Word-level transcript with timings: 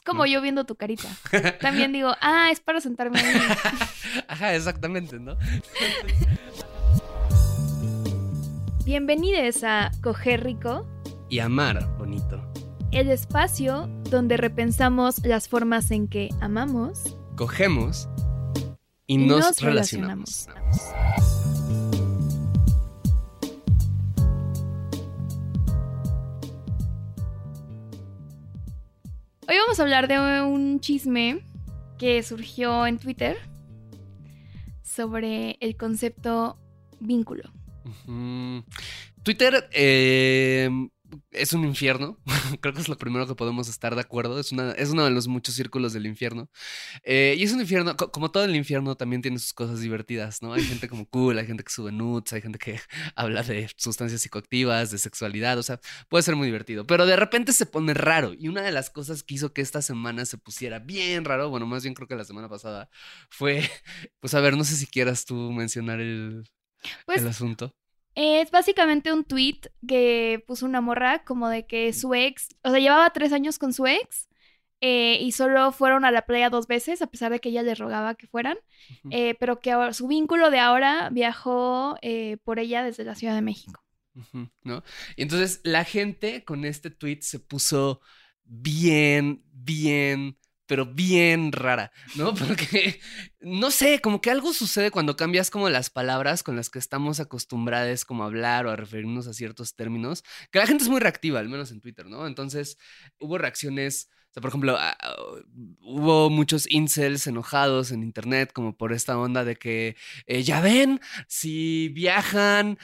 Es 0.00 0.06
como 0.06 0.24
yo 0.24 0.40
viendo 0.40 0.64
tu 0.64 0.76
carita. 0.76 1.08
También 1.60 1.92
digo, 1.92 2.14
ah, 2.22 2.48
es 2.50 2.58
para 2.58 2.80
sentarme 2.80 3.20
ahí. 3.20 3.38
Ajá, 4.28 4.54
exactamente, 4.54 5.18
¿no? 5.18 5.36
Bienvenidos 8.86 9.62
a 9.62 9.90
Coger 10.02 10.42
Rico. 10.42 10.86
Y 11.28 11.40
amar 11.40 11.86
bonito. 11.98 12.42
El 12.92 13.10
espacio 13.10 13.90
donde 14.04 14.38
repensamos 14.38 15.18
las 15.26 15.50
formas 15.50 15.90
en 15.90 16.08
que 16.08 16.30
amamos. 16.40 17.18
Cogemos 17.36 18.08
y, 19.06 19.18
nos, 19.18 19.60
relacionamos. 19.60 20.48
Hoy 29.50 29.56
vamos 29.58 29.80
a 29.80 29.82
hablar 29.82 30.06
de 30.06 30.16
un 30.42 30.78
chisme 30.78 31.40
que 31.98 32.22
surgió 32.22 32.86
en 32.86 32.98
Twitter 33.00 33.36
sobre 34.80 35.56
el 35.58 35.76
concepto 35.76 36.56
vínculo. 37.00 37.50
Twitter 39.24 39.68
eh, 39.72 40.70
es 41.30 41.52
un 41.52 41.64
infierno. 41.64 42.18
Creo 42.60 42.74
que 42.74 42.80
es 42.80 42.88
lo 42.88 42.98
primero 42.98 43.26
que 43.26 43.34
podemos 43.34 43.68
estar 43.68 43.94
de 43.94 44.00
acuerdo. 44.00 44.38
Es, 44.38 44.52
una, 44.52 44.72
es 44.72 44.90
uno 44.90 45.04
de 45.04 45.10
los 45.10 45.28
muchos 45.28 45.54
círculos 45.54 45.92
del 45.92 46.06
infierno. 46.06 46.50
Eh, 47.04 47.34
y 47.38 47.42
es 47.42 47.52
un 47.52 47.60
infierno, 47.60 47.96
como 47.96 48.30
todo 48.30 48.44
el 48.44 48.56
infierno, 48.56 48.96
también 48.96 49.22
tiene 49.22 49.38
sus 49.38 49.52
cosas 49.52 49.80
divertidas, 49.80 50.42
¿no? 50.42 50.52
Hay 50.52 50.62
gente 50.62 50.88
como 50.88 51.06
cool, 51.06 51.38
hay 51.38 51.46
gente 51.46 51.64
que 51.64 51.72
sube 51.72 51.92
nudes, 51.92 52.32
hay 52.32 52.42
gente 52.42 52.58
que 52.58 52.80
habla 53.16 53.42
de 53.42 53.68
sustancias 53.76 54.20
psicoactivas, 54.22 54.90
de 54.90 54.98
sexualidad, 54.98 55.58
o 55.58 55.62
sea, 55.62 55.80
puede 56.08 56.22
ser 56.22 56.36
muy 56.36 56.46
divertido. 56.46 56.86
Pero 56.86 57.06
de 57.06 57.16
repente 57.16 57.52
se 57.52 57.66
pone 57.66 57.94
raro. 57.94 58.34
Y 58.34 58.48
una 58.48 58.62
de 58.62 58.72
las 58.72 58.90
cosas 58.90 59.22
que 59.22 59.34
hizo 59.34 59.52
que 59.52 59.62
esta 59.62 59.82
semana 59.82 60.24
se 60.26 60.38
pusiera 60.38 60.78
bien 60.78 61.24
raro, 61.24 61.50
bueno, 61.50 61.66
más 61.66 61.82
bien 61.82 61.94
creo 61.94 62.08
que 62.08 62.16
la 62.16 62.24
semana 62.24 62.48
pasada, 62.48 62.90
fue, 63.30 63.62
pues 64.20 64.34
a 64.34 64.40
ver, 64.40 64.56
no 64.56 64.64
sé 64.64 64.76
si 64.76 64.86
quieras 64.86 65.24
tú 65.24 65.34
mencionar 65.52 66.00
el, 66.00 66.44
pues, 67.06 67.22
el 67.22 67.28
asunto. 67.28 67.74
Es 68.22 68.50
básicamente 68.50 69.14
un 69.14 69.24
tweet 69.24 69.60
que 69.88 70.44
puso 70.46 70.66
una 70.66 70.82
morra 70.82 71.24
como 71.24 71.48
de 71.48 71.64
que 71.66 71.90
su 71.94 72.12
ex, 72.12 72.54
o 72.62 72.68
sea, 72.68 72.78
llevaba 72.78 73.14
tres 73.14 73.32
años 73.32 73.58
con 73.58 73.72
su 73.72 73.86
ex 73.86 74.28
eh, 74.82 75.16
y 75.22 75.32
solo 75.32 75.72
fueron 75.72 76.04
a 76.04 76.10
la 76.10 76.26
playa 76.26 76.50
dos 76.50 76.66
veces, 76.66 77.00
a 77.00 77.06
pesar 77.06 77.32
de 77.32 77.40
que 77.40 77.48
ella 77.48 77.62
le 77.62 77.74
rogaba 77.74 78.16
que 78.16 78.26
fueran, 78.26 78.58
eh, 79.10 79.36
pero 79.40 79.60
que 79.60 79.70
ahora, 79.70 79.94
su 79.94 80.06
vínculo 80.06 80.50
de 80.50 80.58
ahora 80.58 81.08
viajó 81.10 81.96
eh, 82.02 82.36
por 82.44 82.58
ella 82.58 82.84
desde 82.84 83.04
la 83.04 83.14
Ciudad 83.14 83.34
de 83.34 83.40
México. 83.40 83.82
¿No? 84.64 84.84
Y 85.16 85.22
entonces 85.22 85.62
la 85.64 85.84
gente 85.84 86.44
con 86.44 86.66
este 86.66 86.90
tweet 86.90 87.20
se 87.22 87.38
puso 87.38 88.02
bien, 88.44 89.42
bien 89.50 90.36
pero 90.70 90.86
bien 90.86 91.50
rara, 91.50 91.90
¿no? 92.14 92.32
Porque, 92.36 93.00
no 93.40 93.72
sé, 93.72 94.00
como 94.00 94.20
que 94.20 94.30
algo 94.30 94.52
sucede 94.52 94.92
cuando 94.92 95.16
cambias 95.16 95.50
como 95.50 95.68
las 95.68 95.90
palabras 95.90 96.44
con 96.44 96.54
las 96.54 96.70
que 96.70 96.78
estamos 96.78 97.18
acostumbrados 97.18 98.04
como 98.04 98.22
a 98.22 98.26
hablar 98.26 98.66
o 98.66 98.70
a 98.70 98.76
referirnos 98.76 99.26
a 99.26 99.34
ciertos 99.34 99.74
términos, 99.74 100.22
que 100.52 100.60
la 100.60 100.68
gente 100.68 100.84
es 100.84 100.88
muy 100.88 101.00
reactiva, 101.00 101.40
al 101.40 101.48
menos 101.48 101.72
en 101.72 101.80
Twitter, 101.80 102.06
¿no? 102.06 102.24
Entonces, 102.24 102.78
hubo 103.18 103.36
reacciones 103.36 104.10
o 104.30 104.32
sea, 104.32 104.40
por 104.42 104.50
ejemplo, 104.50 104.76
ah, 104.78 104.96
hubo 105.82 106.30
muchos 106.30 106.70
incels 106.70 107.26
enojados 107.26 107.90
en 107.90 108.04
internet 108.04 108.52
como 108.52 108.76
por 108.76 108.92
esta 108.92 109.18
onda 109.18 109.44
de 109.44 109.56
que, 109.56 109.96
eh, 110.26 110.44
ya 110.44 110.60
ven, 110.60 111.00
si 111.26 111.88
viajan, 111.88 112.78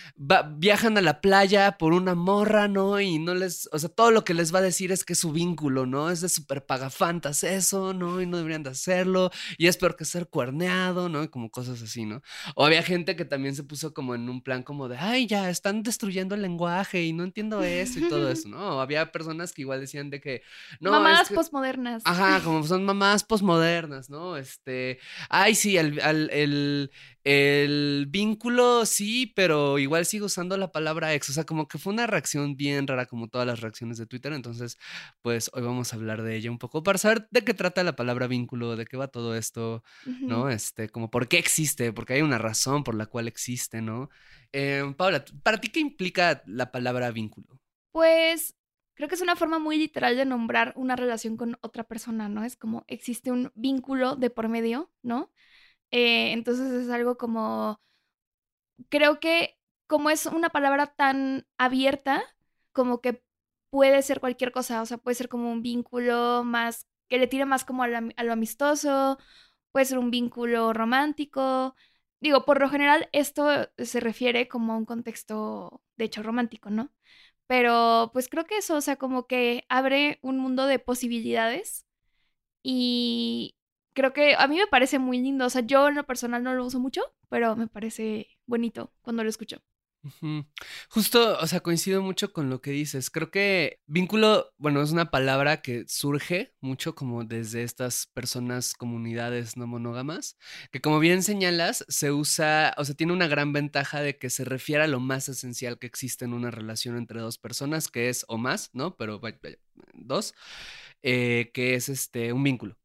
viajan 0.57 0.99
a 0.99 1.03
la 1.03 1.21
playa 1.21 1.79
por 1.79 1.93
una 1.93 2.17
morra, 2.17 2.67
¿no? 2.67 3.01
Y 3.01 3.21
no 3.21 3.37
les, 3.37 3.69
o 3.71 3.79
sea, 3.79 3.89
todo 3.89 4.11
lo 4.11 4.25
que 4.25 4.35
les 4.35 4.53
va 4.53 4.59
a 4.59 4.63
decir 4.63 4.91
es 4.91 5.05
que 5.05 5.13
es 5.13 5.21
su 5.21 5.31
vínculo, 5.31 5.87
¿no? 5.87 6.11
Es 6.11 6.21
de 6.21 6.29
super 6.29 6.67
pagafantas 6.67 7.45
eso, 7.45 7.95
¿no? 7.95 8.21
Y 8.21 8.27
no 8.27 8.39
deberían 8.39 8.65
de 8.65 8.71
hacerlo. 8.71 9.31
Y 9.57 9.69
es 9.69 9.77
peor 9.77 9.95
que 9.95 10.05
ser 10.05 10.27
cuerneado, 10.27 11.09
¿no? 11.09 11.23
Y 11.23 11.29
como 11.29 11.51
cosas 11.51 11.81
así, 11.81 12.07
¿no? 12.07 12.23
O 12.57 12.67
había 12.67 12.83
gente 12.83 13.15
que 13.15 13.25
también 13.25 13.55
se 13.55 13.63
puso 13.63 13.95
como 13.95 14.17
en 14.17 14.29
un 14.29 14.43
plan 14.43 14.65
como 14.65 14.89
de, 14.89 14.99
ay, 14.99 15.29
ya, 15.29 15.49
están 15.49 15.85
destruyendo 15.85 16.35
el 16.35 16.43
lenguaje 16.43 17.05
y 17.05 17.13
no 17.13 17.23
entiendo 17.23 17.63
eso 17.63 18.01
y 18.01 18.09
todo 18.09 18.29
eso, 18.33 18.49
¿no? 18.49 18.79
O 18.79 18.81
había 18.81 19.13
personas 19.13 19.53
que 19.53 19.63
igual 19.63 19.79
decían 19.79 20.11
de 20.11 20.21
que, 20.21 20.43
no, 20.81 20.91
posmodernas. 21.37 22.03
Ajá, 22.05 22.43
como 22.43 22.63
son 22.67 22.85
mamás 22.85 23.23
posmodernas, 23.23 24.11
¿no? 24.11 24.37
Este, 24.37 24.99
ay, 25.29 25.55
sí, 25.55 25.77
el, 25.77 26.01
el, 26.01 26.91
el, 27.25 28.07
vínculo 28.09 28.87
sí, 28.87 29.33
pero 29.37 29.79
igual 29.79 30.07
sigo 30.07 30.27
usando 30.27 30.57
la 30.57 30.73
palabra 30.73 31.15
ex. 31.15 31.29
O 31.29 31.33
sea, 31.33 31.45
como 31.45 31.69
que 31.69 31.79
fue 31.79 31.93
una 31.93 32.07
reacción 32.07 32.57
bien 32.57 32.87
rara, 32.87 33.07
como 33.07 33.29
todas 33.29 33.47
las 33.47 33.61
reacciones 33.61 33.99
de 33.99 34.07
Twitter. 34.07 34.33
Entonces, 34.33 34.79
pues 35.23 35.51
hoy 35.53 35.63
vamos 35.63 35.93
a 35.93 35.97
hablar 35.97 36.23
de 36.23 36.37
ella 36.37 36.51
un 36.51 36.59
poco 36.59 36.83
para 36.83 36.99
saber 36.99 37.29
de 37.31 37.45
qué 37.45 37.55
trata 37.55 37.85
la 37.85 37.95
palabra 37.95 38.27
vínculo, 38.27 38.75
de 38.77 38.87
qué 38.87 38.97
va 38.97 39.09
todo 39.09 39.37
esto, 39.37 39.85
¿no? 40.23 40.49
Este, 40.51 40.89
como 40.89 41.11
por 41.11 41.29
qué 41.29 41.39
existe, 41.39 41.93
porque 41.93 42.15
hay 42.15 42.23
una 42.23 42.39
razón 42.39 42.83
por 42.83 42.95
la 42.95 43.07
cual 43.07 43.29
existe, 43.29 43.83
¿no? 43.83 44.09
Eh, 44.53 44.95
Paula, 44.97 45.25
¿para 45.43 45.61
ti 45.61 45.69
qué 45.69 45.81
implica 45.81 46.43
la 46.47 46.73
palabra 46.73 47.11
vínculo? 47.11 47.61
Pues 47.93 48.55
creo 48.97 49.09
que 49.09 49.15
es 49.17 49.23
una 49.23 49.37
forma 49.37 49.59
muy 49.61 49.79
literal 49.79 50.17
de 50.17 50.25
nombrar 50.27 50.73
una 50.77 50.97
relación 50.97 51.37
con 51.37 51.59
otra 51.63 51.85
persona, 51.85 52.29
¿no? 52.29 52.45
Es 52.45 52.57
como 52.57 52.85
existe 52.89 53.31
un 53.33 53.53
vínculo 53.55 54.17
de 54.17 54.31
por 54.31 54.49
medio, 54.49 54.91
¿no? 55.03 55.33
Eh, 55.93 56.33
entonces 56.33 56.73
es 56.73 56.91
algo 56.91 57.17
como, 57.19 57.81
creo 58.89 59.21
que 59.21 59.59
como 59.87 60.11
es 60.11 60.27
una 60.27 60.51
palabra 60.51 60.89
tan 60.89 61.47
abierta, 61.59 62.23
como 62.73 63.01
que 63.01 63.23
puede 63.71 64.03
ser 64.03 64.21
cualquier 64.21 64.53
cosa, 64.53 64.83
o 64.83 64.87
sea, 64.87 64.99
puede 64.99 65.15
ser 65.15 65.29
como 65.29 65.53
un 65.53 65.63
vínculo 65.63 66.43
más, 66.45 66.87
que 67.09 67.19
le 67.19 67.27
tire 67.29 67.45
más 67.47 67.65
como 67.65 67.83
a 67.85 67.89
lo 67.89 68.33
amistoso, 68.33 69.19
puede 69.73 69.87
ser 69.87 69.99
un 69.99 70.11
vínculo 70.11 70.73
romántico. 70.73 71.77
Digo, 72.21 72.45
por 72.45 72.61
lo 72.61 72.69
general 72.71 73.09
esto 73.13 73.49
se 73.79 74.01
refiere 74.01 74.49
como 74.49 74.73
a 74.73 74.77
un 74.77 74.87
contexto, 74.87 75.83
de 75.97 76.07
hecho, 76.07 76.23
romántico, 76.23 76.71
¿no? 76.71 76.91
Pero 77.47 78.11
pues 78.13 78.29
creo 78.29 78.45
que 78.47 78.59
eso, 78.59 78.77
o 78.77 78.81
sea, 78.81 78.97
como 78.97 79.27
que 79.27 79.65
abre 79.69 80.19
un 80.23 80.39
mundo 80.39 80.67
de 80.67 80.79
posibilidades 80.81 81.87
y 82.63 83.57
creo 83.95 84.13
que 84.13 84.35
a 84.37 84.49
mí 84.49 84.57
me 84.59 84.67
parece 84.69 84.99
muy 84.99 85.19
lindo. 85.21 85.47
O 85.47 85.51
sea, 85.51 85.63
yo 85.63 85.89
en 85.89 85.97
lo 85.97 86.07
personal 86.07 86.43
no 86.43 86.55
lo 86.55 86.67
uso 86.67 86.81
mucho, 86.81 87.03
pero 87.29 87.57
me 87.57 87.69
parece 87.69 88.29
bonito 88.47 88.93
cuando 89.03 89.25
lo 89.25 89.31
escucho. 89.31 89.63
Justo, 90.91 91.39
o 91.39 91.47
sea, 91.47 91.61
coincido 91.61 92.03
mucho 92.03 92.33
con 92.33 92.51
lo 92.51 92.61
que 92.61 92.71
dices. 92.71 93.11
Creo 93.11 93.31
que 93.31 93.81
vínculo, 93.87 94.53
bueno, 94.59 94.83
es 94.83 94.93
una 94.93 95.11
palabra 95.11 95.63
que 95.63 95.85
surge 95.89 96.55
mucho 96.61 96.95
como 96.95 97.25
desde 97.25 97.63
estas 97.63 98.07
personas, 98.07 98.75
comunidades 98.75 99.57
no 99.57 99.67
monógamas, 99.67 100.37
que 100.73 100.81
como 100.81 100.99
bien 100.99 101.23
señalas, 101.23 101.85
se 101.89 102.13
usa, 102.13 102.75
o 102.79 102.85
sea, 102.85 102.95
tiene 102.95 103.13
una 103.13 103.29
gran 103.29 103.53
ventaja 103.53 104.01
de 104.01 104.19
que 104.19 104.31
se 104.31 104.45
refiere 104.45 104.85
a 104.85 104.89
lo 104.89 105.01
más 105.01 105.29
esencial 105.29 105.79
que 105.79 105.87
existe 105.87 106.25
en 106.25 106.35
una 106.35 106.51
relación 106.51 106.97
entre 106.97 107.21
dos 107.21 107.39
personas, 107.39 107.89
que 107.89 108.09
es 108.09 108.25
o 108.29 108.39
más, 108.39 108.71
¿no? 108.73 108.97
Pero 108.97 109.21
vaya, 109.21 109.39
dos, 109.95 110.35
eh, 111.03 111.51
que 111.55 111.75
es 111.75 111.89
este, 111.89 112.33
un 112.33 112.43
vínculo, 112.45 112.79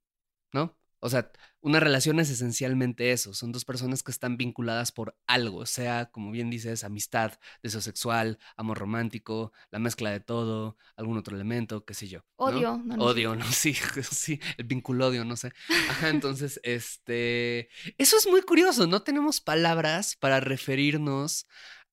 ¿no? 0.54 0.78
O 1.04 1.10
sea, 1.10 1.32
una 1.62 1.80
relación 1.80 2.20
es 2.20 2.30
esencialmente 2.30 3.12
eso, 3.12 3.34
son 3.34 3.52
dos 3.52 3.66
personas 3.66 4.04
que 4.04 4.12
están 4.12 4.38
vinculadas 4.38 4.92
por 4.92 5.18
algo, 5.26 5.66
sea, 5.66 6.12
como 6.12 6.30
bien 6.30 6.52
dices, 6.52 6.84
amistad, 6.84 7.34
deseo 7.64 7.82
sexual, 7.82 8.38
amor 8.56 8.78
romántico, 8.78 9.52
la 9.72 9.80
mezcla 9.80 10.12
de 10.12 10.20
todo, 10.20 10.78
algún 10.96 11.18
otro 11.18 11.36
elemento, 11.36 11.84
qué 11.86 11.96
sé 11.96 12.08
yo. 12.08 12.20
¿no? 12.38 12.46
Odio, 12.46 12.82
no. 12.86 12.96
Odio, 13.04 13.36
no, 13.36 13.46
sí, 13.52 13.74
sí, 14.12 14.40
el 14.58 14.66
vinculodio, 14.66 15.26
no 15.26 15.36
sé. 15.36 15.54
Ajá, 15.90 16.10
entonces, 16.10 16.60
este, 16.64 17.70
eso 17.98 18.16
es 18.18 18.28
muy 18.28 18.44
curioso, 18.44 18.86
no 18.86 19.02
tenemos 19.02 19.42
palabras 19.42 20.16
para 20.16 20.40
referirnos 20.40 21.48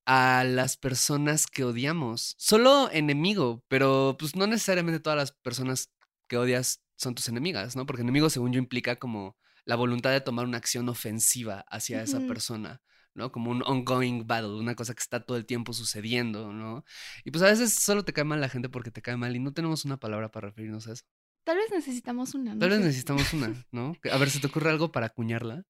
a 0.05 0.45
las 0.45 0.77
personas 0.77 1.47
que 1.47 1.65
odiamos, 1.65 2.35
solo 2.39 2.91
enemigo, 2.93 3.65
pero 3.69 4.17
pues 4.19 4.37
no 4.37 4.47
necesariamente 4.47 5.01
todas 5.01 5.19
las 5.19 5.33
personas 5.33 5.91
que 6.29 6.37
odias 6.37 6.83
son 6.99 7.15
tus 7.15 7.29
enemigas, 7.31 7.77
¿no? 7.77 7.87
Porque 7.87 8.03
enemigo, 8.03 8.29
según 8.31 8.53
yo, 8.53 8.59
implica 8.59 8.97
como 8.97 9.39
la 9.65 9.77
voluntad 9.77 10.11
de 10.13 10.21
tomar 10.21 10.47
una 10.47 10.59
acción 10.59 10.89
ofensiva 10.91 11.65
hacia 11.71 12.03
esa 12.03 12.19
persona, 12.29 12.83
¿no? 13.15 13.33
Como 13.33 13.51
un 13.51 13.63
ongoing 13.65 14.27
battle, 14.27 14.57
una 14.61 14.75
cosa 14.75 14.95
que 14.95 15.01
está 15.03 15.25
todo 15.25 15.37
el 15.39 15.47
tiempo 15.47 15.73
sucediendo, 15.73 16.53
¿no? 16.53 16.85
Y 17.25 17.31
pues 17.31 17.43
a 17.43 17.47
veces 17.47 17.73
solo 17.75 18.05
te 18.05 18.13
cae 18.13 18.25
mal 18.25 18.41
la 18.41 18.49
gente 18.51 18.69
porque 18.69 18.91
te 18.91 19.03
cae 19.03 19.17
mal 19.17 19.35
y 19.37 19.41
no 19.41 19.53
tenemos 19.55 19.85
una 19.87 19.97
palabra 19.99 20.31
para 20.31 20.49
referirnos 20.49 20.87
a 20.89 20.93
eso. 20.93 21.05
Tal 21.45 21.57
vez 21.57 21.71
necesitamos 21.71 22.35
una. 22.35 22.55
no 22.55 22.61
Tal 22.61 22.71
vez 22.71 22.81
necesitamos 22.81 23.33
una, 23.33 23.67
¿no? 23.73 23.95
A 24.13 24.19
ver, 24.19 24.31
¿se 24.31 24.41
te 24.41 24.49
ocurre 24.49 24.71
algo 24.71 24.93
para 24.93 25.07
acuñarla? 25.07 25.65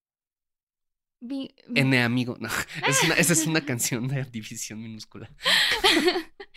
Vi- 1.20 1.50
vi- 1.68 1.80
N 1.80 2.02
amigo, 2.02 2.36
no. 2.40 2.48
Es 2.86 3.02
una, 3.02 3.14
esa 3.14 3.32
es 3.32 3.46
una 3.46 3.64
canción 3.64 4.06
de 4.08 4.24
división 4.30 4.80
minúscula. 4.80 5.28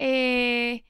Eh, 0.00 0.84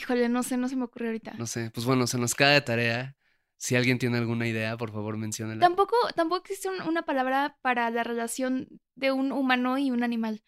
híjole, 0.00 0.28
no 0.28 0.42
sé, 0.42 0.56
no 0.56 0.68
se 0.68 0.76
me 0.76 0.84
ocurre 0.84 1.06
ahorita. 1.08 1.34
No 1.38 1.46
sé, 1.46 1.70
pues 1.70 1.86
bueno, 1.86 2.06
se 2.06 2.18
nos 2.18 2.34
queda 2.34 2.50
de 2.50 2.60
tarea. 2.62 3.16
Si 3.56 3.76
alguien 3.76 3.98
tiene 3.98 4.16
alguna 4.18 4.48
idea, 4.48 4.76
por 4.76 4.90
favor, 4.90 5.16
menciónela. 5.18 5.60
Tampoco, 5.60 5.94
tampoco 6.16 6.40
existe 6.42 6.68
un- 6.70 6.80
una 6.88 7.02
palabra 7.02 7.58
para 7.60 7.90
la 7.90 8.02
relación 8.04 8.68
de 8.94 9.12
un 9.12 9.32
humano 9.32 9.76
y 9.76 9.90
un 9.90 10.02
animal. 10.02 10.42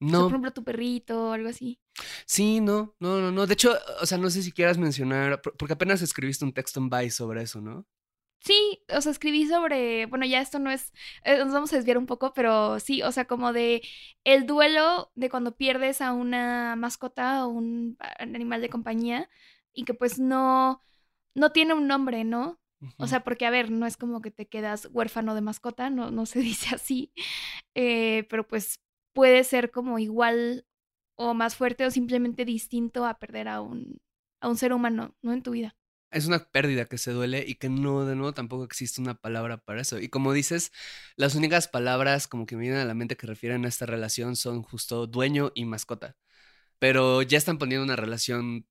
O 0.00 0.08
sea, 0.08 0.18
No, 0.18 0.22
por 0.24 0.32
ejemplo, 0.32 0.52
tu 0.52 0.64
perrito 0.64 1.28
o 1.28 1.32
algo 1.32 1.48
así. 1.48 1.78
sí, 2.26 2.60
no, 2.60 2.94
no, 2.98 3.20
no, 3.20 3.30
no. 3.30 3.46
De 3.46 3.54
hecho, 3.54 3.72
o 4.00 4.06
sea, 4.06 4.18
no 4.18 4.28
sé 4.30 4.42
si 4.42 4.50
quieras 4.52 4.78
mencionar, 4.78 5.40
por- 5.40 5.56
porque 5.56 5.74
apenas 5.74 6.02
escribiste 6.02 6.44
un 6.44 6.52
texto 6.52 6.80
en 6.80 6.90
Vice 6.90 7.10
sobre 7.12 7.42
eso, 7.42 7.60
¿no? 7.60 7.86
Sí, 8.40 8.80
o 8.94 9.00
sea, 9.00 9.10
escribí 9.10 9.46
sobre, 9.48 10.06
bueno, 10.06 10.24
ya 10.24 10.40
esto 10.40 10.58
no 10.60 10.70
es, 10.70 10.92
eh, 11.24 11.38
nos 11.38 11.52
vamos 11.52 11.72
a 11.72 11.76
desviar 11.76 11.98
un 11.98 12.06
poco, 12.06 12.32
pero 12.32 12.78
sí, 12.78 13.02
o 13.02 13.10
sea, 13.10 13.24
como 13.26 13.52
de 13.52 13.82
el 14.24 14.46
duelo 14.46 15.10
de 15.16 15.30
cuando 15.30 15.56
pierdes 15.56 16.00
a 16.00 16.12
una 16.12 16.76
mascota 16.76 17.44
o 17.46 17.48
un 17.48 17.96
animal 18.18 18.60
de 18.60 18.68
compañía 18.68 19.28
y 19.72 19.84
que 19.84 19.94
pues 19.94 20.20
no, 20.20 20.80
no 21.34 21.52
tiene 21.52 21.74
un 21.74 21.88
nombre, 21.88 22.24
¿no? 22.24 22.60
O 22.98 23.06
sea, 23.08 23.24
porque 23.24 23.46
a 23.46 23.50
ver, 23.50 23.70
no 23.70 23.86
es 23.86 23.96
como 23.96 24.20
que 24.22 24.30
te 24.30 24.46
quedas 24.48 24.88
huérfano 24.92 25.34
de 25.34 25.40
mascota, 25.40 25.90
no, 25.90 26.10
no 26.10 26.26
se 26.26 26.38
dice 26.40 26.74
así, 26.74 27.12
eh, 27.74 28.26
pero 28.30 28.46
pues 28.46 28.80
puede 29.12 29.44
ser 29.44 29.70
como 29.72 29.98
igual 29.98 30.66
o 31.16 31.34
más 31.34 31.56
fuerte 31.56 31.86
o 31.86 31.90
simplemente 31.90 32.44
distinto 32.44 33.06
a 33.06 33.18
perder 33.18 33.48
a 33.48 33.60
un, 33.60 34.00
a 34.40 34.48
un 34.48 34.56
ser 34.56 34.72
humano, 34.72 35.16
¿no? 35.22 35.32
En 35.32 35.42
tu 35.42 35.52
vida. 35.52 35.76
Es 36.16 36.26
una 36.26 36.40
pérdida 36.50 36.86
que 36.86 36.98
se 36.98 37.12
duele 37.12 37.44
y 37.46 37.56
que 37.56 37.68
no, 37.68 38.06
de 38.06 38.16
nuevo, 38.16 38.32
tampoco 38.32 38.64
existe 38.64 39.00
una 39.00 39.14
palabra 39.14 39.58
para 39.58 39.82
eso. 39.82 39.98
Y 40.00 40.08
como 40.08 40.32
dices, 40.32 40.72
las 41.16 41.34
únicas 41.34 41.68
palabras 41.68 42.26
como 42.28 42.46
que 42.46 42.56
me 42.56 42.62
vienen 42.62 42.80
a 42.80 42.84
la 42.86 42.94
mente 42.94 43.16
que 43.16 43.26
refieren 43.26 43.64
a 43.64 43.68
esta 43.68 43.86
relación 43.86 44.36
son 44.36 44.62
justo 44.62 45.06
dueño 45.06 45.52
y 45.54 45.66
mascota. 45.66 46.16
Pero 46.78 47.22
ya 47.22 47.38
están 47.38 47.58
poniendo 47.58 47.84
una 47.84 47.96
relación 47.96 48.66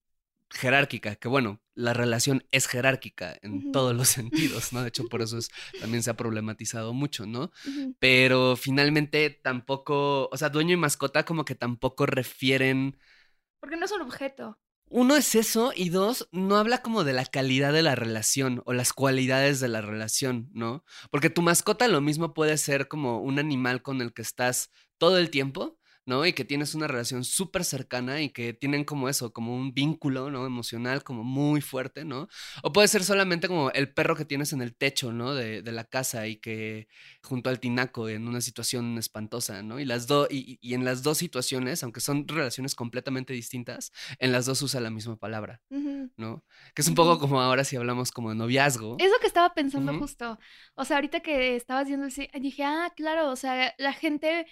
jerárquica, 0.51 1.15
que 1.15 1.27
bueno, 1.27 1.61
la 1.75 1.93
relación 1.93 2.45
es 2.51 2.67
jerárquica 2.67 3.37
en 3.41 3.71
todos 3.71 3.95
los 3.95 4.07
sentidos, 4.09 4.73
¿no? 4.73 4.81
De 4.81 4.89
hecho, 4.89 5.07
por 5.07 5.21
eso 5.21 5.37
es, 5.37 5.49
también 5.79 6.03
se 6.03 6.09
ha 6.11 6.17
problematizado 6.17 6.93
mucho, 6.93 7.25
¿no? 7.25 7.51
Pero 7.99 8.55
finalmente 8.55 9.29
tampoco, 9.29 10.29
o 10.31 10.37
sea, 10.37 10.49
dueño 10.49 10.73
y 10.73 10.77
mascota 10.77 11.25
como 11.25 11.45
que 11.45 11.55
tampoco 11.55 12.05
refieren 12.05 12.97
Porque 13.59 13.77
no 13.77 13.85
es 13.85 13.91
un 13.91 14.01
objeto. 14.01 14.59
Uno 14.89 15.15
es 15.15 15.35
eso 15.35 15.71
y 15.75 15.89
dos, 15.89 16.27
no 16.31 16.57
habla 16.57 16.79
como 16.81 17.03
de 17.03 17.13
la 17.13 17.25
calidad 17.25 17.73
de 17.73 17.81
la 17.81 17.95
relación 17.95 18.61
o 18.65 18.73
las 18.73 18.93
cualidades 18.93 19.59
de 19.59 19.67
la 19.67 19.81
relación, 19.81 20.49
¿no? 20.53 20.83
Porque 21.11 21.29
tu 21.29 21.41
mascota 21.41 21.87
lo 21.87 22.01
mismo 22.01 22.33
puede 22.33 22.57
ser 22.57 22.87
como 22.87 23.19
un 23.21 23.39
animal 23.39 23.81
con 23.81 24.01
el 24.01 24.13
que 24.13 24.21
estás 24.21 24.69
todo 24.97 25.17
el 25.17 25.29
tiempo, 25.29 25.77
¿no? 26.05 26.25
Y 26.25 26.33
que 26.33 26.45
tienes 26.45 26.75
una 26.75 26.87
relación 26.87 27.23
súper 27.23 27.63
cercana 27.63 28.21
y 28.21 28.29
que 28.29 28.53
tienen 28.53 28.83
como 28.83 29.09
eso, 29.09 29.33
como 29.33 29.55
un 29.55 29.73
vínculo, 29.73 30.29
¿no? 30.31 30.45
Emocional 30.45 31.03
como 31.03 31.23
muy 31.23 31.61
fuerte, 31.61 32.05
¿no? 32.05 32.27
O 32.63 32.71
puede 32.71 32.87
ser 32.87 33.03
solamente 33.03 33.47
como 33.47 33.71
el 33.71 33.93
perro 33.93 34.15
que 34.15 34.25
tienes 34.25 34.53
en 34.53 34.61
el 34.61 34.75
techo, 34.75 35.11
¿no? 35.11 35.33
De, 35.33 35.61
de 35.61 35.71
la 35.71 35.85
casa 35.85 36.27
y 36.27 36.37
que 36.37 36.87
junto 37.23 37.49
al 37.49 37.59
tinaco 37.59 38.09
en 38.09 38.27
una 38.27 38.41
situación 38.41 38.97
espantosa, 38.97 39.63
¿no? 39.63 39.79
Y 39.79 39.85
las 39.85 40.07
dos, 40.07 40.27
y, 40.31 40.59
y 40.61 40.73
en 40.73 40.85
las 40.85 41.03
dos 41.03 41.17
situaciones, 41.17 41.83
aunque 41.83 42.01
son 42.01 42.27
relaciones 42.27 42.75
completamente 42.75 43.33
distintas, 43.33 43.91
en 44.19 44.31
las 44.31 44.45
dos 44.45 44.61
usa 44.61 44.79
la 44.81 44.89
misma 44.89 45.17
palabra. 45.17 45.61
¿no? 46.17 46.43
Que 46.73 46.81
es 46.81 46.87
un 46.87 46.95
poco 46.95 47.19
como 47.19 47.41
ahora 47.41 47.63
si 47.63 47.75
hablamos 47.75 48.11
como 48.11 48.29
de 48.29 48.35
noviazgo. 48.35 48.97
Es 48.99 49.11
lo 49.11 49.19
que 49.19 49.27
estaba 49.27 49.53
pensando 49.53 49.97
justo. 49.97 50.39
O 50.75 50.85
sea, 50.85 50.97
ahorita 50.97 51.19
que 51.21 51.55
estabas 51.55 51.87
viendo 51.87 52.07
dije, 52.07 52.63
ah, 52.63 52.91
claro, 52.95 53.31
o 53.31 53.35
sea, 53.35 53.73
la 53.77 53.93
gente 53.93 54.45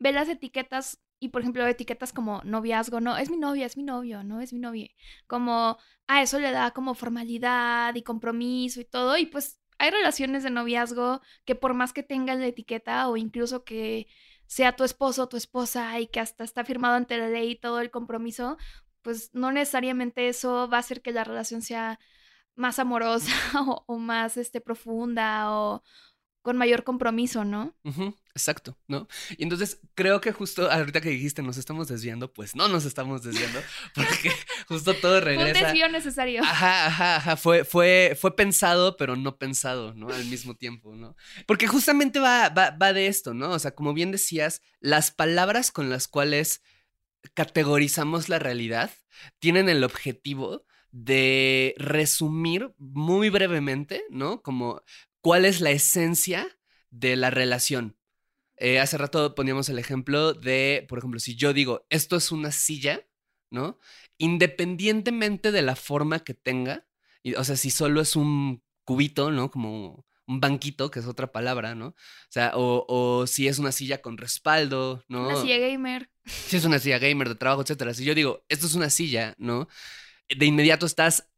ve 0.00 0.12
las 0.12 0.28
etiquetas 0.28 1.00
y, 1.20 1.28
por 1.28 1.42
ejemplo, 1.42 1.66
etiquetas 1.66 2.12
como 2.12 2.42
noviazgo, 2.44 3.00
no, 3.00 3.16
es 3.18 3.30
mi 3.30 3.36
novia, 3.36 3.66
es 3.66 3.76
mi 3.76 3.84
novio, 3.84 4.24
no, 4.24 4.40
es 4.40 4.52
mi 4.52 4.58
novia. 4.58 4.88
Como, 5.26 5.78
ah, 6.08 6.22
eso 6.22 6.40
le 6.40 6.50
da 6.50 6.72
como 6.72 6.94
formalidad 6.94 7.94
y 7.94 8.02
compromiso 8.02 8.80
y 8.80 8.86
todo. 8.86 9.16
Y 9.18 9.26
pues 9.26 9.60
hay 9.78 9.90
relaciones 9.90 10.42
de 10.42 10.50
noviazgo 10.50 11.20
que 11.44 11.54
por 11.54 11.74
más 11.74 11.92
que 11.92 12.02
tengan 12.02 12.40
la 12.40 12.46
etiqueta 12.46 13.08
o 13.08 13.16
incluso 13.16 13.64
que 13.64 14.08
sea 14.46 14.74
tu 14.76 14.84
esposo 14.84 15.24
o 15.24 15.28
tu 15.28 15.36
esposa 15.36 16.00
y 16.00 16.08
que 16.08 16.20
hasta 16.20 16.44
está 16.44 16.64
firmado 16.64 16.94
ante 16.96 17.18
la 17.18 17.28
ley 17.28 17.56
todo 17.56 17.80
el 17.80 17.90
compromiso, 17.90 18.56
pues 19.02 19.30
no 19.34 19.52
necesariamente 19.52 20.28
eso 20.28 20.68
va 20.68 20.78
a 20.78 20.80
hacer 20.80 21.02
que 21.02 21.12
la 21.12 21.24
relación 21.24 21.62
sea 21.62 21.98
más 22.56 22.78
amorosa 22.78 23.32
o, 23.66 23.84
o 23.86 23.98
más 23.98 24.36
este, 24.36 24.60
profunda 24.60 25.52
o 25.52 25.82
con 26.42 26.56
mayor 26.56 26.84
compromiso, 26.84 27.44
¿no? 27.44 27.76
Exacto, 28.34 28.78
¿no? 28.88 29.08
Y 29.36 29.42
entonces 29.42 29.80
creo 29.94 30.20
que 30.20 30.32
justo 30.32 30.70
ahorita 30.70 31.00
que 31.00 31.10
dijiste 31.10 31.42
nos 31.42 31.58
estamos 31.58 31.88
desviando, 31.88 32.32
pues 32.32 32.54
no 32.56 32.68
nos 32.68 32.84
estamos 32.86 33.22
desviando, 33.22 33.60
porque 33.94 34.30
justo 34.68 34.94
todo 34.94 35.20
Fue 35.20 35.32
un 35.36 35.38
regresa. 35.38 35.66
desvío 35.66 35.88
necesario. 35.88 36.42
Ajá, 36.42 36.86
ajá, 36.86 37.16
ajá. 37.16 37.36
Fue, 37.36 37.64
fue, 37.64 38.16
fue 38.18 38.34
pensado, 38.36 38.96
pero 38.96 39.16
no 39.16 39.36
pensado, 39.36 39.94
¿no? 39.94 40.08
Al 40.08 40.24
mismo 40.26 40.54
tiempo, 40.56 40.94
¿no? 40.94 41.16
Porque 41.46 41.66
justamente 41.66 42.20
va, 42.20 42.48
va, 42.48 42.70
va 42.70 42.92
de 42.92 43.06
esto, 43.08 43.34
¿no? 43.34 43.50
O 43.50 43.58
sea, 43.58 43.74
como 43.74 43.92
bien 43.92 44.10
decías, 44.12 44.62
las 44.80 45.10
palabras 45.10 45.70
con 45.72 45.90
las 45.90 46.08
cuales 46.08 46.62
categorizamos 47.34 48.28
la 48.28 48.38
realidad 48.38 48.90
tienen 49.38 49.68
el 49.68 49.84
objetivo 49.84 50.64
de 50.92 51.74
resumir 51.78 52.72
muy 52.78 53.28
brevemente, 53.30 54.04
¿no? 54.10 54.42
Como 54.42 54.82
cuál 55.20 55.44
es 55.44 55.60
la 55.60 55.70
esencia 55.70 56.58
de 56.90 57.16
la 57.16 57.30
relación. 57.30 57.96
Eh, 58.56 58.78
hace 58.78 58.98
rato 58.98 59.34
poníamos 59.34 59.68
el 59.68 59.78
ejemplo 59.78 60.34
de, 60.34 60.84
por 60.88 60.98
ejemplo, 60.98 61.18
si 61.18 61.34
yo 61.34 61.52
digo, 61.52 61.86
esto 61.88 62.16
es 62.16 62.30
una 62.30 62.52
silla, 62.52 63.06
¿no? 63.50 63.78
Independientemente 64.18 65.50
de 65.50 65.62
la 65.62 65.76
forma 65.76 66.20
que 66.20 66.34
tenga, 66.34 66.86
y, 67.22 67.34
o 67.34 67.44
sea, 67.44 67.56
si 67.56 67.70
solo 67.70 68.00
es 68.00 68.16
un 68.16 68.62
cubito, 68.84 69.30
¿no? 69.30 69.50
Como 69.50 70.04
un 70.26 70.40
banquito, 70.40 70.90
que 70.90 71.00
es 71.00 71.06
otra 71.06 71.32
palabra, 71.32 71.74
¿no? 71.74 71.88
O 71.88 71.94
sea, 72.28 72.52
o, 72.54 72.84
o 72.88 73.26
si 73.26 73.48
es 73.48 73.58
una 73.58 73.72
silla 73.72 74.02
con 74.02 74.18
respaldo, 74.18 75.04
¿no? 75.08 75.26
Una 75.26 75.40
silla 75.40 75.58
gamer. 75.58 76.10
si 76.24 76.56
es 76.56 76.64
una 76.64 76.78
silla 76.78 76.98
gamer 76.98 77.30
de 77.30 77.34
trabajo, 77.34 77.62
etcétera. 77.62 77.94
Si 77.94 78.04
yo 78.04 78.14
digo, 78.14 78.44
esto 78.48 78.66
es 78.66 78.74
una 78.74 78.90
silla, 78.90 79.34
¿no? 79.38 79.68
De 80.28 80.46
inmediato 80.46 80.86
estás 80.86 81.28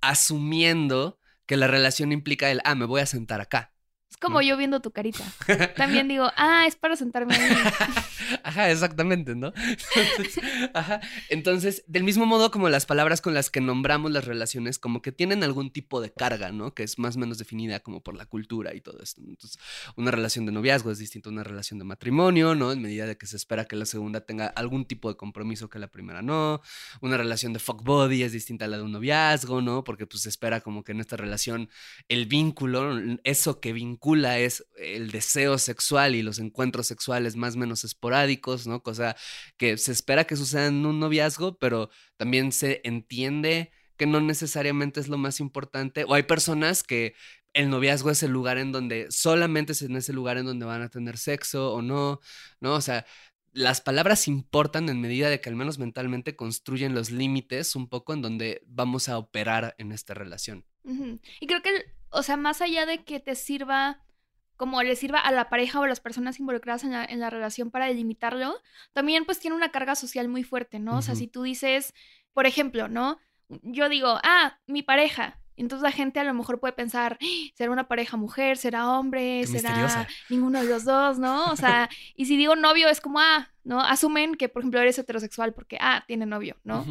asumiendo 0.00 1.18
que 1.46 1.56
la 1.56 1.66
relación 1.66 2.12
implica 2.12 2.50
el, 2.50 2.60
ah, 2.64 2.74
me 2.74 2.84
voy 2.84 3.00
a 3.00 3.06
sentar 3.06 3.40
acá, 3.40 3.72
Es 4.16 4.20
como 4.20 4.40
yo 4.40 4.56
viendo 4.56 4.80
tu 4.80 4.92
carita. 4.92 5.22
También 5.76 6.08
digo, 6.08 6.30
ah, 6.36 6.64
es 6.66 6.74
para 6.74 6.96
sentarme 6.96 7.34
ahí. 7.34 7.54
Ajá, 8.42 8.70
exactamente, 8.70 9.34
¿no? 9.34 9.52
Entonces, 9.94 10.44
ajá. 10.72 11.00
Entonces, 11.28 11.84
del 11.86 12.02
mismo 12.02 12.24
modo 12.24 12.50
como 12.50 12.70
las 12.70 12.86
palabras 12.86 13.20
con 13.20 13.34
las 13.34 13.50
que 13.50 13.60
nombramos 13.60 14.10
las 14.10 14.24
relaciones, 14.24 14.78
como 14.78 15.02
que 15.02 15.12
tienen 15.12 15.44
algún 15.44 15.70
tipo 15.70 16.00
de 16.00 16.12
carga, 16.12 16.50
¿no? 16.50 16.74
Que 16.74 16.82
es 16.82 16.98
más 16.98 17.16
o 17.16 17.18
menos 17.18 17.36
definida 17.36 17.80
como 17.80 18.02
por 18.02 18.16
la 18.16 18.24
cultura 18.24 18.74
y 18.74 18.80
todo 18.80 19.00
esto. 19.02 19.20
Entonces, 19.20 19.60
una 19.96 20.10
relación 20.10 20.46
de 20.46 20.52
noviazgo 20.52 20.90
es 20.90 20.98
distinta 20.98 21.28
a 21.28 21.32
una 21.32 21.44
relación 21.44 21.78
de 21.78 21.84
matrimonio, 21.84 22.54
¿no? 22.54 22.72
En 22.72 22.80
medida 22.80 23.06
de 23.06 23.18
que 23.18 23.26
se 23.26 23.36
espera 23.36 23.66
que 23.66 23.76
la 23.76 23.84
segunda 23.84 24.22
tenga 24.22 24.46
algún 24.46 24.86
tipo 24.86 25.10
de 25.10 25.16
compromiso 25.18 25.68
que 25.68 25.78
la 25.78 25.88
primera 25.88 26.22
no. 26.22 26.62
Una 27.02 27.18
relación 27.18 27.52
de 27.52 27.58
fuck 27.58 27.82
body 27.84 28.22
es 28.22 28.32
distinta 28.32 28.64
a 28.64 28.68
la 28.68 28.78
de 28.78 28.82
un 28.82 28.92
noviazgo, 28.92 29.60
¿no? 29.60 29.84
Porque 29.84 30.06
pues 30.06 30.22
se 30.22 30.30
espera 30.30 30.62
como 30.62 30.84
que 30.84 30.92
en 30.92 31.00
esta 31.00 31.16
relación 31.16 31.68
el 32.08 32.24
vínculo, 32.24 32.98
eso 33.22 33.60
que 33.60 33.74
vincula 33.74 34.05
es 34.14 34.64
el 34.76 35.10
deseo 35.10 35.58
sexual 35.58 36.14
y 36.14 36.22
los 36.22 36.38
encuentros 36.38 36.86
sexuales 36.86 37.36
más 37.36 37.56
o 37.56 37.58
menos 37.58 37.84
esporádicos, 37.84 38.66
¿no? 38.66 38.82
Cosa 38.82 39.16
que 39.56 39.78
se 39.78 39.92
espera 39.92 40.24
que 40.24 40.36
suceda 40.36 40.66
en 40.66 40.86
un 40.86 41.00
noviazgo, 41.00 41.58
pero 41.58 41.90
también 42.16 42.52
se 42.52 42.80
entiende 42.84 43.70
que 43.96 44.06
no 44.06 44.20
necesariamente 44.20 45.00
es 45.00 45.08
lo 45.08 45.18
más 45.18 45.40
importante. 45.40 46.04
O 46.04 46.14
hay 46.14 46.22
personas 46.22 46.82
que 46.82 47.14
el 47.54 47.70
noviazgo 47.70 48.10
es 48.10 48.22
el 48.22 48.30
lugar 48.30 48.58
en 48.58 48.70
donde 48.70 49.06
solamente 49.10 49.72
es 49.72 49.82
en 49.82 49.96
ese 49.96 50.12
lugar 50.12 50.36
en 50.36 50.46
donde 50.46 50.66
van 50.66 50.82
a 50.82 50.90
tener 50.90 51.16
sexo 51.16 51.72
o 51.72 51.82
no, 51.82 52.20
¿no? 52.60 52.74
O 52.74 52.80
sea, 52.80 53.06
las 53.52 53.80
palabras 53.80 54.28
importan 54.28 54.90
en 54.90 55.00
medida 55.00 55.30
de 55.30 55.40
que 55.40 55.48
al 55.48 55.56
menos 55.56 55.78
mentalmente 55.78 56.36
construyen 56.36 56.94
los 56.94 57.10
límites 57.10 57.74
un 57.74 57.88
poco 57.88 58.12
en 58.12 58.20
donde 58.20 58.62
vamos 58.66 59.08
a 59.08 59.16
operar 59.16 59.74
en 59.78 59.92
esta 59.92 60.12
relación. 60.12 60.64
Y 61.40 61.46
creo 61.46 61.62
que, 61.62 61.70
o 62.16 62.22
sea, 62.22 62.36
más 62.36 62.60
allá 62.62 62.86
de 62.86 63.04
que 63.04 63.20
te 63.20 63.34
sirva, 63.34 64.00
como 64.56 64.82
le 64.82 64.96
sirva 64.96 65.20
a 65.20 65.30
la 65.32 65.48
pareja 65.48 65.78
o 65.80 65.84
a 65.84 65.88
las 65.88 66.00
personas 66.00 66.40
involucradas 66.40 66.82
en 66.84 66.92
la, 66.92 67.04
en 67.04 67.20
la 67.20 67.30
relación 67.30 67.70
para 67.70 67.86
delimitarlo, 67.86 68.58
también 68.92 69.24
pues 69.24 69.38
tiene 69.38 69.54
una 69.56 69.70
carga 69.70 69.94
social 69.94 70.28
muy 70.28 70.42
fuerte, 70.44 70.78
¿no? 70.78 70.98
O 70.98 71.02
sea, 71.02 71.14
si 71.14 71.26
tú 71.28 71.42
dices, 71.42 71.92
por 72.32 72.46
ejemplo, 72.46 72.88
¿no? 72.88 73.18
Yo 73.62 73.88
digo, 73.88 74.18
ah, 74.24 74.58
mi 74.66 74.82
pareja. 74.82 75.38
Entonces 75.58 75.82
la 75.82 75.92
gente 75.92 76.20
a 76.20 76.24
lo 76.24 76.34
mejor 76.34 76.60
puede 76.60 76.74
pensar, 76.74 77.16
"Ah, 77.20 77.26
¿será 77.54 77.70
una 77.70 77.88
pareja 77.88 78.18
mujer? 78.18 78.58
¿Será 78.58 78.90
hombre? 78.90 79.40
Qué 79.40 79.46
¿Será 79.46 79.70
misteriosa. 79.70 80.08
ninguno 80.28 80.60
de 80.62 80.68
los 80.68 80.84
dos? 80.84 81.18
¿No? 81.18 81.46
O 81.46 81.56
sea, 81.56 81.88
y 82.14 82.26
si 82.26 82.36
digo 82.36 82.56
novio 82.56 82.88
es 82.88 83.00
como, 83.00 83.20
ah, 83.20 83.50
¿no? 83.64 83.80
Asumen 83.80 84.34
que, 84.34 84.50
por 84.50 84.60
ejemplo, 84.62 84.80
eres 84.80 84.98
heterosexual 84.98 85.54
porque, 85.54 85.78
ah, 85.80 86.04
tiene 86.06 86.26
novio, 86.26 86.56
¿no? 86.64 86.84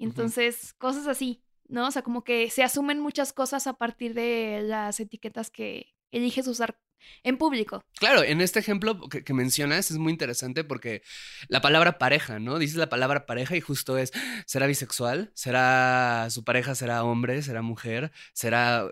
Entonces, 0.00 0.72
cosas 0.74 1.06
así, 1.06 1.42
¿no? 1.68 1.86
O 1.86 1.90
sea, 1.90 2.02
como 2.02 2.24
que 2.24 2.50
se 2.50 2.62
asumen 2.62 3.00
muchas 3.00 3.32
cosas 3.32 3.66
a 3.66 3.74
partir 3.74 4.14
de 4.14 4.60
las 4.62 5.00
etiquetas 5.00 5.50
que 5.50 5.94
eliges 6.10 6.46
usar 6.46 6.78
en 7.22 7.36
público. 7.36 7.84
Claro, 7.98 8.22
en 8.22 8.40
este 8.40 8.58
ejemplo 8.58 9.08
que, 9.08 9.34
mencionas 9.34 9.90
es 9.90 9.98
muy 9.98 10.12
interesante 10.12 10.64
porque 10.64 11.02
la 11.48 11.60
palabra 11.60 11.98
pareja, 11.98 12.38
¿no? 12.38 12.58
Dices 12.58 12.76
la 12.76 12.88
palabra 12.88 13.26
pareja 13.26 13.56
y 13.56 13.60
justo 13.60 13.98
es, 13.98 14.12
¿será 14.46 14.66
bisexual? 14.66 15.30
¿Será 15.34 16.28
su 16.30 16.44
pareja? 16.44 16.74
¿Será 16.74 17.04
hombre? 17.04 17.42
¿Será 17.42 17.62
mujer? 17.62 18.12
¿Será, 18.32 18.90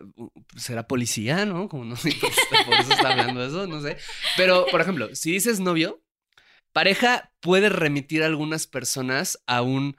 será 0.57 0.87
policía? 0.87 1.47
¿No? 1.47 1.69
Como 1.69 1.85
no 1.85 1.97
sé, 1.97 2.15
por 2.67 2.75
eso, 2.75 2.93
está 2.93 3.11
hablando 3.11 3.45
eso, 3.45 3.67
no 3.67 3.81
sé. 3.81 3.97
Pero, 4.37 4.67
por 4.71 4.81
ejemplo, 4.81 5.15
si 5.15 5.33
dices 5.33 5.61
novio, 5.61 6.03
pareja 6.73 7.33
puede 7.41 7.69
remitir 7.69 8.23
a 8.23 8.27
algunas 8.27 8.67
personas 8.67 9.43
a 9.47 9.63
un 9.63 9.97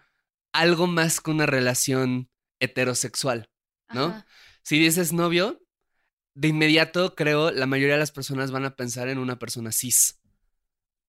algo 0.54 0.88
más 0.88 1.22
que 1.22 1.32
una 1.32 1.46
relación 1.46 2.30
heterosexual. 2.60 3.50
¿no? 3.94 4.06
Ajá. 4.08 4.26
Si 4.64 4.78
dices 4.80 5.14
novio, 5.14 5.62
de 6.34 6.50
inmediato 6.50 7.16
creo 7.16 7.52
la 7.52 7.66
mayoría 7.66 7.96
de 7.96 8.00
las 8.02 8.12
personas 8.12 8.52
van 8.52 8.66
a 8.66 8.76
pensar 8.76 9.08
en 9.10 9.18
una 9.18 9.40
persona 9.40 9.72
cis. 9.72 10.20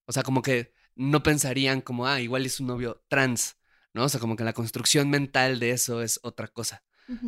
O 0.07 0.12
sea, 0.12 0.23
como 0.23 0.43
que 0.43 0.73
no 0.95 1.23
pensarían 1.23 1.81
como, 1.81 2.07
ah, 2.07 2.21
igual 2.21 2.47
es 2.47 2.61
un 2.61 2.67
novio 2.69 3.05
trans, 3.09 3.57
¿no? 3.93 4.05
O 4.05 4.09
sea, 4.09 4.21
como 4.21 4.37
que 4.37 4.45
la 4.45 4.52
construcción 4.52 5.11
mental 5.11 5.59
de 5.61 5.71
eso 5.73 6.02
es 6.02 6.19
otra 6.23 6.49
cosa. 6.49 6.83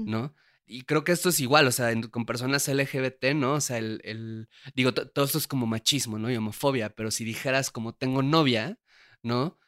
¿no? 0.06 0.34
Y 0.66 0.82
creo 0.82 1.04
que 1.04 1.12
esto 1.12 1.28
es 1.30 1.40
igual, 1.40 1.66
o 1.66 1.72
sea, 1.72 1.90
en- 1.90 2.02
con 2.08 2.26
personas 2.26 2.68
LGBT, 2.68 3.34
¿no? 3.34 3.54
O 3.54 3.60
sea, 3.60 3.78
el, 3.78 4.00
el- 4.04 4.48
digo, 4.74 4.92
to- 4.94 5.08
todo 5.08 5.24
esto 5.24 5.38
es 5.38 5.46
como 5.46 5.66
machismo, 5.66 6.18
¿no? 6.18 6.30
Y 6.30 6.36
homofobia, 6.36 6.90
pero 6.90 7.10
si 7.10 7.24
dijeras 7.24 7.70
como 7.70 7.94
tengo 7.94 8.22
novia, 8.22 8.78
¿no? 9.22 9.58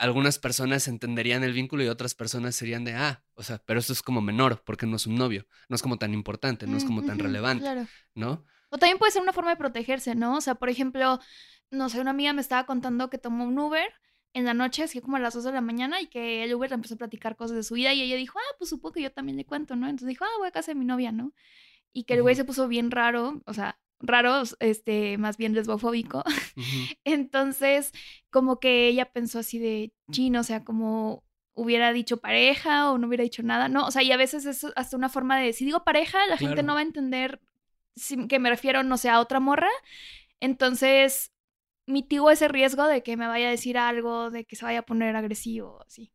Algunas 0.00 0.38
personas 0.38 0.88
entenderían 0.88 1.44
el 1.44 1.52
vínculo 1.52 1.84
y 1.84 1.88
otras 1.88 2.14
personas 2.14 2.56
serían 2.56 2.84
de, 2.84 2.94
ah, 2.94 3.22
o 3.34 3.42
sea, 3.42 3.58
pero 3.58 3.78
esto 3.80 3.92
es 3.92 4.02
como 4.02 4.22
menor, 4.22 4.62
porque 4.64 4.86
no 4.86 4.96
es 4.96 5.06
un 5.06 5.14
novio, 5.16 5.46
no 5.68 5.76
es 5.76 5.82
como 5.82 5.98
tan 5.98 6.14
importante, 6.14 6.66
no 6.66 6.78
es 6.78 6.84
como 6.86 7.04
tan 7.04 7.18
relevante, 7.18 7.64
Claro. 7.64 7.86
¿no? 8.14 8.44
O 8.70 8.78
también 8.78 8.96
puede 8.96 9.12
ser 9.12 9.20
una 9.20 9.34
forma 9.34 9.50
de 9.50 9.56
protegerse, 9.56 10.14
¿no? 10.14 10.36
O 10.36 10.40
sea, 10.40 10.54
por 10.54 10.70
ejemplo, 10.70 11.20
no 11.70 11.88
sé, 11.90 12.00
una 12.00 12.12
amiga 12.12 12.32
me 12.32 12.40
estaba 12.40 12.64
contando 12.64 13.10
que 13.10 13.18
tomó 13.18 13.44
un 13.44 13.58
Uber 13.58 13.92
en 14.32 14.46
la 14.46 14.54
noche, 14.54 14.84
así 14.84 15.02
como 15.02 15.16
a 15.16 15.20
las 15.20 15.34
2 15.34 15.44
de 15.44 15.52
la 15.52 15.60
mañana, 15.60 16.00
y 16.00 16.06
que 16.06 16.44
el 16.44 16.54
Uber 16.54 16.70
le 16.70 16.76
empezó 16.76 16.94
a 16.94 16.98
platicar 16.98 17.36
cosas 17.36 17.56
de 17.56 17.62
su 17.62 17.74
vida, 17.74 17.92
y 17.92 18.00
ella 18.00 18.16
dijo, 18.16 18.38
ah, 18.38 18.54
pues 18.58 18.70
supongo 18.70 18.94
que 18.94 19.02
yo 19.02 19.12
también 19.12 19.36
le 19.36 19.44
cuento, 19.44 19.76
¿no? 19.76 19.86
Entonces 19.86 20.08
dijo, 20.08 20.24
ah, 20.24 20.38
voy 20.38 20.48
a 20.48 20.50
casa 20.52 20.70
de 20.70 20.76
mi 20.76 20.86
novia, 20.86 21.12
¿no? 21.12 21.34
Y 21.92 22.04
que 22.04 22.14
el 22.14 22.22
güey 22.22 22.36
se 22.36 22.44
puso 22.44 22.68
bien 22.68 22.90
raro, 22.90 23.42
o 23.44 23.52
sea, 23.52 23.78
raro, 24.00 24.42
este, 24.60 25.18
más 25.18 25.36
bien 25.36 25.54
lesbofóbico. 25.54 26.24
Entonces, 27.04 27.92
como 28.30 28.58
que 28.60 28.88
ella 28.88 29.12
pensó 29.12 29.38
así 29.38 29.58
de 29.58 29.92
chino, 30.10 30.40
o 30.40 30.44
sea, 30.44 30.64
como 30.64 31.24
hubiera 31.54 31.92
dicho 31.92 32.18
pareja 32.18 32.90
o 32.90 32.98
no 32.98 33.06
hubiera 33.08 33.24
dicho 33.24 33.42
nada, 33.42 33.68
¿no? 33.68 33.86
O 33.86 33.90
sea, 33.90 34.02
y 34.02 34.12
a 34.12 34.16
veces 34.16 34.46
es 34.46 34.64
hasta 34.76 34.96
una 34.96 35.08
forma 35.08 35.38
de, 35.38 35.52
si 35.52 35.64
digo 35.64 35.84
pareja, 35.84 36.18
la 36.26 36.36
gente 36.38 36.62
no 36.62 36.74
va 36.74 36.80
a 36.80 36.84
entender 36.84 37.40
si- 37.96 38.26
que 38.28 38.38
me 38.38 38.48
refiero, 38.50 38.82
no 38.82 38.96
sé, 38.96 39.10
a 39.10 39.20
otra 39.20 39.40
morra. 39.40 39.68
Entonces, 40.40 41.32
mitigo 41.86 42.30
ese 42.30 42.48
riesgo 42.48 42.86
de 42.86 43.02
que 43.02 43.16
me 43.16 43.26
vaya 43.26 43.48
a 43.48 43.50
decir 43.50 43.76
algo, 43.76 44.30
de 44.30 44.44
que 44.44 44.56
se 44.56 44.64
vaya 44.64 44.80
a 44.80 44.86
poner 44.86 45.16
agresivo, 45.16 45.82
así. 45.86 46.12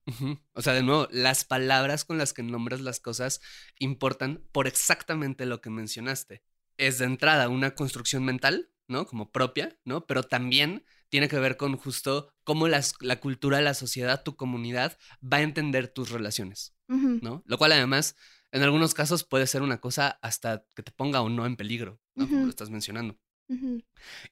O 0.54 0.62
sea, 0.62 0.74
de 0.74 0.84
nuevo, 0.84 1.08
las 1.12 1.44
palabras 1.46 2.06
con 2.06 2.18
las 2.18 2.34
que 2.34 2.44
nombras 2.44 2.82
las 2.82 3.00
cosas 3.00 3.42
importan 3.78 4.42
por 4.52 4.68
exactamente 4.68 5.46
lo 5.46 5.62
que 5.62 5.70
mencionaste. 5.70 6.42
Es 6.78 6.98
de 7.00 7.06
entrada 7.06 7.50
una 7.50 7.76
construcción 7.76 8.24
mental, 8.26 8.70
¿no? 8.88 9.06
Como 9.08 9.32
propia, 9.32 9.78
¿no? 9.86 10.06
Pero 10.06 10.24
también 10.24 10.86
tiene 11.10 11.28
que 11.30 11.40
ver 11.40 11.58
con 11.58 11.78
justo 11.78 12.34
cómo 12.44 12.68
las- 12.68 12.94
la 13.00 13.20
cultura, 13.20 13.62
la 13.62 13.74
sociedad, 13.74 14.24
tu 14.24 14.36
comunidad 14.36 14.98
va 15.22 15.38
a 15.38 15.42
entender 15.42 15.88
tus 15.88 16.10
relaciones, 16.10 16.76
¿no? 17.22 17.44
Lo 17.46 17.58
cual 17.58 17.72
además, 17.72 18.16
en 18.52 18.64
algunos 18.64 18.94
casos 18.94 19.24
puede 19.24 19.48
ser 19.48 19.62
una 19.62 19.80
cosa 19.80 20.20
hasta 20.22 20.66
que 20.76 20.84
te 20.84 20.92
ponga 20.92 21.22
o 21.22 21.30
no 21.30 21.46
en 21.46 21.56
peligro, 21.56 22.00
¿no? 22.16 22.28
Como 22.28 22.44
lo 22.46 22.50
estás 22.50 22.70
mencionando. 22.70 23.18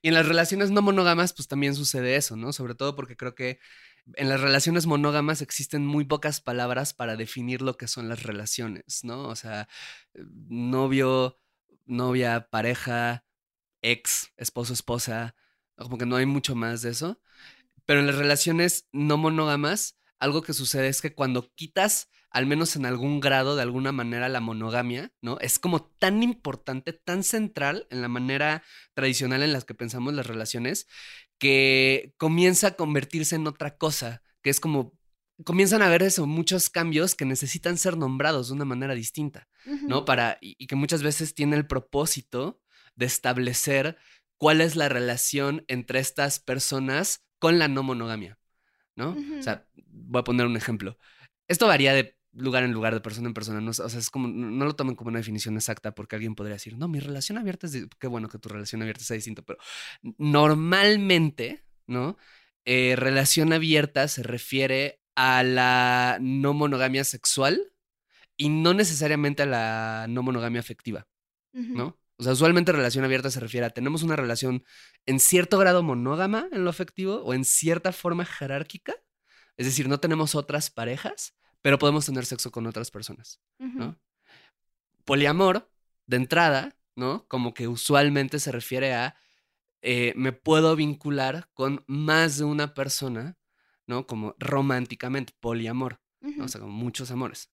Y 0.01 0.07
en 0.07 0.13
las 0.15 0.27
relaciones 0.27 0.71
no 0.71 0.81
monógamas, 0.81 1.33
pues 1.33 1.47
también 1.47 1.75
sucede 1.75 2.15
eso, 2.15 2.35
¿no? 2.35 2.51
Sobre 2.51 2.73
todo 2.75 2.95
porque 2.95 3.15
creo 3.15 3.35
que 3.35 3.59
en 4.15 4.27
las 4.27 4.41
relaciones 4.41 4.85
monógamas 4.85 5.41
existen 5.41 5.85
muy 5.85 6.03
pocas 6.05 6.41
palabras 6.41 6.93
para 6.93 7.15
definir 7.15 7.61
lo 7.61 7.77
que 7.77 7.87
son 7.87 8.09
las 8.09 8.23
relaciones, 8.23 9.03
¿no? 9.03 9.27
O 9.27 9.35
sea, 9.35 9.67
eh, 10.15 10.23
novio, 10.49 11.39
novia, 11.85 12.47
pareja, 12.49 13.25
ex, 13.81 14.31
esposo, 14.37 14.73
esposa, 14.73 15.35
como 15.75 15.97
que 15.97 16.05
no 16.05 16.15
hay 16.15 16.25
mucho 16.25 16.55
más 16.55 16.81
de 16.81 16.91
eso. 16.91 17.21
Pero 17.85 17.99
en 17.99 18.07
las 18.07 18.15
relaciones 18.15 18.87
no 18.91 19.17
monógamas, 19.17 19.97
algo 20.19 20.41
que 20.41 20.53
sucede 20.53 20.87
es 20.87 21.01
que 21.01 21.13
cuando 21.13 21.53
quitas, 21.53 22.09
al 22.29 22.45
menos 22.45 22.75
en 22.75 22.85
algún 22.85 23.19
grado, 23.19 23.55
de 23.55 23.61
alguna 23.61 23.91
manera, 23.91 24.29
la 24.29 24.39
monogamia, 24.39 25.11
¿no? 25.21 25.37
Es 25.39 25.59
como 25.59 25.83
tan 25.83 26.23
importante, 26.23 26.93
tan 26.93 27.23
central 27.23 27.87
en 27.89 28.01
la 28.01 28.07
manera 28.07 28.63
tradicional 28.93 29.43
en 29.43 29.53
la 29.53 29.61
que 29.61 29.73
pensamos 29.73 30.13
las 30.13 30.25
relaciones, 30.27 30.87
que 31.37 32.13
comienza 32.17 32.67
a 32.67 32.75
convertirse 32.75 33.35
en 33.35 33.47
otra 33.47 33.77
cosa, 33.77 34.23
que 34.41 34.49
es 34.49 34.61
como, 34.61 34.97
comienzan 35.43 35.81
a 35.81 35.87
haber 35.87 36.03
eso, 36.03 36.25
muchos 36.25 36.69
cambios 36.69 37.15
que 37.15 37.25
necesitan 37.25 37.77
ser 37.77 37.97
nombrados 37.97 38.47
de 38.47 38.53
una 38.53 38.65
manera 38.65 38.95
distinta. 38.95 39.47
¿no? 39.87 40.05
Para, 40.05 40.37
y, 40.41 40.55
y 40.57 40.67
que 40.67 40.75
muchas 40.75 41.03
veces 41.03 41.35
tiene 41.35 41.55
el 41.55 41.67
propósito 41.67 42.61
de 42.95 43.05
establecer 43.05 43.97
cuál 44.37 44.61
es 44.61 44.75
la 44.75 44.89
relación 44.89 45.63
entre 45.67 45.99
estas 45.99 46.39
personas 46.39 47.25
con 47.39 47.59
la 47.59 47.67
no 47.67 47.83
monogamia, 47.83 48.39
¿no? 48.95 49.17
O 49.39 49.43
sea, 49.43 49.67
voy 49.87 50.19
a 50.19 50.23
poner 50.23 50.45
un 50.45 50.55
ejemplo. 50.55 50.97
Esto 51.47 51.67
varía 51.67 51.93
de 51.93 52.17
lugar 52.33 52.63
en 52.63 52.71
lugar, 52.71 52.93
de 52.93 53.01
persona 53.01 53.27
en 53.27 53.33
persona, 53.33 53.61
¿no? 53.61 53.71
O 53.71 53.73
sea, 53.73 53.87
es 53.87 54.09
como, 54.09 54.27
no 54.27 54.65
lo 54.65 54.75
tomen 54.75 54.95
como 54.95 55.09
una 55.09 55.19
definición 55.19 55.55
exacta 55.55 55.93
porque 55.93 56.15
alguien 56.15 56.35
podría 56.35 56.55
decir, 56.55 56.77
no, 56.77 56.87
mi 56.87 56.99
relación 56.99 57.37
abierta 57.37 57.67
es, 57.67 57.87
qué 57.99 58.07
bueno 58.07 58.29
que 58.29 58.39
tu 58.39 58.49
relación 58.49 58.81
abierta 58.81 59.03
sea 59.03 59.15
distinta, 59.15 59.41
pero 59.43 59.59
normalmente, 60.17 61.63
¿no? 61.87 62.17
Eh, 62.65 62.95
relación 62.97 63.53
abierta 63.53 64.07
se 64.07 64.23
refiere 64.23 65.02
a 65.15 65.43
la 65.43 66.17
no 66.21 66.53
monogamia 66.53 67.03
sexual 67.03 67.73
y 68.37 68.49
no 68.49 68.73
necesariamente 68.73 69.43
a 69.43 69.45
la 69.45 70.05
no 70.09 70.23
monogamia 70.23 70.59
afectiva, 70.59 71.07
¿no? 71.51 71.99
O 72.17 72.23
sea, 72.23 72.33
usualmente 72.33 72.71
relación 72.71 73.03
abierta 73.03 73.29
se 73.29 73.39
refiere 73.39 73.65
a 73.65 73.71
tenemos 73.71 74.03
una 74.03 74.15
relación 74.15 74.63
en 75.05 75.19
cierto 75.19 75.57
grado 75.57 75.83
monógama 75.83 76.47
en 76.51 76.63
lo 76.63 76.69
afectivo 76.69 77.15
o 77.23 77.33
en 77.33 77.43
cierta 77.43 77.91
forma 77.91 78.25
jerárquica, 78.25 78.95
es 79.57 79.65
decir, 79.65 79.87
no 79.87 79.99
tenemos 79.99 80.35
otras 80.35 80.69
parejas, 80.69 81.35
pero 81.61 81.79
podemos 81.79 82.05
tener 82.05 82.25
sexo 82.25 82.51
con 82.51 82.65
otras 82.67 82.91
personas. 82.91 83.39
¿no? 83.59 83.99
Poliamor, 85.05 85.69
de 86.05 86.17
entrada, 86.17 86.75
¿no? 86.95 87.25
Como 87.27 87.53
que 87.53 87.67
usualmente 87.67 88.39
se 88.39 88.51
refiere 88.51 88.93
a 88.93 89.15
eh, 89.85 90.13
me 90.15 90.31
puedo 90.31 90.77
vincular 90.77 91.49
con 91.53 91.83
más 91.87 92.37
de 92.37 92.45
una 92.45 92.73
persona, 92.73 93.37
¿no? 93.87 94.07
Como 94.07 94.35
románticamente, 94.39 95.33
poliamor, 95.39 96.01
¿no? 96.21 96.45
O 96.45 96.47
sea, 96.47 96.61
como 96.61 96.73
muchos 96.73 97.11
amores. 97.11 97.51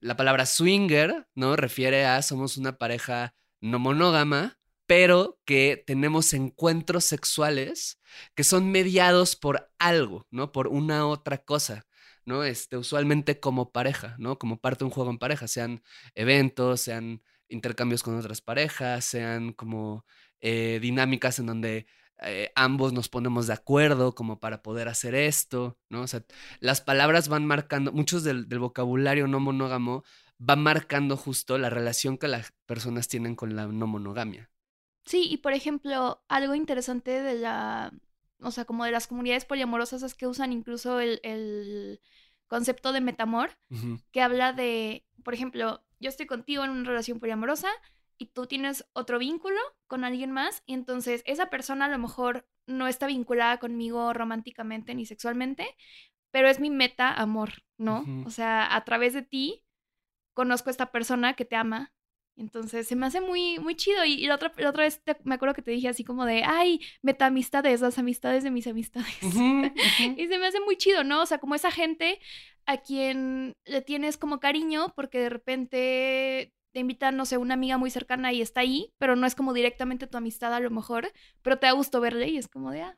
La 0.00 0.16
palabra 0.16 0.46
swinger, 0.46 1.28
¿no? 1.34 1.56
Refiere 1.56 2.06
a 2.06 2.22
somos 2.22 2.56
una 2.56 2.78
pareja 2.78 3.34
no 3.60 3.78
monógama, 3.78 4.58
pero 4.86 5.40
que 5.44 5.82
tenemos 5.86 6.32
encuentros 6.34 7.04
sexuales 7.04 8.00
que 8.34 8.44
son 8.44 8.70
mediados 8.70 9.36
por 9.36 9.72
algo, 9.78 10.26
¿no? 10.30 10.52
Por 10.52 10.68
una 10.68 11.06
otra 11.06 11.38
cosa, 11.38 11.86
¿no? 12.24 12.44
Este, 12.44 12.76
usualmente 12.76 13.40
como 13.40 13.72
pareja, 13.72 14.16
¿no? 14.18 14.38
Como 14.38 14.60
parte 14.60 14.80
de 14.80 14.86
un 14.86 14.90
juego 14.90 15.10
en 15.10 15.18
pareja, 15.18 15.48
sean 15.48 15.82
eventos, 16.14 16.80
sean 16.80 17.22
intercambios 17.48 18.02
con 18.02 18.18
otras 18.18 18.40
parejas, 18.40 19.04
sean 19.04 19.52
como 19.52 20.04
eh, 20.40 20.78
dinámicas 20.82 21.38
en 21.38 21.46
donde 21.46 21.86
eh, 22.24 22.52
ambos 22.54 22.92
nos 22.92 23.08
ponemos 23.08 23.46
de 23.46 23.54
acuerdo 23.54 24.14
como 24.14 24.40
para 24.40 24.62
poder 24.62 24.88
hacer 24.88 25.14
esto, 25.14 25.78
¿no? 25.88 26.02
O 26.02 26.06
sea, 26.06 26.24
las 26.60 26.80
palabras 26.80 27.28
van 27.28 27.46
marcando, 27.46 27.92
muchos 27.92 28.24
del, 28.24 28.48
del 28.48 28.58
vocabulario 28.58 29.26
no 29.26 29.40
monógamo 29.40 30.04
va 30.38 30.56
marcando 30.56 31.16
justo 31.16 31.58
la 31.58 31.70
relación 31.70 32.18
que 32.18 32.28
las 32.28 32.52
personas 32.66 33.08
tienen 33.08 33.36
con 33.36 33.54
la 33.54 33.66
no 33.66 33.86
monogamia. 33.86 34.50
Sí, 35.04 35.26
y 35.30 35.38
por 35.38 35.52
ejemplo, 35.52 36.22
algo 36.28 36.54
interesante 36.54 37.22
de 37.22 37.34
la, 37.34 37.92
o 38.40 38.50
sea, 38.50 38.64
como 38.64 38.84
de 38.84 38.92
las 38.92 39.06
comunidades 39.06 39.44
poliamorosas 39.44 40.02
es 40.02 40.14
que 40.14 40.26
usan 40.26 40.52
incluso 40.52 41.00
el, 41.00 41.20
el 41.22 42.00
concepto 42.46 42.92
de 42.92 43.00
metamor, 43.00 43.50
que 44.10 44.20
habla 44.20 44.52
de, 44.52 45.04
por 45.24 45.34
ejemplo, 45.34 45.82
yo 46.00 46.08
estoy 46.08 46.26
contigo 46.26 46.64
en 46.64 46.70
una 46.70 46.88
relación 46.88 47.18
poliamorosa 47.18 47.68
y 48.18 48.26
tú 48.26 48.46
tienes 48.46 48.86
otro 48.92 49.18
vínculo 49.18 49.58
con 49.86 50.04
alguien 50.04 50.30
más, 50.30 50.62
y 50.66 50.74
entonces 50.74 51.22
esa 51.26 51.50
persona 51.50 51.86
a 51.86 51.88
lo 51.88 51.98
mejor 51.98 52.46
no 52.66 52.86
está 52.88 53.06
vinculada 53.06 53.58
conmigo 53.58 54.12
románticamente 54.12 54.94
ni 54.94 55.06
sexualmente, 55.06 55.66
pero 56.30 56.48
es 56.48 56.60
mi 56.60 56.70
meta 56.70 57.12
amor, 57.12 57.64
¿no? 57.78 58.00
Ujú. 58.02 58.24
O 58.26 58.30
sea, 58.30 58.74
a 58.74 58.84
través 58.84 59.12
de 59.14 59.22
ti 59.22 59.64
conozco 60.34 60.70
a 60.70 60.72
esta 60.72 60.90
persona 60.92 61.34
que 61.34 61.44
te 61.44 61.56
ama. 61.56 61.92
Entonces 62.36 62.88
se 62.88 62.96
me 62.96 63.06
hace 63.06 63.20
muy, 63.20 63.58
muy 63.58 63.76
chido. 63.76 64.04
Y, 64.04 64.14
y 64.14 64.26
la, 64.26 64.36
otra, 64.36 64.52
la 64.56 64.70
otra 64.70 64.84
vez 64.84 65.02
te- 65.04 65.16
me 65.24 65.34
acuerdo 65.34 65.54
que 65.54 65.62
te 65.62 65.70
dije 65.70 65.88
así 65.88 66.02
como 66.04 66.24
de, 66.24 66.42
ay, 66.44 66.80
meta 67.02 67.26
amistades, 67.26 67.82
las 67.82 67.98
amistades 67.98 68.42
de 68.42 68.50
mis 68.50 68.66
amistades. 68.66 69.22
Ujú, 69.22 69.38
ujú. 69.66 70.14
Y 70.16 70.26
se 70.28 70.38
me 70.38 70.46
hace 70.46 70.60
muy 70.60 70.76
chido, 70.76 71.04
¿no? 71.04 71.22
O 71.22 71.26
sea, 71.26 71.38
como 71.38 71.54
esa 71.54 71.70
gente 71.70 72.18
a 72.64 72.78
quien 72.78 73.54
le 73.66 73.82
tienes 73.82 74.16
como 74.16 74.40
cariño 74.40 74.92
porque 74.96 75.18
de 75.18 75.28
repente 75.28 76.54
te 76.72 76.80
invita, 76.80 77.12
no 77.12 77.26
sé, 77.26 77.36
una 77.36 77.54
amiga 77.54 77.78
muy 77.78 77.90
cercana 77.90 78.32
y 78.32 78.42
está 78.42 78.60
ahí, 78.60 78.92
pero 78.98 79.16
no 79.16 79.26
es 79.26 79.34
como 79.34 79.52
directamente 79.52 80.06
tu 80.06 80.16
amistad 80.18 80.52
a 80.54 80.60
lo 80.60 80.70
mejor, 80.70 81.12
pero 81.42 81.58
te 81.58 81.66
da 81.66 81.72
gusto 81.72 82.00
verle 82.00 82.28
y 82.28 82.38
es 82.38 82.48
como 82.48 82.70
de, 82.70 82.82
ah. 82.82 82.96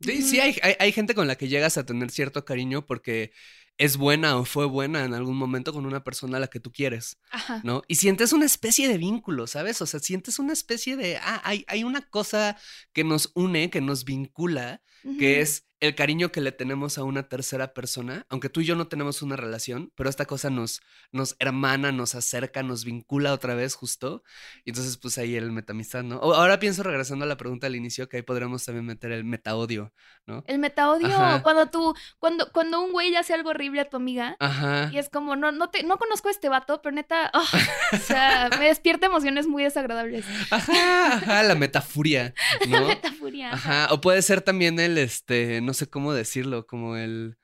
Sí, 0.00 0.22
sí 0.22 0.40
hay, 0.40 0.56
hay, 0.62 0.74
hay 0.78 0.92
gente 0.92 1.14
con 1.14 1.26
la 1.26 1.36
que 1.36 1.48
llegas 1.48 1.76
a 1.76 1.84
tener 1.84 2.10
cierto 2.10 2.44
cariño 2.44 2.86
porque 2.86 3.32
es 3.78 3.96
buena 3.96 4.36
o 4.36 4.44
fue 4.44 4.66
buena 4.66 5.04
en 5.04 5.14
algún 5.14 5.36
momento 5.36 5.72
con 5.72 5.86
una 5.86 6.02
persona 6.02 6.36
a 6.36 6.40
la 6.40 6.48
que 6.48 6.60
tú 6.60 6.72
quieres, 6.72 7.18
ajá. 7.30 7.60
¿no? 7.64 7.82
Y 7.86 7.94
sientes 7.94 8.32
una 8.32 8.44
especie 8.44 8.88
de 8.88 8.98
vínculo, 8.98 9.46
¿sabes? 9.46 9.80
O 9.80 9.86
sea, 9.86 10.00
sientes 10.00 10.40
una 10.40 10.52
especie 10.52 10.96
de, 10.96 11.16
ah, 11.16 11.40
hay, 11.44 11.64
hay 11.68 11.84
una 11.84 12.02
cosa 12.02 12.56
que 12.92 13.04
nos 13.04 13.30
une, 13.34 13.70
que 13.70 13.80
nos 13.80 14.04
vincula, 14.04 14.82
que 15.18 15.40
es 15.40 15.68
el 15.80 15.94
cariño 15.94 16.32
que 16.32 16.40
le 16.40 16.50
tenemos 16.50 16.98
a 16.98 17.04
una 17.04 17.28
tercera 17.28 17.72
persona, 17.72 18.26
aunque 18.28 18.48
tú 18.48 18.60
y 18.60 18.64
yo 18.64 18.74
no 18.74 18.88
tenemos 18.88 19.22
una 19.22 19.36
relación, 19.36 19.92
pero 19.94 20.10
esta 20.10 20.26
cosa 20.26 20.50
nos, 20.50 20.80
nos 21.12 21.36
hermana, 21.38 21.92
nos 21.92 22.14
acerca, 22.14 22.62
nos 22.62 22.84
vincula 22.84 23.32
otra 23.32 23.54
vez 23.54 23.74
justo. 23.74 24.24
Y 24.64 24.70
entonces, 24.70 24.96
pues 24.96 25.18
ahí 25.18 25.36
el 25.36 25.52
metamistad, 25.52 26.02
¿no? 26.02 26.16
Ahora 26.16 26.58
pienso, 26.58 26.82
regresando 26.82 27.24
a 27.24 27.28
la 27.28 27.36
pregunta 27.36 27.68
al 27.68 27.76
inicio, 27.76 28.08
que 28.08 28.18
ahí 28.18 28.22
podríamos 28.22 28.64
también 28.64 28.86
meter 28.86 29.12
el 29.12 29.24
metaodio, 29.24 29.87
¿no? 30.26 30.44
El 30.46 30.58
metaodio, 30.58 31.08
Ajá. 31.08 31.42
cuando 31.42 31.66
tú, 31.66 31.94
cuando, 32.18 32.50
cuando 32.52 32.80
un 32.80 32.92
güey 32.92 33.14
hace 33.16 33.34
algo 33.34 33.50
horrible 33.50 33.80
a 33.80 33.88
tu 33.88 33.96
amiga. 33.96 34.36
Ajá. 34.40 34.90
Y 34.92 34.98
es 34.98 35.08
como, 35.08 35.36
no, 35.36 35.52
no 35.52 35.70
te, 35.70 35.82
no 35.84 35.96
conozco 35.98 36.28
a 36.28 36.30
este 36.30 36.48
vato, 36.48 36.80
pero 36.82 36.94
neta, 36.94 37.30
ah, 37.32 37.44
o 37.92 37.96
sea, 37.96 38.50
me 38.58 38.66
despierta 38.66 39.06
emociones 39.06 39.46
muy 39.46 39.62
desagradables. 39.64 40.24
Ajá, 40.50 41.14
ajá, 41.16 41.42
la 41.42 41.54
metafuria, 41.54 42.34
La 42.68 42.80
¿no? 42.80 42.88
metafuria. 42.88 43.52
ajá. 43.52 43.84
Ajá, 43.84 43.94
o 43.94 44.00
puede 44.00 44.22
ser 44.22 44.40
también 44.42 44.78
el, 44.80 44.98
este, 44.98 45.60
no 45.60 45.74
sé 45.74 45.88
cómo 45.88 46.12
decirlo, 46.12 46.66
como 46.66 46.96
el, 46.96 47.36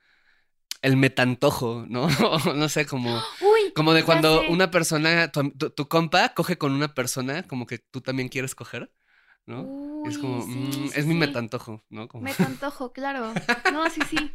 el 0.81 0.97
metantojo, 0.97 1.85
¿no? 1.87 2.07
No 2.55 2.69
sé, 2.69 2.85
como, 2.85 3.15
Uy, 3.41 3.73
como 3.73 3.93
de 3.93 4.03
cuando 4.03 4.41
sé. 4.41 4.47
una 4.49 4.71
persona, 4.71 5.31
tu, 5.31 5.49
tu- 5.51 5.69
tu 5.71 5.87
compa 5.87 6.29
coge 6.33 6.57
con 6.57 6.71
una 6.73 6.93
persona, 6.93 7.43
como 7.43 7.65
que 7.65 7.79
tú 7.79 8.01
también 8.01 8.29
quieres 8.29 8.55
coger, 8.55 8.91
¿no? 9.45 10.03
es 10.05 10.17
como, 10.17 10.43
sí, 10.43 10.49
mm, 10.49 10.73
sí, 10.73 10.91
es 10.95 11.05
mi 11.05 11.13
sí. 11.13 11.19
metantojo, 11.19 11.83
¿no? 11.89 12.07
Como, 12.07 12.23
Me 12.23 12.31
antojo, 12.39 12.91
claro. 12.91 13.33
No, 13.71 13.89
sí, 13.89 14.01
sí. 14.09 14.31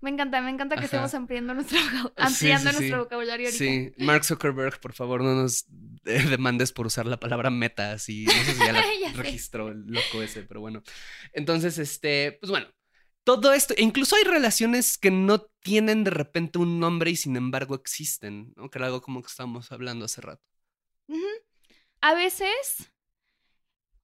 Me 0.00 0.10
encanta, 0.10 0.40
me 0.40 0.50
encanta 0.50 0.74
que 0.74 0.80
Ajá. 0.80 0.86
estemos 0.86 1.14
ampliando 1.14 1.54
nuestro, 1.54 1.78
ampliando 2.16 2.72
nuestro 2.72 2.98
vocabulario 3.04 3.46
ahorita. 3.46 3.64
Sí, 3.64 3.92
Mark 3.98 4.24
Zuckerberg, 4.24 4.80
por 4.80 4.92
favor, 4.92 5.22
no 5.22 5.34
nos 5.34 5.66
eh, 6.04 6.24
demandes 6.28 6.72
por 6.72 6.86
usar 6.86 7.06
la 7.06 7.18
palabra 7.20 7.50
meta, 7.50 7.92
así, 7.92 8.24
no 8.24 8.32
sé 8.32 8.54
si 8.54 8.58
ya 8.58 8.72
la 8.72 8.82
Ya 9.00 9.12
registró 9.12 9.68
el 9.68 9.86
loco 9.86 10.22
ese, 10.22 10.42
pero 10.42 10.60
bueno. 10.60 10.82
Entonces, 11.32 11.78
este, 11.78 12.38
pues 12.40 12.50
bueno, 12.50 12.66
todo 13.24 13.52
esto, 13.52 13.74
e 13.76 13.82
incluso 13.82 14.16
hay 14.16 14.24
relaciones 14.24 14.98
que 14.98 15.10
no 15.10 15.42
tienen 15.60 16.04
de 16.04 16.10
repente 16.10 16.58
un 16.58 16.80
nombre 16.80 17.10
y 17.10 17.16
sin 17.16 17.36
embargo 17.36 17.74
existen, 17.74 18.52
¿no? 18.56 18.70
Que 18.70 18.78
era 18.78 18.86
algo 18.86 19.02
como 19.02 19.22
que 19.22 19.28
estábamos 19.28 19.70
hablando 19.72 20.06
hace 20.06 20.20
rato. 20.20 20.42
A 22.00 22.14
veces, 22.14 22.90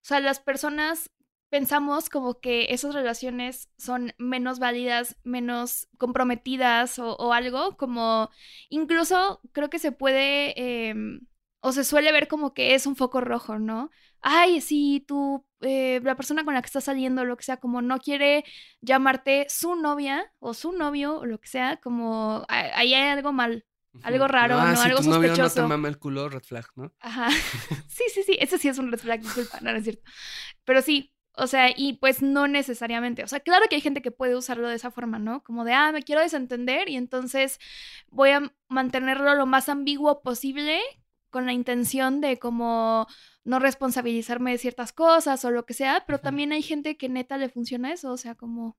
sea, 0.06 0.20
las 0.20 0.40
personas 0.40 1.10
pensamos 1.48 2.08
como 2.10 2.40
que 2.40 2.66
esas 2.72 2.94
relaciones 2.94 3.70
son 3.78 4.12
menos 4.18 4.58
válidas, 4.58 5.16
menos 5.24 5.88
comprometidas 5.98 6.98
o, 6.98 7.16
o 7.16 7.32
algo, 7.32 7.76
como 7.76 8.30
incluso 8.68 9.40
creo 9.52 9.70
que 9.70 9.78
se 9.78 9.92
puede 9.92 10.88
em, 10.90 11.20
o 11.60 11.72
se 11.72 11.84
suele 11.84 12.12
ver 12.12 12.28
como 12.28 12.54
que 12.54 12.74
es 12.74 12.86
un 12.86 12.96
foco 12.96 13.20
rojo, 13.20 13.58
¿no? 13.58 13.90
Ay, 14.20 14.60
si 14.60 15.00
tú, 15.06 15.46
eh, 15.60 16.00
la 16.02 16.16
persona 16.16 16.44
con 16.44 16.54
la 16.54 16.62
que 16.62 16.66
estás 16.66 16.84
saliendo, 16.84 17.24
lo 17.24 17.36
que 17.36 17.44
sea, 17.44 17.58
como 17.58 17.82
no 17.82 17.98
quiere 17.98 18.44
llamarte 18.80 19.46
su 19.48 19.76
novia 19.76 20.32
o 20.38 20.54
su 20.54 20.72
novio 20.72 21.18
o 21.20 21.26
lo 21.26 21.38
que 21.40 21.48
sea, 21.48 21.78
como 21.78 22.44
ahí 22.48 22.94
hay 22.94 23.08
algo 23.10 23.32
mal. 23.32 23.64
Algo 24.02 24.28
raro, 24.28 24.58
Ah, 24.58 24.70
¿no? 24.72 24.76
si 24.76 24.82
Algo 24.88 25.00
tu 25.00 25.10
novio 25.10 25.28
no 25.30 25.34
te 25.36 25.42
sospechoso. 25.42 25.68
mama 25.68 25.88
el 25.88 25.98
culo, 25.98 26.28
red 26.28 26.42
flag, 26.42 26.66
¿no? 26.76 26.92
Ajá. 27.00 27.28
Sí, 27.88 28.04
sí, 28.12 28.22
sí. 28.24 28.36
Ese 28.40 28.58
sí 28.58 28.68
es 28.68 28.78
un 28.78 28.90
red 28.92 28.98
flag, 28.98 29.20
disculpa, 29.20 29.60
no, 29.60 29.72
no 29.72 29.78
es 29.78 29.84
cierto. 29.84 30.02
Pero 30.64 30.82
sí, 30.82 31.12
o 31.32 31.46
sea, 31.46 31.70
y 31.74 31.94
pues 31.94 32.22
no 32.22 32.46
necesariamente. 32.48 33.24
O 33.24 33.28
sea, 33.28 33.40
claro 33.40 33.64
que 33.68 33.76
hay 33.76 33.80
gente 33.80 34.02
que 34.02 34.10
puede 34.10 34.36
usarlo 34.36 34.68
de 34.68 34.76
esa 34.76 34.90
forma, 34.90 35.18
¿no? 35.18 35.42
Como 35.42 35.64
de, 35.64 35.72
ah, 35.72 35.92
me 35.92 36.02
quiero 36.02 36.20
desentender 36.22 36.88
y 36.88 36.96
entonces 36.96 37.58
voy 38.08 38.30
a 38.30 38.52
mantenerlo 38.68 39.34
lo 39.34 39.46
más 39.46 39.68
ambiguo 39.68 40.22
posible 40.22 40.80
con 41.30 41.44
la 41.46 41.52
intención 41.52 42.20
de 42.20 42.38
como 42.38 43.06
no 43.44 43.58
responsabilizarme 43.58 44.52
de 44.52 44.58
ciertas 44.58 44.92
cosas 44.92 45.44
o 45.44 45.50
lo 45.50 45.66
que 45.66 45.74
sea, 45.74 46.04
pero 46.06 46.18
también 46.20 46.52
hay 46.52 46.62
gente 46.62 46.96
que 46.96 47.08
neta 47.08 47.36
le 47.38 47.48
funciona 47.50 47.92
eso, 47.92 48.10
o 48.12 48.16
sea, 48.16 48.34
como... 48.34 48.76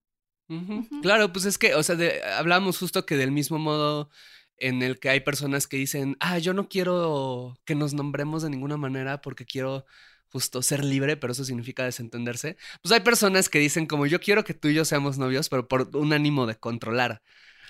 Claro, 1.01 1.32
pues 1.34 1.45
es 1.45 1.58
que, 1.58 1.75
o 1.75 1.84
sea, 1.84 1.95
de- 1.95 2.23
hablábamos 2.23 2.77
justo 2.80 3.06
que 3.06 3.17
del 3.17 3.32
mismo 3.32 3.60
modo 3.60 4.10
en 4.58 4.82
el 4.84 5.00
que 5.00 5.10
hay 5.10 5.22
personas 5.22 5.67
que 5.67 5.78
dicen, 5.78 6.17
ah, 6.20 6.39
yo 6.39 6.54
no 6.54 6.67
quiero 6.70 7.60
que 7.65 7.76
nos 7.76 7.93
nombremos 7.93 8.43
de 8.43 8.50
ninguna 8.50 8.78
manera 8.78 9.22
porque 9.22 9.46
quiero 9.46 9.86
justo 10.30 10.62
ser 10.62 10.84
libre, 10.84 11.17
pero 11.17 11.34
eso 11.34 11.46
significa 11.46 11.84
desentenderse. 11.86 12.58
Pues 12.82 12.91
hay 12.91 13.02
personas 13.02 13.50
que 13.50 13.60
dicen 13.60 13.86
como 13.88 14.06
yo 14.06 14.20
quiero 14.20 14.43
que 14.43 14.54
tú 14.54 14.67
y 14.70 14.74
yo 14.74 14.86
seamos 14.86 15.17
novios, 15.17 15.50
pero 15.50 15.67
por 15.67 15.96
un 15.96 16.13
ánimo 16.13 16.46
de 16.48 16.58
controlar, 16.58 17.22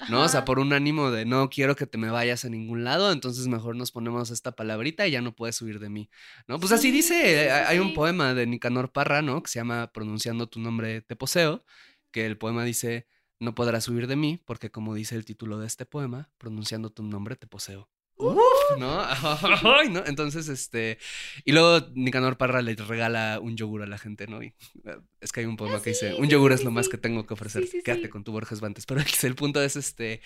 ¿no? 0.08 0.23
O 0.23 0.30
sea, 0.30 0.45
por 0.45 0.60
un 0.60 0.73
ánimo 0.73 1.12
de 1.12 1.26
no 1.26 1.50
quiero 1.50 1.76
que 1.76 1.88
te 1.88 1.97
me 1.97 2.10
vayas 2.10 2.45
a 2.45 2.50
ningún 2.50 2.84
lado, 2.84 3.12
entonces 3.12 3.47
mejor 3.47 3.76
nos 3.76 3.91
ponemos 3.91 4.32
esta 4.32 4.54
palabrita 4.54 5.08
y 5.08 5.12
ya 5.12 5.21
no 5.21 5.36
puedes 5.36 5.62
huir 5.62 5.80
de 5.80 5.89
mí, 5.89 6.10
¿no? 6.47 6.60
Pues 6.60 6.71
así 6.71 6.91
Sí, 6.91 6.91
dice, 6.91 7.15
sí, 7.26 7.50
sí, 7.50 7.67
hay 7.67 7.80
un 7.80 7.93
poema 7.93 8.34
de 8.34 8.47
Nicanor 8.47 8.91
Parra, 8.91 9.21
¿no? 9.21 9.41
Que 9.43 9.50
se 9.52 9.60
llama 9.60 9.91
Pronunciando 9.91 10.47
tu 10.47 10.60
nombre 10.60 11.02
te 11.02 11.15
poseo, 11.15 11.65
que 12.12 12.26
el 12.26 12.38
poema 12.38 12.63
dice, 12.63 13.08
no 13.39 13.56
podrás 13.56 13.88
huir 13.88 14.08
de 14.08 14.15
mí 14.15 14.39
porque 14.45 14.71
como 14.71 14.95
dice 14.95 15.15
el 15.15 15.26
título 15.26 15.60
de 15.60 15.67
este 15.67 15.86
poema, 15.86 16.30
pronunciando 16.38 16.89
tu 16.89 17.04
nombre 17.04 17.36
te 17.36 17.47
poseo. 17.47 17.89
Uf, 18.19 18.36
¿no? 18.80 19.00
Ay, 19.78 19.89
¿no? 19.89 20.04
Entonces, 20.06 20.50
este, 20.50 20.97
y 21.45 21.52
luego 21.52 21.88
Nicanor 21.93 22.38
Parra 22.38 22.63
le 22.63 22.76
regala 22.76 23.39
un 23.39 23.56
yogur 23.56 23.84
a 23.84 23.88
la 23.88 24.00
gente, 24.00 24.26
¿no? 24.26 24.41
Y 24.41 24.47
eh, 24.86 24.97
es 25.21 25.32
que 25.32 25.41
hay 25.41 25.45
un 25.45 25.56
poema 25.56 25.82
que 25.82 25.91
dice, 25.91 26.10
Ah, 26.10 26.13
sí, 26.15 26.21
un 26.21 26.28
yogur 26.28 26.52
sí, 26.52 26.56
es 26.56 26.63
lo 26.63 26.71
sí, 26.71 26.76
más 26.76 26.89
que 26.89 26.97
tengo 26.97 27.28
que 27.28 27.36
ofrecer, 27.36 27.67
quédate 27.84 28.10
con 28.10 28.23
tu 28.23 28.32
Borges 28.32 28.60
Bantes, 28.60 28.86
pero 28.88 29.02
el 29.02 29.36
punto 29.36 29.62
es 29.62 29.76
este, 29.76 30.21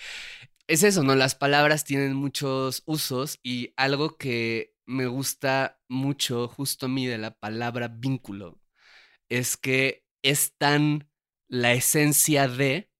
es 0.66 0.82
eso, 0.82 1.02
¿no? 1.02 1.14
Las 1.14 1.34
palabras 1.34 1.84
tienen 1.84 2.14
muchos 2.14 2.82
usos 2.86 3.38
y 3.42 3.74
algo 3.76 4.16
que 4.16 4.74
me 4.86 5.06
gusta 5.06 5.80
mucho 5.88 6.48
justo 6.48 6.86
a 6.86 6.88
mí 6.88 7.06
de 7.06 7.18
la 7.18 7.38
palabra 7.38 7.88
vínculo 7.88 8.60
es 9.28 9.56
que 9.56 10.04
es 10.22 10.56
tan 10.56 11.10
la 11.48 11.72
esencia 11.72 12.48
de 12.48 12.91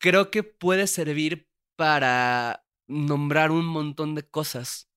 creo 0.00 0.32
que 0.32 0.42
puede 0.42 0.88
servir 0.88 1.48
para 1.76 2.64
nombrar 2.88 3.52
un 3.52 3.66
montón 3.66 4.16
de 4.16 4.28
cosas. 4.28 4.90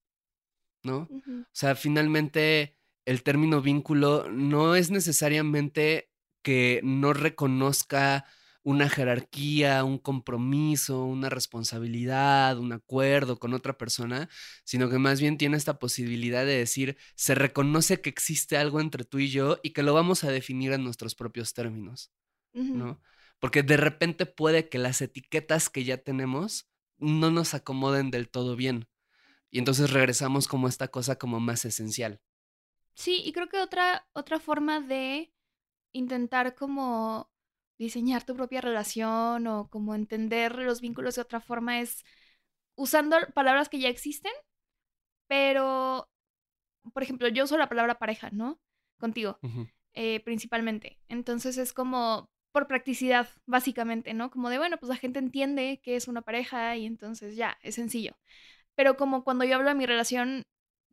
¿no? 0.81 1.07
O 1.11 1.45
sea, 1.51 1.75
finalmente 1.75 2.75
el 3.05 3.23
término 3.23 3.61
vínculo 3.61 4.29
no 4.31 4.75
es 4.75 4.91
necesariamente 4.91 6.09
que 6.41 6.81
no 6.83 7.13
reconozca 7.13 8.25
una 8.63 8.89
jerarquía, 8.89 9.83
un 9.83 9.97
compromiso, 9.97 11.03
una 11.03 11.29
responsabilidad, 11.29 12.57
un 12.57 12.71
acuerdo 12.71 13.37
con 13.37 13.53
otra 13.53 13.77
persona, 13.77 14.29
sino 14.63 14.89
que 14.89 14.99
más 14.99 15.19
bien 15.19 15.37
tiene 15.37 15.57
esta 15.57 15.79
posibilidad 15.79 16.45
de 16.45 16.57
decir, 16.57 16.97
se 17.15 17.35
reconoce 17.35 17.99
que 17.99 18.09
existe 18.09 18.55
algo 18.55 18.79
entre 18.79 19.03
tú 19.03 19.19
y 19.19 19.29
yo 19.29 19.59
y 19.63 19.71
que 19.71 19.83
lo 19.83 19.93
vamos 19.93 20.23
a 20.23 20.31
definir 20.31 20.71
en 20.71 20.83
nuestros 20.83 21.13
propios 21.13 21.53
términos. 21.53 22.11
¿no? 22.53 23.01
Porque 23.43 23.61
de 23.61 23.75
repente 23.75 24.25
puede 24.25 24.69
que 24.69 24.77
las 24.77 25.01
etiquetas 25.01 25.69
que 25.69 25.83
ya 25.83 25.97
tenemos 25.97 26.71
no 26.97 27.29
nos 27.29 27.53
acomoden 27.53 28.09
del 28.09 28.29
todo 28.29 28.55
bien. 28.55 28.87
Y 29.51 29.59
entonces 29.59 29.91
regresamos 29.91 30.47
como 30.47 30.67
a 30.67 30.69
esta 30.69 30.87
cosa 30.87 31.17
como 31.17 31.41
más 31.41 31.65
esencial. 31.65 32.21
Sí, 32.93 33.21
y 33.25 33.33
creo 33.33 33.49
que 33.49 33.59
otra, 33.59 34.07
otra 34.13 34.39
forma 34.39 34.79
de 34.79 35.33
intentar 35.91 36.55
como 36.55 37.29
diseñar 37.77 38.23
tu 38.23 38.33
propia 38.33 38.61
relación 38.61 39.45
o 39.47 39.67
como 39.69 39.93
entender 39.93 40.55
los 40.59 40.79
vínculos 40.79 41.15
de 41.15 41.23
otra 41.23 41.41
forma 41.41 41.81
es 41.81 42.05
usando 42.75 43.17
palabras 43.33 43.67
que 43.67 43.79
ya 43.79 43.89
existen, 43.89 44.31
pero, 45.27 46.09
por 46.93 47.03
ejemplo, 47.03 47.27
yo 47.27 47.43
uso 47.43 47.57
la 47.57 47.67
palabra 47.67 47.99
pareja, 47.99 48.29
¿no? 48.31 48.61
Contigo, 49.01 49.37
eh, 49.95 50.21
principalmente. 50.21 50.97
Entonces 51.09 51.57
es 51.57 51.73
como 51.73 52.31
por 52.53 52.67
practicidad, 52.67 53.27
básicamente, 53.45 54.13
¿no? 54.13 54.31
Como 54.31 54.49
de, 54.49 54.57
bueno, 54.57 54.77
pues 54.77 54.89
la 54.89 54.95
gente 54.95 55.19
entiende 55.19 55.81
que 55.83 55.97
es 55.97 56.07
una 56.07 56.21
pareja 56.21 56.77
y 56.77 56.85
entonces 56.85 57.35
ya, 57.35 57.57
es 57.61 57.75
sencillo. 57.75 58.15
Pero 58.75 58.95
como 58.95 59.25
cuando 59.25 59.43
yo 59.43 59.55
hablo 59.55 59.67
de 59.67 59.75
mi 59.75 59.85
relación, 59.85 60.45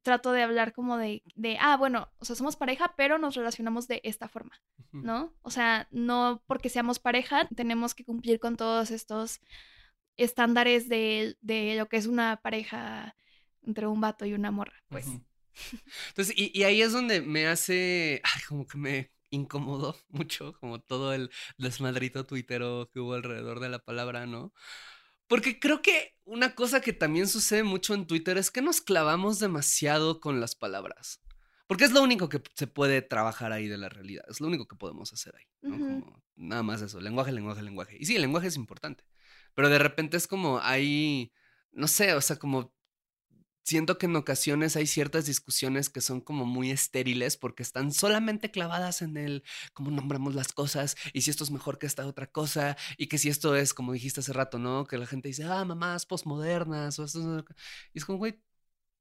trato 0.03 0.33
de 0.33 0.43
hablar 0.43 0.73
como 0.73 0.97
de, 0.97 1.23
de, 1.37 1.59
ah, 1.61 1.77
bueno, 1.77 2.11
o 2.19 2.25
sea, 2.25 2.35
somos 2.35 2.57
pareja, 2.57 2.95
pero 2.97 3.19
nos 3.19 3.37
relacionamos 3.37 3.87
de 3.87 4.01
esta 4.03 4.29
forma. 4.29 4.61
¿no? 4.93 5.35
O 5.43 5.51
sea, 5.51 5.89
no 5.91 6.43
porque 6.47 6.69
seamos 6.69 6.99
pareja, 6.99 7.49
tenemos 7.55 7.95
que 7.95 8.05
cumplir 8.05 8.41
con 8.41 8.57
todos 8.57 8.91
estos 8.91 9.41
estándares 10.17 10.89
de, 10.89 11.37
de 11.41 11.77
lo 11.77 11.89
que 11.89 11.97
es 11.97 12.07
una 12.07 12.41
pareja 12.43 13.17
entre 13.63 13.87
un 13.87 14.01
vato 14.01 14.27
y 14.27 14.35
una 14.35 14.51
morra, 14.51 14.83
pues. 14.89 15.07
Entonces, 16.09 16.35
y, 16.37 16.59
y 16.59 16.65
ahí 16.65 16.83
es 16.83 16.93
donde 16.93 17.21
me 17.21 17.47
hace, 17.47 18.21
ay, 18.25 18.43
como 18.49 18.67
que 18.67 18.79
me 18.79 19.11
incomodó 19.31 19.97
mucho, 20.09 20.55
como 20.61 20.81
todo 20.81 21.13
el 21.13 21.31
desmadrito 21.59 22.27
tuitero 22.27 22.91
que 22.93 23.01
hubo 23.01 23.15
alrededor 23.15 23.61
de 23.61 23.69
la 23.69 23.79
palabra, 23.79 24.27
¿no? 24.27 24.53
Porque 25.27 25.61
creo 25.61 25.81
que 25.81 26.17
una 26.25 26.55
cosa 26.55 26.81
que 26.81 26.93
también 26.93 27.29
sucede 27.29 27.63
mucho 27.63 27.95
en 27.95 28.07
Twitter 28.07 28.37
es 28.37 28.51
que 28.51 28.63
nos 28.63 28.81
clavamos 28.81 29.39
demasiado 29.39 30.21
con 30.21 30.41
las 30.41 30.57
palabras. 30.57 31.21
Porque 31.69 31.85
es 31.85 31.93
lo 31.93 32.03
único 32.03 32.29
que 32.29 32.43
se 32.57 32.67
puede 32.67 33.01
trabajar 33.01 33.53
ahí 33.53 33.69
de 33.69 33.79
la 33.79 33.89
realidad, 33.89 34.25
es 34.29 34.41
lo 34.41 34.49
único 34.49 34.67
que 34.67 34.75
podemos 34.75 35.13
hacer 35.13 35.37
ahí, 35.37 35.45
¿no? 35.63 35.79
Como 35.79 36.23
nada 36.35 36.65
más 36.65 36.83
eso, 36.83 37.01
lenguaje, 37.01 37.31
lenguaje, 37.31 37.63
lenguaje. 37.63 37.97
Y 37.97 38.07
sí, 38.07 38.17
el 38.17 38.23
lenguaje 38.23 38.49
es 38.49 38.57
importante, 38.57 39.05
pero 39.55 39.69
de 39.69 39.79
repente 39.79 40.17
es 40.17 40.27
como 40.27 40.59
hay, 40.59 41.33
no 41.71 41.87
sé, 41.87 42.13
o 42.15 42.21
sea, 42.21 42.41
como 42.41 42.75
siento 43.65 43.99
que 43.99 44.07
en 44.07 44.17
ocasiones 44.17 44.77
hay 44.77 44.87
ciertas 44.87 45.27
discusiones 45.27 45.91
que 45.91 46.01
son 46.01 46.21
como 46.21 46.45
muy 46.45 46.71
estériles 46.71 47.37
porque 47.37 47.63
están 47.63 47.93
solamente 47.93 48.51
clavadas 48.51 49.03
en 49.03 49.17
el 49.17 49.45
cómo 49.73 49.91
nombramos 49.91 50.35
las 50.35 50.53
cosas 50.53 50.97
y 51.13 51.23
si 51.23 51.31
esto 51.31 51.45
es 51.45 51.51
mejor 51.51 51.79
que 51.79 51.87
esta 51.87 52.07
otra 52.07 52.27
cosa 52.27 52.77
y 52.97 53.07
que 53.09 53.19
si 53.19 53.29
esto 53.29 53.55
es, 53.57 53.75
como 53.75 53.93
dijiste 53.93 54.21
hace 54.21 54.33
rato, 54.33 54.59
¿no? 54.59 54.85
Que 54.87 54.99
la 54.99 55.07
gente 55.07 55.29
dice, 55.29 55.45
ah, 55.45 55.65
mamás 55.65 56.07
postmodernas 56.07 56.99
o 56.99 57.05
esto. 57.05 57.39
es- 57.39 57.45
Y 57.95 57.99
es 57.99 58.05
como, 58.05 58.19
güey, 58.19 58.41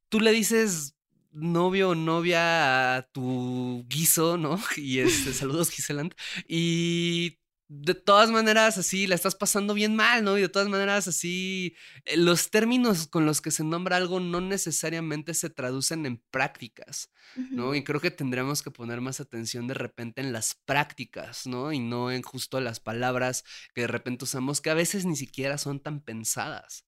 tú 0.10 0.20
le 0.20 0.32
dices 0.32 0.96
novio 1.32 1.90
o 1.90 1.96
novia 1.96 2.98
a 2.98 3.04
tu 3.12 3.86
guiso, 3.88 4.38
¿no? 4.38 4.60
Y 4.78 5.00
este, 5.00 5.34
saludos 5.34 5.70
Giseland. 5.72 6.14
Y 6.48 7.40
de 7.70 7.94
todas 7.94 8.32
maneras 8.32 8.80
así 8.80 9.06
la 9.06 9.14
estás 9.14 9.36
pasando 9.36 9.76
bien 9.76 9.96
mal, 9.96 10.24
¿no? 10.24 10.40
Y 10.40 10.42
de 10.42 10.50
todas 10.50 10.68
maneras 10.68 11.08
así 11.08 11.76
eh, 12.06 12.18
los 12.18 12.50
términos 12.50 13.06
con 13.08 13.28
los 13.28 13.42
que 13.42 13.52
se 13.52 13.64
nombra 13.64 13.96
algo 13.96 14.20
no 14.20 14.42
necesariamente 14.42 15.36
se 15.36 15.52
traducen 15.52 16.08
en 16.08 16.18
prácticas, 16.32 17.12
¿no? 17.52 17.76
Y 17.76 17.84
creo 17.84 18.02
que 18.02 18.10
tendríamos 18.10 18.64
que 18.64 18.72
poner 18.72 19.02
más 19.02 19.20
atención 19.20 19.68
de 19.68 19.76
repente 19.76 20.20
en 20.20 20.34
las 20.34 20.56
prácticas, 20.66 21.46
¿no? 21.46 21.72
Y 21.72 21.80
no 21.80 22.12
en 22.12 22.24
justo 22.24 22.60
las 22.60 22.80
palabras 22.80 23.46
que 23.76 23.82
de 23.82 23.88
repente 23.88 24.24
usamos 24.24 24.62
que 24.62 24.72
a 24.72 24.74
veces 24.74 25.06
ni 25.06 25.16
siquiera 25.16 25.60
son 25.60 25.80
tan 25.80 26.02
pensadas. 26.02 26.86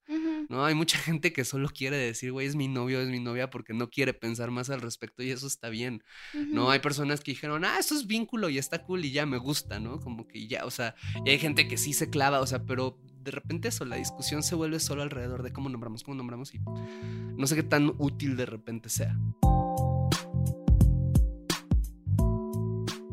¿No? 0.49 0.65
Hay 0.65 0.75
mucha 0.75 0.97
gente 0.97 1.33
que 1.33 1.45
solo 1.45 1.69
quiere 1.69 1.97
decir, 1.97 2.31
güey, 2.31 2.47
es 2.47 2.55
mi 2.55 2.67
novio, 2.67 3.01
es 3.01 3.09
mi 3.09 3.19
novia, 3.19 3.49
porque 3.49 3.73
no 3.73 3.89
quiere 3.89 4.13
pensar 4.13 4.51
más 4.51 4.69
al 4.69 4.81
respecto 4.81 5.23
y 5.23 5.31
eso 5.31 5.47
está 5.47 5.69
bien, 5.69 6.03
¿no? 6.33 6.71
Hay 6.71 6.79
personas 6.79 7.21
que 7.21 7.31
dijeron, 7.31 7.65
ah, 7.65 7.77
esto 7.79 7.95
es 7.95 8.07
vínculo 8.07 8.49
y 8.49 8.57
está 8.57 8.83
cool 8.83 9.05
y 9.05 9.11
ya 9.11 9.25
me 9.25 9.37
gusta, 9.37 9.79
¿no? 9.79 9.99
Como 9.99 10.27
que 10.27 10.47
ya, 10.47 10.65
o 10.65 10.71
sea, 10.71 10.95
y 11.25 11.29
hay 11.29 11.39
gente 11.39 11.67
que 11.67 11.77
sí 11.77 11.93
se 11.93 12.09
clava, 12.09 12.39
o 12.39 12.47
sea, 12.47 12.63
pero 12.65 12.99
de 13.23 13.31
repente 13.31 13.67
eso, 13.67 13.85
la 13.85 13.97
discusión 13.97 14.43
se 14.43 14.55
vuelve 14.55 14.79
solo 14.79 15.03
alrededor 15.03 15.43
de 15.43 15.53
cómo 15.53 15.69
nombramos, 15.69 16.03
cómo 16.03 16.15
nombramos 16.15 16.53
y 16.55 16.59
no 16.59 17.47
sé 17.47 17.55
qué 17.55 17.63
tan 17.63 17.93
útil 17.97 18.35
de 18.35 18.45
repente 18.45 18.89
sea. 18.89 19.17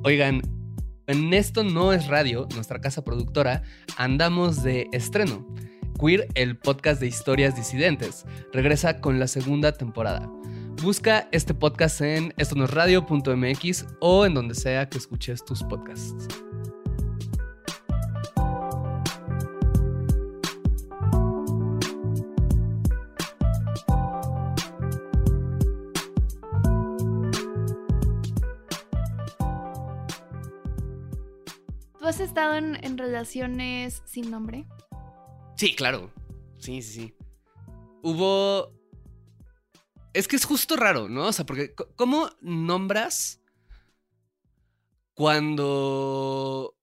Oigan, 0.05 0.43
en 1.07 1.35
esto 1.35 1.65
no 1.65 1.93
es 1.93 2.07
radio, 2.07 2.47
nuestra 2.55 2.81
casa 2.81 3.03
productora, 3.03 3.63
andamos 3.97 4.63
de 4.63 4.89
estreno. 4.93 5.47
Queer, 5.99 6.29
el 6.35 6.57
podcast 6.57 7.01
de 7.01 7.09
historias 7.09 7.57
disidentes, 7.57 8.25
regresa 8.53 9.01
con 9.01 9.19
la 9.19 9.27
segunda 9.27 9.73
temporada. 9.73 10.31
Busca 10.83 11.29
este 11.33 11.55
podcast 11.55 12.01
en 12.03 12.33
estonosradio.mx 12.37 13.87
o 14.01 14.25
en 14.25 14.35
donde 14.35 14.55
sea 14.55 14.89
que 14.89 14.99
escuches 14.99 15.45
tus 15.45 15.65
podcasts. 15.65 16.29
¿Tú 31.99 32.07
has 32.07 32.21
estado 32.21 32.55
en, 32.55 32.79
en 32.85 32.97
relaciones 32.97 34.03
sin 34.07 34.31
nombre? 34.31 34.65
Sí, 35.59 35.75
claro. 35.75 36.13
Sí, 36.61 36.83
sí, 36.83 36.93
sí. 36.93 37.15
Hubo. 38.03 38.73
Es 40.15 40.29
que 40.29 40.37
es 40.37 40.45
justo 40.45 40.77
raro, 40.77 41.09
¿no? 41.09 41.27
O 41.27 41.33
sea, 41.33 41.45
porque 41.45 41.75
¿cómo 41.97 42.31
nombras 42.41 43.43
cuando 45.15 46.77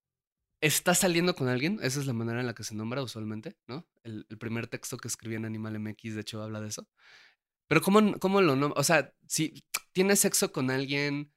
estás 0.59 0.99
saliendo 0.99 1.35
con 1.35 1.47
alguien? 1.47 1.79
Esa 1.81 2.01
es 2.01 2.05
la 2.05 2.11
manera 2.11 2.41
en 2.41 2.47
la 2.47 2.53
que 2.53 2.65
se 2.65 2.75
nombra 2.75 3.01
usualmente, 3.01 3.55
¿no? 3.65 3.88
El, 4.03 4.25
el 4.29 4.38
primer 4.38 4.67
texto 4.67 4.97
que 4.97 5.07
escribí 5.07 5.35
en 5.35 5.45
Animal 5.45 5.79
MX, 5.79 6.15
de 6.15 6.21
hecho, 6.21 6.43
habla 6.43 6.59
de 6.59 6.67
eso. 6.67 6.85
Pero 7.67 7.81
¿cómo, 7.81 8.19
cómo 8.19 8.41
lo 8.41 8.57
nombras? 8.57 8.81
O 8.81 8.83
sea, 8.83 9.13
si 9.25 9.63
tienes 9.93 10.19
sexo 10.19 10.51
con 10.51 10.69
alguien 10.69 11.31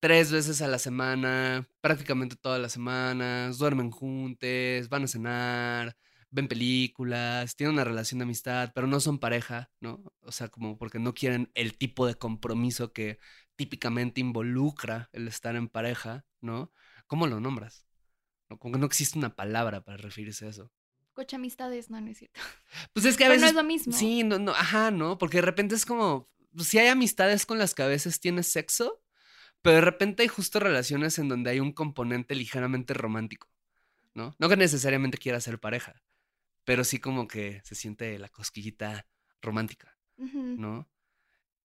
tres 0.00 0.30
veces 0.30 0.60
a 0.60 0.68
la 0.68 0.78
semana, 0.78 1.66
prácticamente 1.80 2.36
todas 2.36 2.60
las 2.60 2.72
semanas, 2.72 3.56
duermen 3.56 3.90
juntos, 3.90 4.88
van 4.90 5.04
a 5.04 5.08
cenar, 5.08 5.96
ven 6.36 6.48
películas, 6.48 7.56
tienen 7.56 7.74
una 7.74 7.84
relación 7.84 8.18
de 8.18 8.24
amistad, 8.24 8.70
pero 8.74 8.86
no 8.86 9.00
son 9.00 9.18
pareja, 9.18 9.70
¿no? 9.80 10.04
O 10.20 10.32
sea, 10.32 10.48
como 10.48 10.76
porque 10.76 10.98
no 10.98 11.14
quieren 11.14 11.50
el 11.54 11.76
tipo 11.78 12.06
de 12.06 12.14
compromiso 12.14 12.92
que 12.92 13.18
típicamente 13.56 14.20
involucra 14.20 15.08
el 15.12 15.26
estar 15.28 15.56
en 15.56 15.68
pareja, 15.68 16.26
¿no? 16.42 16.70
¿Cómo 17.06 17.26
lo 17.26 17.40
nombras? 17.40 17.86
¿No? 18.50 18.58
Como 18.58 18.74
que 18.74 18.78
no 18.78 18.86
existe 18.86 19.18
una 19.18 19.34
palabra 19.34 19.82
para 19.82 19.96
referirse 19.96 20.44
a 20.44 20.50
eso. 20.50 20.70
Coche 21.14 21.36
amistades, 21.36 21.88
no, 21.88 21.98
no 22.02 22.10
es 22.10 22.18
cierto. 22.18 22.38
Pues 22.92 23.06
es 23.06 23.16
que 23.16 23.24
a 23.24 23.28
Pero 23.28 23.40
no 23.40 23.46
veces... 23.46 23.56
es 23.56 23.56
lo 23.56 23.64
mismo. 23.64 23.92
Sí, 23.94 24.22
no, 24.22 24.38
no, 24.38 24.52
ajá, 24.52 24.90
¿no? 24.90 25.16
Porque 25.16 25.38
de 25.38 25.42
repente 25.42 25.74
es 25.74 25.86
como, 25.86 26.28
pues, 26.54 26.68
si 26.68 26.78
hay 26.78 26.88
amistades 26.88 27.46
con 27.46 27.56
las 27.56 27.74
que 27.74 27.82
a 27.82 27.86
veces 27.86 28.20
tienes 28.20 28.46
sexo, 28.46 29.02
pero 29.62 29.76
de 29.76 29.80
repente 29.80 30.22
hay 30.22 30.28
justo 30.28 30.60
relaciones 30.60 31.18
en 31.18 31.28
donde 31.28 31.50
hay 31.50 31.60
un 31.60 31.72
componente 31.72 32.34
ligeramente 32.34 32.92
romántico, 32.92 33.48
¿no? 34.12 34.36
No 34.38 34.50
que 34.50 34.56
necesariamente 34.58 35.16
quiera 35.16 35.40
ser 35.40 35.58
pareja, 35.58 36.02
pero 36.66 36.84
sí 36.84 37.00
como 37.00 37.28
que 37.28 37.62
se 37.64 37.76
siente 37.76 38.18
la 38.20 38.30
cosquillita 38.30 39.08
romántica. 39.42 39.98
¿no? 40.56 40.88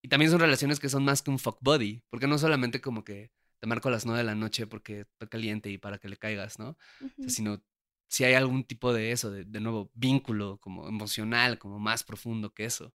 Y 0.01 0.07
también 0.09 0.31
son 0.31 0.39
relaciones 0.41 0.79
que 0.79 0.89
son 0.89 1.03
más 1.05 1.21
que 1.21 1.31
un 1.31 1.39
fuck 1.39 1.59
buddy, 1.61 2.03
porque 2.09 2.27
no 2.27 2.37
solamente 2.37 2.81
como 2.81 3.03
que 3.03 3.31
te 3.59 3.67
marco 3.67 3.89
a 3.89 3.91
las 3.91 4.05
nueve 4.05 4.19
de 4.19 4.25
la 4.25 4.35
noche 4.35 4.67
porque 4.67 5.01
estoy 5.01 5.27
caliente 5.29 5.69
y 5.69 5.77
para 5.77 5.99
que 5.99 6.09
le 6.09 6.17
caigas, 6.17 6.59
¿no? 6.59 6.71
O 6.71 6.77
Ujú. 7.01 7.25
sea, 7.25 7.31
sino 7.33 7.63
si 8.09 8.23
hay 8.25 8.33
algún 8.35 8.63
tipo 8.65 8.93
de 8.93 9.11
eso, 9.11 9.31
de, 9.31 9.45
de 9.45 9.59
nuevo 9.61 9.91
vínculo 9.93 10.59
como 10.59 10.87
emocional, 10.87 11.59
como 11.59 11.79
más 11.79 12.03
profundo 12.03 12.53
que 12.53 12.65
eso, 12.65 12.93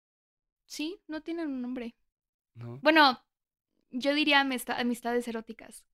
Sí, 0.66 1.02
no 1.08 1.22
tienen 1.22 1.48
un 1.50 1.62
nombre. 1.62 1.96
¿no? 2.56 2.82
Bueno, 2.82 3.24
yo 3.92 4.14
diría 4.16 4.42
amista- 4.42 4.80
amistades 4.80 5.28
eróticas, 5.28 5.86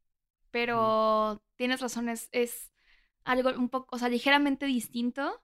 pero 0.52 1.44
tienes 1.58 1.82
razón, 1.82 2.10
es, 2.10 2.30
es 2.34 2.72
algo 3.26 3.52
un 3.60 3.70
poco, 3.70 3.96
o 3.96 4.00
sea, 4.00 4.10
ligeramente 4.10 4.68
distinto, 4.68 5.44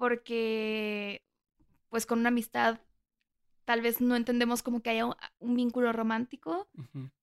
porque 0.00 1.22
pues 1.90 2.06
con 2.06 2.20
una 2.20 2.28
amistad 2.30 2.80
tal 3.66 3.82
vez 3.82 4.00
no 4.00 4.16
entendemos 4.16 4.62
como 4.62 4.82
que 4.82 4.88
haya 4.90 5.04
un, 5.06 5.14
un 5.38 5.54
vínculo 5.54 5.92
romántico. 5.92 6.68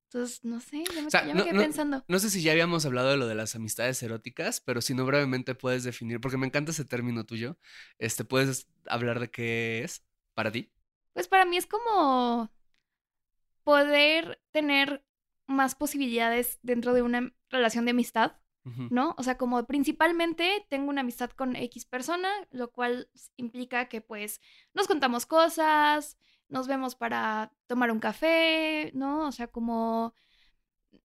Entonces, 0.05 0.45
no 0.45 0.59
sé, 0.61 0.83
ya 0.85 1.01
me, 1.01 1.07
O 1.07 1.09
sea, 1.09 1.25
ya 1.25 1.33
me 1.33 1.39
no- 1.39 1.43
quedé 1.43 1.53
no- 1.55 1.61
pensando. 1.61 2.05
No 2.07 2.19
sé 2.19 2.29
si 2.29 2.41
ya 2.43 2.51
habíamos 2.51 2.85
hablado 2.85 3.09
de 3.09 3.17
lo 3.17 3.27
de 3.27 3.33
las 3.35 3.55
amistades 3.55 4.01
eróticas, 4.03 4.61
pero 4.61 4.79
si 4.81 4.93
no 4.93 5.05
brevemente 5.05 5.55
puedes 5.55 5.83
definir, 5.83 6.21
porque 6.21 6.37
me 6.37 6.45
encanta 6.45 6.71
ese 6.71 6.85
término 6.85 7.25
tuyo. 7.25 7.57
Este, 7.97 8.23
puedes 8.23 8.69
hablar 8.85 9.19
de 9.19 9.29
qué 9.31 9.83
es 9.83 10.05
para 10.35 10.51
ti. 10.51 10.71
Pues 11.13 11.27
para 11.27 11.45
mí 11.45 11.57
es 11.57 11.65
como 11.65 12.51
poder 13.63 14.39
tener 14.51 15.03
más 15.47 15.75
posibilidades 15.75 16.59
dentro 16.61 16.93
de 16.93 17.01
una 17.01 17.33
relación 17.49 17.85
de 17.85 17.91
amistad, 17.91 18.33
¿no? 18.89 19.15
O 19.17 19.23
sea, 19.23 19.37
como 19.37 19.65
principalmente 19.65 20.65
tengo 20.69 20.89
una 20.89 21.01
amistad 21.01 21.29
con 21.31 21.55
X 21.55 21.85
persona, 21.85 22.29
lo 22.51 22.71
cual 22.71 23.09
implica 23.35 23.87
que 23.87 24.01
pues 24.01 24.41
nos 24.73 24.87
contamos 24.87 25.25
cosas, 25.25 26.17
nos 26.49 26.67
vemos 26.67 26.95
para 26.95 27.51
tomar 27.67 27.91
un 27.91 27.99
café, 27.99 28.91
¿no? 28.93 29.27
O 29.27 29.31
sea, 29.31 29.47
como 29.47 30.13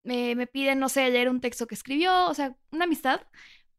me, 0.02 0.34
me 0.34 0.46
piden, 0.46 0.78
no 0.78 0.88
sé, 0.88 1.10
leer 1.10 1.28
un 1.28 1.40
texto 1.40 1.66
que 1.66 1.74
escribió, 1.74 2.26
o 2.28 2.34
sea, 2.34 2.56
una 2.70 2.84
amistad, 2.84 3.20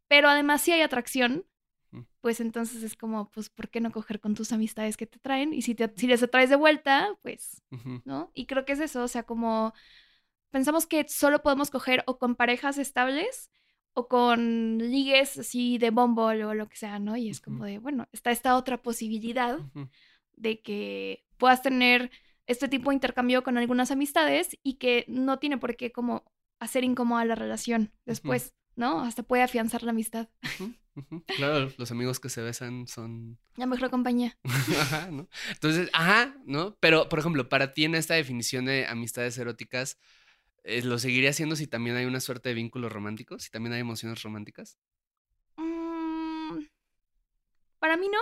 pero 0.08 0.30
además 0.30 0.62
si 0.62 0.72
hay 0.72 0.82
atracción, 0.82 1.46
Ujú. 1.92 2.06
pues 2.22 2.40
entonces 2.40 2.84
es 2.84 2.96
como, 2.96 3.30
pues, 3.32 3.50
¿por 3.50 3.70
qué 3.70 3.82
no 3.82 3.92
coger 3.92 4.20
con 4.20 4.34
tus 4.34 4.52
amistades 4.52 4.98
que 4.98 5.08
te 5.08 5.20
traen? 5.20 5.54
Y 5.54 5.62
si, 5.62 5.76
te, 5.76 5.92
si 5.96 6.08
les 6.08 6.24
atraes 6.24 6.50
de 6.50 6.56
vuelta, 6.56 7.18
pues, 7.22 7.62
¿no? 8.06 8.32
Y 8.34 8.46
creo 8.46 8.66
que 8.66 8.74
es 8.74 8.80
eso, 8.80 9.04
o 9.04 9.08
sea, 9.08 9.24
como 9.24 9.74
pensamos 10.52 10.86
que 10.86 11.06
solo 11.08 11.42
podemos 11.42 11.72
coger 11.72 12.04
o 12.06 12.20
con 12.20 12.36
parejas 12.36 12.78
estables 12.78 13.50
o 13.94 14.08
con 14.08 14.78
ligues 14.80 15.38
así 15.38 15.78
de 15.78 15.92
Bumble 15.92 16.46
o 16.46 16.54
lo 16.54 16.68
que 16.68 16.78
sea, 16.78 17.00
¿no? 17.00 17.16
Y 17.16 17.30
es 17.30 17.42
como 17.42 17.66
de, 17.66 17.78
bueno, 17.78 18.08
está 18.12 18.32
esta 18.32 18.56
otra 18.56 18.82
posibilidad 18.82 19.60
de 20.36 20.62
que 20.62 21.26
puedas 21.38 21.62
tener 21.62 22.12
este 22.48 22.68
tipo 22.68 22.90
de 22.90 22.96
intercambio 22.96 23.44
con 23.44 23.58
algunas 23.58 23.92
amistades 23.92 24.58
y 24.64 24.76
que 24.76 25.06
no 25.08 25.40
tiene 25.40 25.58
por 25.58 25.76
qué 25.76 25.92
como 25.92 26.26
hacer 26.60 26.84
incómoda 26.84 27.24
la 27.26 27.36
relación 27.36 27.94
después, 28.06 28.54
¿no? 28.76 29.02
Hasta 29.02 29.24
puede 29.24 29.44
afianzar 29.44 29.84
la 29.84 29.92
amistad. 29.92 30.30
Claro, 31.38 31.72
los 31.78 31.90
amigos 31.90 32.20
que 32.20 32.30
se 32.30 32.44
besan 32.44 32.88
son 32.88 33.40
La 33.56 33.66
mejor 33.66 33.90
compañía. 33.90 34.38
Ajá, 34.80 35.10
¿no? 35.10 35.28
Entonces, 35.50 35.90
ajá, 35.92 36.36
¿no? 36.46 36.78
Pero, 36.80 37.10
por 37.10 37.18
ejemplo, 37.18 37.50
para 37.50 37.74
ti 37.74 37.86
en 37.86 37.96
esta 37.96 38.14
definición 38.14 38.66
de 38.66 38.86
amistades 38.86 39.36
eróticas, 39.40 39.98
¿lo 40.64 40.98
seguiría 40.98 41.32
haciendo 41.32 41.56
si 41.56 41.68
también 41.68 41.96
hay 41.96 42.06
una 42.06 42.20
suerte 42.20 42.50
de 42.50 42.56
vínculo 42.56 42.90
romántico? 42.90 43.40
Si 43.40 43.50
también 43.50 43.74
hay 43.74 43.82
emociones 43.82 44.24
románticas. 44.24 44.78
Mm, 45.58 46.64
para 47.80 47.98
mí 47.98 48.08
no. 48.08 48.20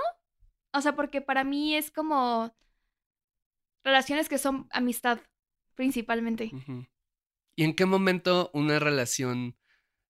O 0.74 0.82
sea, 0.82 0.96
porque 0.96 1.22
para 1.22 1.44
mí 1.44 1.76
es 1.76 1.92
como 1.92 2.56
relaciones 3.84 4.30
que 4.30 4.38
son 4.38 4.68
amistad, 4.72 5.20
principalmente. 5.76 6.52
¿Y 7.56 7.64
en 7.64 7.76
qué 7.76 7.86
momento 7.86 8.50
una 8.54 8.80
relación 8.80 9.58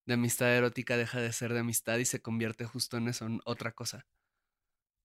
de 0.06 0.13
amistad 0.13 0.56
erótica 0.56 0.98
deja 0.98 1.20
de 1.20 1.34
ser 1.34 1.54
de 1.54 1.60
amistad 1.60 1.98
y 1.98 2.06
se 2.06 2.22
convierte 2.22 2.65
justo 2.65 2.98
en 2.98 3.08
eso, 3.08 3.26
en 3.26 3.41
otra 3.46 3.72
cosa? 3.72 4.06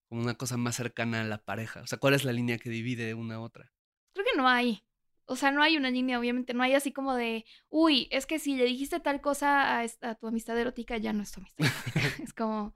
Como 0.07 0.21
una 0.21 0.35
cosa 0.35 0.57
más 0.57 0.75
cercana 0.75 1.21
a 1.21 1.25
la 1.25 1.43
pareja. 1.43 1.81
O 1.81 1.87
sea, 1.87 1.97
¿cuál 1.97 2.13
es 2.13 2.23
la 2.23 2.31
línea 2.31 2.59
que 2.59 2.69
divide 2.69 3.13
una 3.13 3.35
a 3.35 3.39
otra? 3.41 3.73
Creo 4.13 4.25
que 4.25 4.37
no 4.37 4.47
hay. 4.47 4.86
O 5.29 5.35
sea, 5.35 5.51
no 5.51 5.61
hay 5.61 5.75
una 5.75 5.89
línea, 5.89 6.17
obviamente. 6.17 6.53
No 6.53 6.63
hay 6.63 6.73
así 6.73 6.93
como 6.93 7.13
de, 7.13 7.45
uy, 7.67 8.07
es 8.11 8.25
que 8.25 8.39
si 8.39 8.55
le 8.55 8.63
dijiste 8.63 9.01
tal 9.01 9.19
cosa 9.19 9.81
a, 9.81 10.15
tu 10.15 10.27
amistad 10.27 10.57
erótica, 10.57 10.95
ya 10.97 11.11
no 11.11 11.21
es 11.21 11.33
tu 11.33 11.41
amistad 11.41 11.65
erótica. 11.65 12.23
es 12.23 12.33
como. 12.33 12.73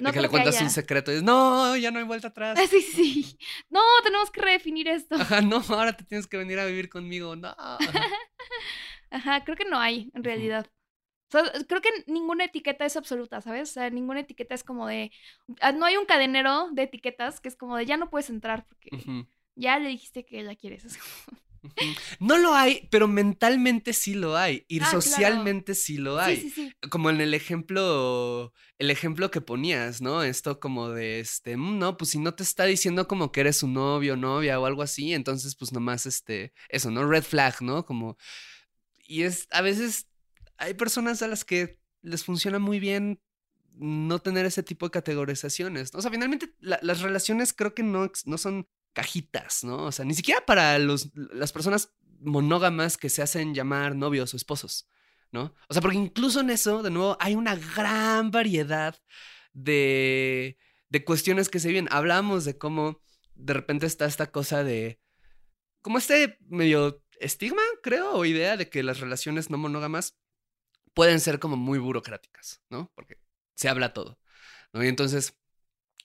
No 0.00 0.10
de 0.10 0.14
que 0.14 0.20
le 0.20 0.28
cuentas 0.28 0.56
un 0.56 0.60
haya. 0.62 0.70
secreto 0.70 1.10
y 1.10 1.14
dices, 1.14 1.24
no, 1.24 1.74
ya 1.74 1.90
no 1.90 1.98
hay 1.98 2.04
vuelta 2.04 2.28
atrás. 2.28 2.58
Sí, 2.68 2.82
sí. 2.82 3.38
No, 3.70 3.80
tenemos 4.04 4.30
que 4.30 4.42
redefinir 4.42 4.88
esto. 4.88 5.14
Ajá, 5.14 5.40
no, 5.40 5.62
ahora 5.70 5.96
te 5.96 6.04
tienes 6.04 6.26
que 6.26 6.36
venir 6.36 6.58
a 6.58 6.66
vivir 6.66 6.90
conmigo. 6.90 7.34
No. 7.34 7.54
Ajá, 9.10 9.42
creo 9.44 9.56
que 9.56 9.64
no 9.64 9.78
hay, 9.78 10.10
en 10.14 10.22
realidad. 10.22 10.66
O 11.28 11.30
sea, 11.30 11.50
creo 11.66 11.80
que 11.80 11.88
ninguna 12.06 12.44
etiqueta 12.44 12.84
es 12.84 12.96
absoluta, 12.96 13.40
¿sabes? 13.40 13.70
O 13.70 13.72
sea, 13.72 13.88
ninguna 13.88 14.20
etiqueta 14.20 14.54
es 14.54 14.62
como 14.62 14.86
de... 14.86 15.10
ah, 15.60 15.72
No 15.72 15.86
hay 15.86 15.96
un 15.96 16.04
cadenero 16.04 16.68
de 16.72 16.82
etiquetas 16.82 17.40
que 17.40 17.48
es 17.48 17.56
como 17.56 17.76
de 17.76 17.86
ya 17.86 17.96
no 17.96 18.10
puedes 18.10 18.30
entrar 18.30 18.66
porque 18.66 19.26
ya 19.56 19.78
le 19.78 19.88
dijiste 19.88 20.24
que 20.24 20.42
la 20.42 20.54
quieres. 20.54 20.84
Es 20.84 20.98
como-. 20.98 21.40
No 22.20 22.38
lo 22.38 22.54
hay, 22.54 22.88
pero 22.90 23.08
mentalmente 23.08 23.92
sí 23.92 24.14
lo 24.14 24.36
hay. 24.36 24.64
Y 24.68 24.76
Ah, 24.80 24.88
claro. 24.88 25.00
socialmente 25.02 25.74
sí 25.74 25.96
lo 25.98 26.18
hay. 26.18 26.36
Sí, 26.36 26.50
sí, 26.50 26.50
sí. 26.70 26.88
Como 26.90 27.10
en 27.10 27.20
el 27.20 27.34
ejemplo, 27.34 28.52
el 28.78 28.90
ejemplo 28.90 29.30
que 29.30 29.40
ponías, 29.40 30.00
¿no? 30.00 30.22
Esto 30.22 30.60
como 30.60 30.90
de 30.90 31.20
este, 31.20 31.56
"Mm, 31.56 31.78
no, 31.78 31.96
pues 31.96 32.10
si 32.10 32.18
no 32.18 32.34
te 32.34 32.42
está 32.42 32.64
diciendo 32.64 33.06
como 33.08 33.32
que 33.32 33.40
eres 33.40 33.56
su 33.58 33.68
novio, 33.68 34.16
novia 34.16 34.58
o 34.60 34.66
algo 34.66 34.82
así, 34.82 35.12
entonces 35.12 35.56
pues 35.56 35.72
nomás 35.72 36.06
este, 36.06 36.52
eso, 36.68 36.90
¿no? 36.90 37.06
Red 37.06 37.24
flag, 37.24 37.60
¿no? 37.62 37.84
Como, 37.84 38.16
y 39.06 39.22
es, 39.22 39.46
a 39.50 39.60
veces 39.62 40.06
hay 40.58 40.74
personas 40.74 41.22
a 41.22 41.28
las 41.28 41.44
que 41.44 41.78
les 42.02 42.24
funciona 42.24 42.58
muy 42.58 42.80
bien 42.80 43.20
no 43.78 44.20
tener 44.20 44.46
ese 44.46 44.62
tipo 44.62 44.86
de 44.86 44.90
categorizaciones. 44.90 45.92
¿no? 45.92 45.98
O 45.98 46.02
sea, 46.02 46.10
finalmente 46.10 46.54
la- 46.60 46.78
las 46.82 47.02
relaciones 47.02 47.52
creo 47.52 47.74
que 47.74 47.82
no, 47.82 48.10
no 48.24 48.38
son 48.38 48.66
cajitas, 48.96 49.62
¿no? 49.62 49.84
O 49.84 49.92
sea, 49.92 50.06
ni 50.06 50.14
siquiera 50.14 50.40
para 50.46 50.78
los, 50.78 51.10
las 51.14 51.52
personas 51.52 51.94
monógamas 52.20 52.96
que 52.96 53.10
se 53.10 53.20
hacen 53.20 53.54
llamar 53.54 53.94
novios 53.94 54.32
o 54.32 54.38
esposos, 54.38 54.88
¿no? 55.32 55.54
O 55.68 55.74
sea, 55.74 55.82
porque 55.82 55.98
incluso 55.98 56.40
en 56.40 56.48
eso, 56.48 56.82
de 56.82 56.88
nuevo, 56.88 57.18
hay 57.20 57.34
una 57.34 57.56
gran 57.56 58.30
variedad 58.30 58.98
de, 59.52 60.56
de 60.88 61.04
cuestiones 61.04 61.50
que 61.50 61.60
se 61.60 61.68
viven. 61.68 61.88
Hablamos 61.90 62.46
de 62.46 62.56
cómo 62.56 63.02
de 63.34 63.52
repente 63.52 63.84
está 63.84 64.06
esta 64.06 64.30
cosa 64.32 64.64
de, 64.64 64.98
como 65.82 65.98
este 65.98 66.38
medio 66.48 67.04
estigma, 67.20 67.60
creo, 67.82 68.14
o 68.14 68.24
idea 68.24 68.56
de 68.56 68.70
que 68.70 68.82
las 68.82 69.00
relaciones 69.00 69.50
no 69.50 69.58
monógamas 69.58 70.16
pueden 70.94 71.20
ser 71.20 71.38
como 71.38 71.58
muy 71.58 71.78
burocráticas, 71.78 72.62
¿no? 72.70 72.90
Porque 72.94 73.18
se 73.56 73.68
habla 73.68 73.92
todo, 73.92 74.18
¿no? 74.72 74.82
Y 74.82 74.88
entonces, 74.88 75.38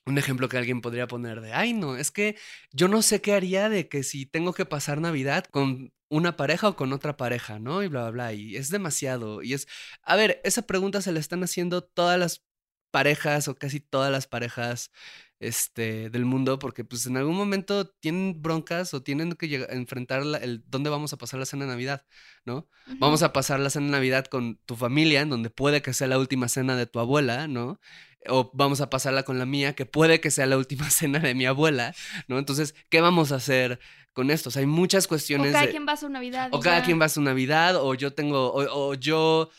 un 0.06 0.18
ejemplo 0.18 0.50
que 0.50 0.58
alguien 0.58 0.82
podría 0.82 1.08
poner 1.08 1.42
de, 1.42 1.54
ay, 1.54 1.74
no, 1.74 1.96
es 1.96 2.12
que 2.12 2.36
yo 2.72 2.88
no 2.88 3.02
sé 3.02 3.22
qué 3.22 3.34
haría 3.34 3.70
de 3.70 3.88
que 3.88 4.04
si 4.04 4.26
tengo 4.26 4.54
que 4.54 4.66
pasar 4.66 5.00
Navidad 5.02 5.46
con 5.46 5.94
una 6.10 6.36
pareja 6.38 6.70
o 6.70 6.76
con 6.76 6.92
otra 6.94 7.16
pareja, 7.18 7.60
¿no? 7.60 7.84
Y 7.84 7.88
bla, 7.88 8.02
bla, 8.04 8.12
bla, 8.12 8.34
y 8.34 8.56
es 8.58 8.70
demasiado. 8.70 9.42
Y 9.44 9.54
es, 9.54 9.68
a 10.02 10.16
ver, 10.16 10.42
esa 10.44 10.64
pregunta 10.64 11.02
se 11.02 11.12
la 11.12 11.20
están 11.20 11.44
haciendo 11.44 11.82
todas 11.84 12.20
las 12.20 12.44
parejas 12.92 13.48
o 13.48 13.56
casi 13.56 13.80
todas 13.80 14.12
las 14.12 14.28
parejas 14.28 14.92
este, 15.40 16.10
del 16.10 16.26
mundo, 16.26 16.60
porque 16.60 16.84
pues 16.84 17.06
en 17.08 17.18
algún 17.18 17.36
momento 17.36 17.88
tienen 17.88 18.42
broncas 18.42 18.94
o 18.94 19.02
tienen 19.02 19.34
que 19.34 19.48
llegar- 19.48 19.74
enfrentar 19.74 20.26
la- 20.26 20.38
el 20.38 20.64
dónde 20.68 20.90
vamos 20.90 21.14
a 21.14 21.18
pasar 21.18 21.40
la 21.40 21.46
cena 21.46 21.66
de 21.66 21.72
Navidad, 21.72 22.06
¿no? 22.46 22.68
Vamos 23.00 23.24
a 23.24 23.34
pasar 23.34 23.60
la 23.60 23.70
cena 23.70 23.86
de 23.88 23.92
Navidad 23.94 24.26
con 24.26 24.58
tu 24.66 24.76
familia, 24.76 25.22
en 25.22 25.30
donde 25.30 25.50
puede 25.50 25.82
que 25.82 25.94
sea 25.94 26.08
la 26.08 26.20
última 26.20 26.48
cena 26.48 26.76
de 26.76 26.86
tu 26.86 27.00
abuela, 27.00 27.48
¿no? 27.48 27.80
O 28.28 28.52
vamos 28.54 28.82
a 28.82 28.90
pasarla 28.90 29.24
con 29.24 29.40
la 29.40 29.46
mía, 29.46 29.74
que 29.74 29.86
puede 29.86 30.22
que 30.22 30.32
sea 30.32 30.46
la 30.46 30.58
última 30.58 30.90
cena 30.92 31.20
de 31.20 31.34
mi 31.36 31.46
abuela, 31.46 31.94
¿no? 32.28 32.38
Entonces, 32.40 32.76
¿qué 32.90 33.02
vamos 33.02 33.32
a 33.32 33.36
hacer 33.36 33.80
con 34.14 34.30
esto? 34.30 34.50
O 34.50 34.52
sea, 34.52 34.60
hay 34.62 34.66
muchas 34.68 35.06
O 35.06 35.10
cuestiones 35.10 35.52
cada 35.54 35.66
de- 35.66 35.72
quien 35.72 35.88
va 35.88 35.94
a 35.94 35.98
su 35.98 36.10
Navidad. 36.10 36.50
o 36.52 36.60
cada 36.60 36.80
ya. 36.80 36.86
quien 36.86 37.00
va 37.02 37.06
a 37.06 37.10
su 37.10 37.22
Navidad, 37.22 37.78
o 37.78 37.94
yo 37.96 38.14
tengo, 38.14 38.52
o, 38.54 38.90
o 38.90 38.94
yo 38.94 39.50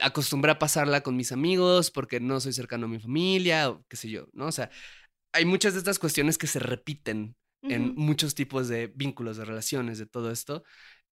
acostumbré 0.00 0.52
a 0.52 0.58
pasarla 0.60 1.00
con 1.00 1.16
mis 1.16 1.32
amigos 1.32 1.90
porque 1.90 2.20
no 2.20 2.38
soy 2.40 2.52
cercano 2.52 2.86
a 2.86 2.88
mi 2.88 3.00
familia, 3.00 3.70
o 3.70 3.84
qué 3.88 3.96
sé 3.96 4.08
yo, 4.08 4.28
¿no? 4.32 4.46
O 4.46 4.52
sea, 4.52 4.70
hay 5.32 5.44
muchas 5.44 5.72
de 5.72 5.80
estas 5.80 5.98
cuestiones 5.98 6.38
que 6.38 6.46
se 6.46 6.58
repiten 6.60 7.34
en 7.62 7.94
muchos 7.96 8.34
tipos 8.34 8.68
de 8.68 8.88
vínculos, 8.94 9.36
de 9.36 9.44
relaciones, 9.44 9.98
de 9.98 10.06
todo 10.06 10.30
esto, 10.30 10.62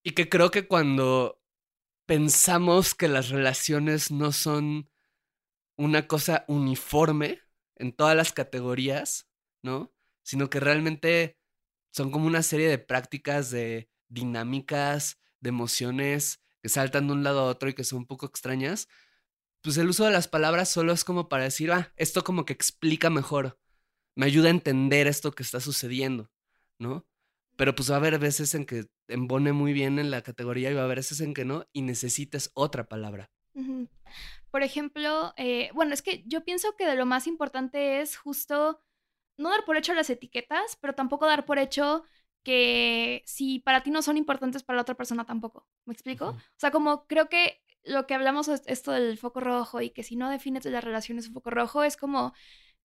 y 0.04 0.12
que 0.12 0.28
creo 0.28 0.50
que 0.50 0.66
cuando 0.66 1.40
pensamos 2.06 2.94
que 2.94 3.08
las 3.08 3.28
relaciones 3.28 4.10
no 4.10 4.32
son 4.32 4.88
una 5.80 6.06
cosa 6.06 6.44
uniforme 6.46 7.40
en 7.76 7.92
todas 7.92 8.14
las 8.14 8.32
categorías, 8.32 9.28
¿no? 9.62 9.92
Sino 10.22 10.50
que 10.50 10.60
realmente 10.60 11.38
son 11.90 12.10
como 12.10 12.26
una 12.26 12.42
serie 12.42 12.68
de 12.68 12.78
prácticas, 12.78 13.50
de 13.50 13.90
dinámicas, 14.08 15.18
de 15.40 15.48
emociones 15.48 16.42
que 16.62 16.68
saltan 16.68 17.06
de 17.06 17.14
un 17.14 17.24
lado 17.24 17.40
a 17.40 17.44
otro 17.44 17.70
y 17.70 17.74
que 17.74 17.84
son 17.84 18.00
un 18.00 18.06
poco 18.06 18.26
extrañas, 18.26 18.88
pues 19.62 19.78
el 19.78 19.88
uso 19.88 20.04
de 20.04 20.10
las 20.10 20.28
palabras 20.28 20.68
solo 20.68 20.92
es 20.92 21.02
como 21.02 21.30
para 21.30 21.44
decir, 21.44 21.72
ah, 21.72 21.94
esto 21.96 22.22
como 22.24 22.44
que 22.44 22.52
explica 22.52 23.08
mejor, 23.08 23.58
me 24.14 24.26
ayuda 24.26 24.48
a 24.48 24.50
entender 24.50 25.06
esto 25.06 25.32
que 25.32 25.42
está 25.42 25.60
sucediendo, 25.60 26.30
¿no? 26.78 27.06
Pero 27.56 27.74
pues 27.74 27.90
va 27.90 27.94
a 27.94 27.98
haber 27.98 28.18
veces 28.18 28.54
en 28.54 28.66
que 28.66 28.86
embone 29.08 29.52
muy 29.52 29.72
bien 29.72 29.98
en 29.98 30.10
la 30.10 30.22
categoría 30.22 30.70
y 30.70 30.74
va 30.74 30.82
a 30.82 30.84
haber 30.84 30.98
veces 30.98 31.20
en 31.20 31.32
que 31.32 31.46
no 31.46 31.66
y 31.72 31.80
necesites 31.82 32.50
otra 32.52 32.86
palabra. 32.86 33.30
Por 34.50 34.62
ejemplo, 34.62 35.32
eh, 35.36 35.70
bueno, 35.74 35.94
es 35.94 36.02
que 36.02 36.22
yo 36.26 36.44
pienso 36.44 36.76
que 36.76 36.86
de 36.86 36.96
lo 36.96 37.06
más 37.06 37.26
importante 37.26 38.00
es 38.00 38.16
justo 38.16 38.80
no 39.36 39.50
dar 39.50 39.64
por 39.64 39.76
hecho 39.76 39.94
las 39.94 40.10
etiquetas, 40.10 40.76
pero 40.80 40.94
tampoco 40.94 41.26
dar 41.26 41.46
por 41.46 41.58
hecho 41.58 42.04
que 42.42 43.22
si 43.26 43.60
para 43.60 43.82
ti 43.82 43.90
no 43.90 44.02
son 44.02 44.16
importantes, 44.16 44.62
para 44.62 44.76
la 44.76 44.82
otra 44.82 44.96
persona 44.96 45.24
tampoco. 45.24 45.66
¿Me 45.84 45.92
explico? 45.92 46.30
O 46.30 46.58
sea, 46.58 46.70
como 46.70 47.06
creo 47.06 47.28
que 47.28 47.62
lo 47.82 48.06
que 48.06 48.14
hablamos 48.14 48.48
es 48.48 48.62
esto 48.66 48.92
del 48.92 49.18
foco 49.18 49.40
rojo 49.40 49.80
y 49.80 49.90
que 49.90 50.02
si 50.02 50.16
no 50.16 50.30
defines 50.30 50.64
la 50.66 50.80
relación 50.80 51.18
es 51.18 51.28
un 51.28 51.34
foco 51.34 51.50
rojo, 51.50 51.82
es 51.82 51.96
como 51.96 52.32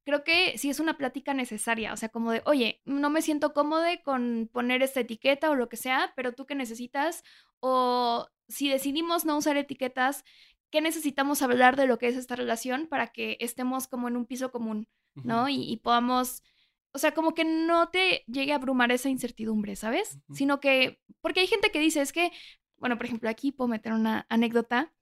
creo 0.06 0.23
que 0.23 0.58
sí 0.58 0.69
es 0.69 0.80
una 0.80 0.97
plática 0.97 1.34
necesaria, 1.34 1.91
o 1.91 1.97
sea, 1.97 2.10
como 2.10 2.32
de, 2.32 2.43
oye, 2.45 2.82
no 2.86 3.10
me 3.10 3.23
siento 3.23 3.54
cómodo 3.54 3.86
con 4.04 4.49
poner 4.54 4.84
esta 4.84 4.99
etiqueta 4.99 5.49
o 5.49 5.56
lo 5.56 5.67
que 5.67 5.78
sea, 5.78 6.13
pero 6.15 6.34
tú 6.34 6.45
qué 6.45 6.54
necesitas, 6.54 7.23
o 7.60 8.28
si 8.47 8.69
decidimos 8.69 9.25
no 9.25 9.36
usar 9.36 9.58
etiquetas, 9.58 10.23
¿qué 10.69 10.82
necesitamos 10.82 11.41
hablar 11.41 11.75
de 11.75 11.88
lo 11.88 11.97
que 11.97 12.08
es 12.08 12.15
esta 12.15 12.36
relación 12.36 12.88
para 12.88 13.08
que 13.08 13.38
estemos 13.39 13.88
como 13.88 14.08
en 14.08 14.17
un 14.17 14.25
piso 14.25 14.51
común, 14.51 14.88
¿no? 15.15 15.47
y, 15.47 15.78
podamos, 15.78 16.43
o 16.91 16.99
sea, 16.99 17.13
como 17.13 17.34
que 17.34 17.45
no 17.45 17.89
te 17.89 18.23
llegue 18.28 18.51
a 18.54 18.58
abrumar 18.58 18.91
esa 18.91 19.10
incertidumbre, 19.10 19.75
¿sabes? 19.75 20.19
Sino 20.34 20.60
que, 20.60 20.99
porque 21.21 21.39
hay 21.41 21.47
gente 21.47 21.71
que 21.71 21.80
dice, 21.80 22.01
es 22.01 22.12
que, 22.12 22.32
bueno, 22.78 22.97
por 22.97 23.06
ejemplo, 23.06 23.30
aquí 23.30 23.51
puedo 23.51 23.67
meter 23.67 23.93
una 23.93 24.25
anécdota. 24.30 24.93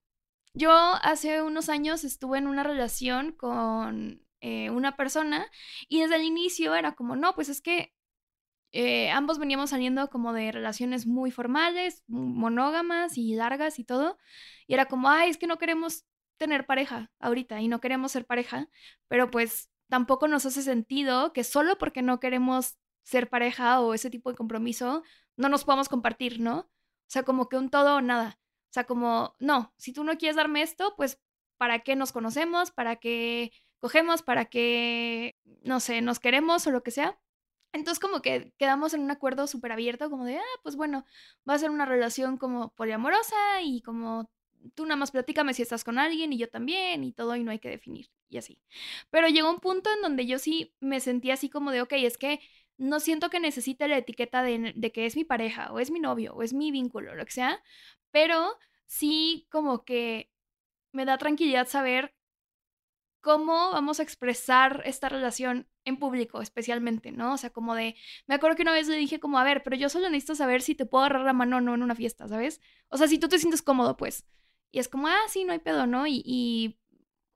Yo 0.54 0.71
hace 0.71 1.41
unos 1.41 1.69
años 1.69 2.04
estuve 2.04 2.38
en 2.38 2.47
una 2.47 2.63
relación 2.63 3.32
con 3.32 4.23
eh, 4.41 4.69
una 4.69 4.95
persona 4.95 5.47
y 5.88 6.02
desde 6.02 6.17
el 6.17 6.23
inicio 6.23 6.76
era 6.76 6.95
como, 6.95 7.15
no, 7.15 7.34
pues 7.34 7.49
es 7.49 7.62
que 7.62 7.93
eh, 8.73 9.09
ambos 9.12 9.39
veníamos 9.39 9.69
saliendo 9.69 10.09
como 10.09 10.33
de 10.33 10.51
relaciones 10.51 11.07
muy 11.07 11.31
formales, 11.31 12.03
monógamas 12.07 13.17
y 13.17 13.36
largas 13.36 13.79
y 13.79 13.86
todo. 13.86 14.17
Y 14.67 14.73
era 14.73 14.88
como, 14.88 15.09
ay, 15.09 15.29
es 15.29 15.38
que 15.38 15.47
no 15.47 15.57
queremos 15.57 16.05
tener 16.38 16.65
pareja 16.65 17.12
ahorita 17.19 17.62
y 17.62 17.67
no 17.67 17.79
queremos 17.79 18.12
ser 18.12 18.25
pareja, 18.25 18.67
pero 19.07 19.31
pues 19.31 19.69
tampoco 19.89 20.27
nos 20.27 20.45
hace 20.45 20.62
sentido 20.62 21.31
que 21.33 21.43
solo 21.43 21.77
porque 21.77 22.01
no 22.01 22.19
queremos 22.19 22.77
ser 23.03 23.29
pareja 23.29 23.79
o 23.79 23.93
ese 23.93 24.09
tipo 24.09 24.29
de 24.29 24.36
compromiso, 24.36 25.03
no 25.38 25.49
nos 25.49 25.63
podamos 25.63 25.89
compartir, 25.89 26.39
¿no? 26.39 26.59
O 26.59 26.69
sea, 27.07 27.23
como 27.23 27.49
que 27.49 27.57
un 27.57 27.69
todo 27.69 27.97
o 27.97 28.01
nada. 28.01 28.39
O 28.71 28.73
sea, 28.73 28.86
como, 28.86 29.36
no, 29.39 29.73
si 29.77 29.93
tú 29.93 30.03
no 30.03 30.17
quieres 30.17 30.36
darme 30.36 30.63
esto, 30.63 30.95
pues, 30.97 31.19
¿para 31.57 31.79
qué 31.79 31.95
nos 31.95 32.12
conocemos? 32.12 32.71
¿Para 32.71 32.95
qué 32.97 33.51
cogemos 33.83 34.21
para 34.21 34.45
que, 34.45 35.36
no 35.62 35.81
sé, 35.81 36.01
nos 36.01 36.21
queremos 36.21 36.65
o 36.65 36.71
lo 36.71 36.83
que 36.83 36.91
sea. 36.91 37.19
Entonces 37.73 37.99
como 37.99 38.21
que 38.21 38.53
quedamos 38.57 38.93
en 38.93 39.01
un 39.01 39.12
acuerdo 39.12 39.47
súper 39.47 39.71
abierto, 39.73 40.09
como 40.09 40.25
de, 40.25 40.38
ah, 40.38 40.59
pues 40.63 40.75
bueno, 40.75 41.05
va 41.49 41.55
a 41.55 41.59
ser 41.59 41.71
una 41.71 41.86
relación 41.86 42.38
como 42.38 42.69
poliamorosa 42.75 43.62
y 43.63 43.81
como 43.81 44.29
tú 44.75 44.86
nada 44.86 44.95
más 44.95 45.12
platícame 45.12 45.53
si 45.53 45.62
estás 45.62 45.83
con 45.83 45.97
alguien 45.99 46.31
y 46.31 46.38
yo 46.38 46.49
también 46.49 47.03
y 47.03 47.12
todo 47.12 47.36
y 47.36 47.43
no 47.43 47.51
hay 47.51 47.59
que 47.59 47.69
definir 47.69 48.09
y 48.29 48.38
así. 48.38 48.59
Pero 49.09 49.27
llegó 49.27 49.49
un 49.49 49.59
punto 49.59 49.91
en 49.91 50.01
donde 50.01 50.25
yo 50.25 50.39
sí 50.39 50.73
me 50.79 50.99
sentía 50.99 51.33
así 51.33 51.49
como 51.49 51.71
de, 51.71 51.81
ok, 51.81 51.93
es 51.93 52.17
que 52.17 52.39
no 52.77 52.99
siento 52.99 53.29
que 53.29 53.39
necesite 53.39 53.88
la 53.88 53.97
etiqueta 53.97 54.43
de, 54.43 54.73
de 54.75 54.91
que 54.91 55.05
es 55.05 55.15
mi 55.15 55.23
pareja 55.25 55.71
o 55.73 55.79
es 55.79 55.91
mi 55.91 55.99
novio 55.99 56.33
o 56.36 56.43
es 56.43 56.53
mi 56.53 56.71
vínculo, 56.71 57.15
lo 57.15 57.25
que 57.25 57.31
sea, 57.31 57.62
pero 58.12 58.57
sí 58.86 59.47
como 59.51 59.83
que 59.86 60.31
me 60.91 61.05
da 61.05 61.17
tranquilidad 61.17 61.67
saber 61.67 62.13
cómo 63.23 63.71
vamos 63.71 63.99
a 63.99 64.03
expresar 64.03 64.83
esta 64.86 65.07
relación 65.07 65.65
en 65.86 65.97
público, 65.97 66.41
especialmente, 66.41 67.12
¿no? 67.13 67.33
O 67.33 67.38
sea, 67.38 67.51
como 67.51 67.73
de, 67.73 67.95
me 68.27 68.36
acuerdo 68.36 68.57
que 68.57 68.63
una 68.63 68.73
vez 68.73 68.89
le 68.89 68.97
dije 68.97 69.21
como, 69.21 69.39
a 69.39 69.45
ver, 69.45 69.63
pero 69.63 69.77
yo 69.77 69.88
solo 69.88 70.09
necesito 70.09 70.36
saber 70.36 70.62
si 70.62 70.75
te 70.75 70.86
puedo 70.86 71.05
agarrar 71.05 71.25
la 71.25 71.31
mano 71.31 71.57
o 71.57 71.62
no 71.62 71.73
en 71.73 71.83
una 71.83 71.95
fiesta, 71.95 72.27
¿sabes? 72.27 72.59
O 72.89 72.97
sea, 72.97 73.07
si 73.07 73.17
tú 73.19 73.29
te 73.29 73.39
sientes 73.39 73.62
cómodo, 73.62 73.95
pues. 73.95 74.25
Y 74.71 74.79
es 74.79 74.89
como, 74.89 75.07
ah, 75.07 75.21
sí, 75.29 75.45
no 75.45 75.53
hay 75.53 75.59
pedo, 75.59 75.88
¿no? 75.88 76.05
Y, 76.05 76.21
y 76.25 76.77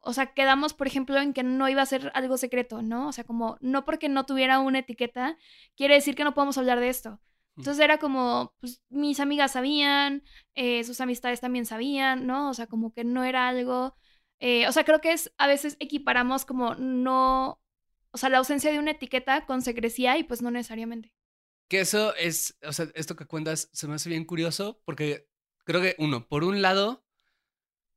o 0.02 0.12
sea, 0.12 0.34
quedamos, 0.34 0.73
por 0.73 0.88
ejemplo, 0.88 1.17
en 1.21 1.32
que 1.32 1.43
no 1.43 1.69
iba 1.69 1.82
a 1.82 1.86
ser 1.86 2.12
algo 2.15 2.36
secreto, 2.36 2.82
¿no? 2.82 3.08
O 3.08 3.12
sea, 3.13 3.23
como, 3.23 3.58
no 3.62 3.86
porque 3.86 4.10
no 4.10 4.26
tuviera 4.26 4.60
una 4.60 4.80
etiqueta, 4.80 5.38
quiere 5.78 5.93
decir 5.95 6.15
que 6.15 6.26
no 6.26 6.34
podemos 6.34 6.58
hablar 6.58 6.82
de 6.82 6.89
esto. 6.89 7.12
Mm. 7.56 7.62
Entonces 7.62 7.82
era 7.82 7.97
como, 7.97 8.54
pues 8.60 8.82
mis 8.89 9.21
amigas 9.21 9.54
sabían, 9.54 10.23
eh, 10.54 10.84
sus 10.84 11.00
amistades 11.00 11.39
también 11.39 11.65
sabían, 11.65 12.28
¿no? 12.28 12.50
O 12.50 12.54
sea, 12.54 12.67
como 12.67 12.91
que 12.93 13.06
no 13.06 13.23
era 13.23 13.47
algo 13.47 13.95
eh, 14.39 14.67
o 14.67 14.71
sea, 14.71 14.84
creo 14.84 15.02
que 15.02 15.13
es, 15.13 15.32
a 15.38 15.47
veces 15.47 15.78
equiparamos 15.80 16.45
como 16.45 16.76
no, 16.76 17.62
o 18.12 18.17
sea, 18.17 18.30
la 18.30 18.38
ausencia 18.38 18.71
de 18.71 18.80
una 18.80 18.91
etiqueta 18.91 19.45
con 19.45 19.62
secrecía 19.62 20.17
y 20.17 20.23
pues 20.23 20.41
no 20.41 20.52
necesariamente. 20.52 21.13
Que 21.67 21.82
eso 21.82 22.15
es, 22.15 22.58
o 22.63 22.71
sea, 22.71 22.88
esto 22.95 23.15
que 23.15 23.26
cuentas 23.26 23.69
se 23.73 23.88
me 23.88 23.95
hace 23.95 24.10
bien 24.10 24.26
curioso 24.26 24.82
porque 24.86 25.28
creo 25.65 25.82
que 25.82 25.95
uno, 25.97 26.28
por 26.28 26.43
un 26.43 26.62
lado, 26.62 27.04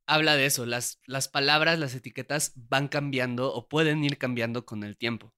habla 0.05 0.35
de 0.35 0.45
eso, 0.45 0.65
las, 0.65 0.99
las 1.05 1.27
palabras, 1.27 1.79
las 1.79 1.95
etiquetas 1.95 2.53
van 2.55 2.87
cambiando 2.87 3.53
o 3.53 3.69
pueden 3.69 4.03
ir 4.03 4.17
cambiando 4.17 4.65
con 4.65 4.83
el 4.83 4.97
tiempo 4.97 5.33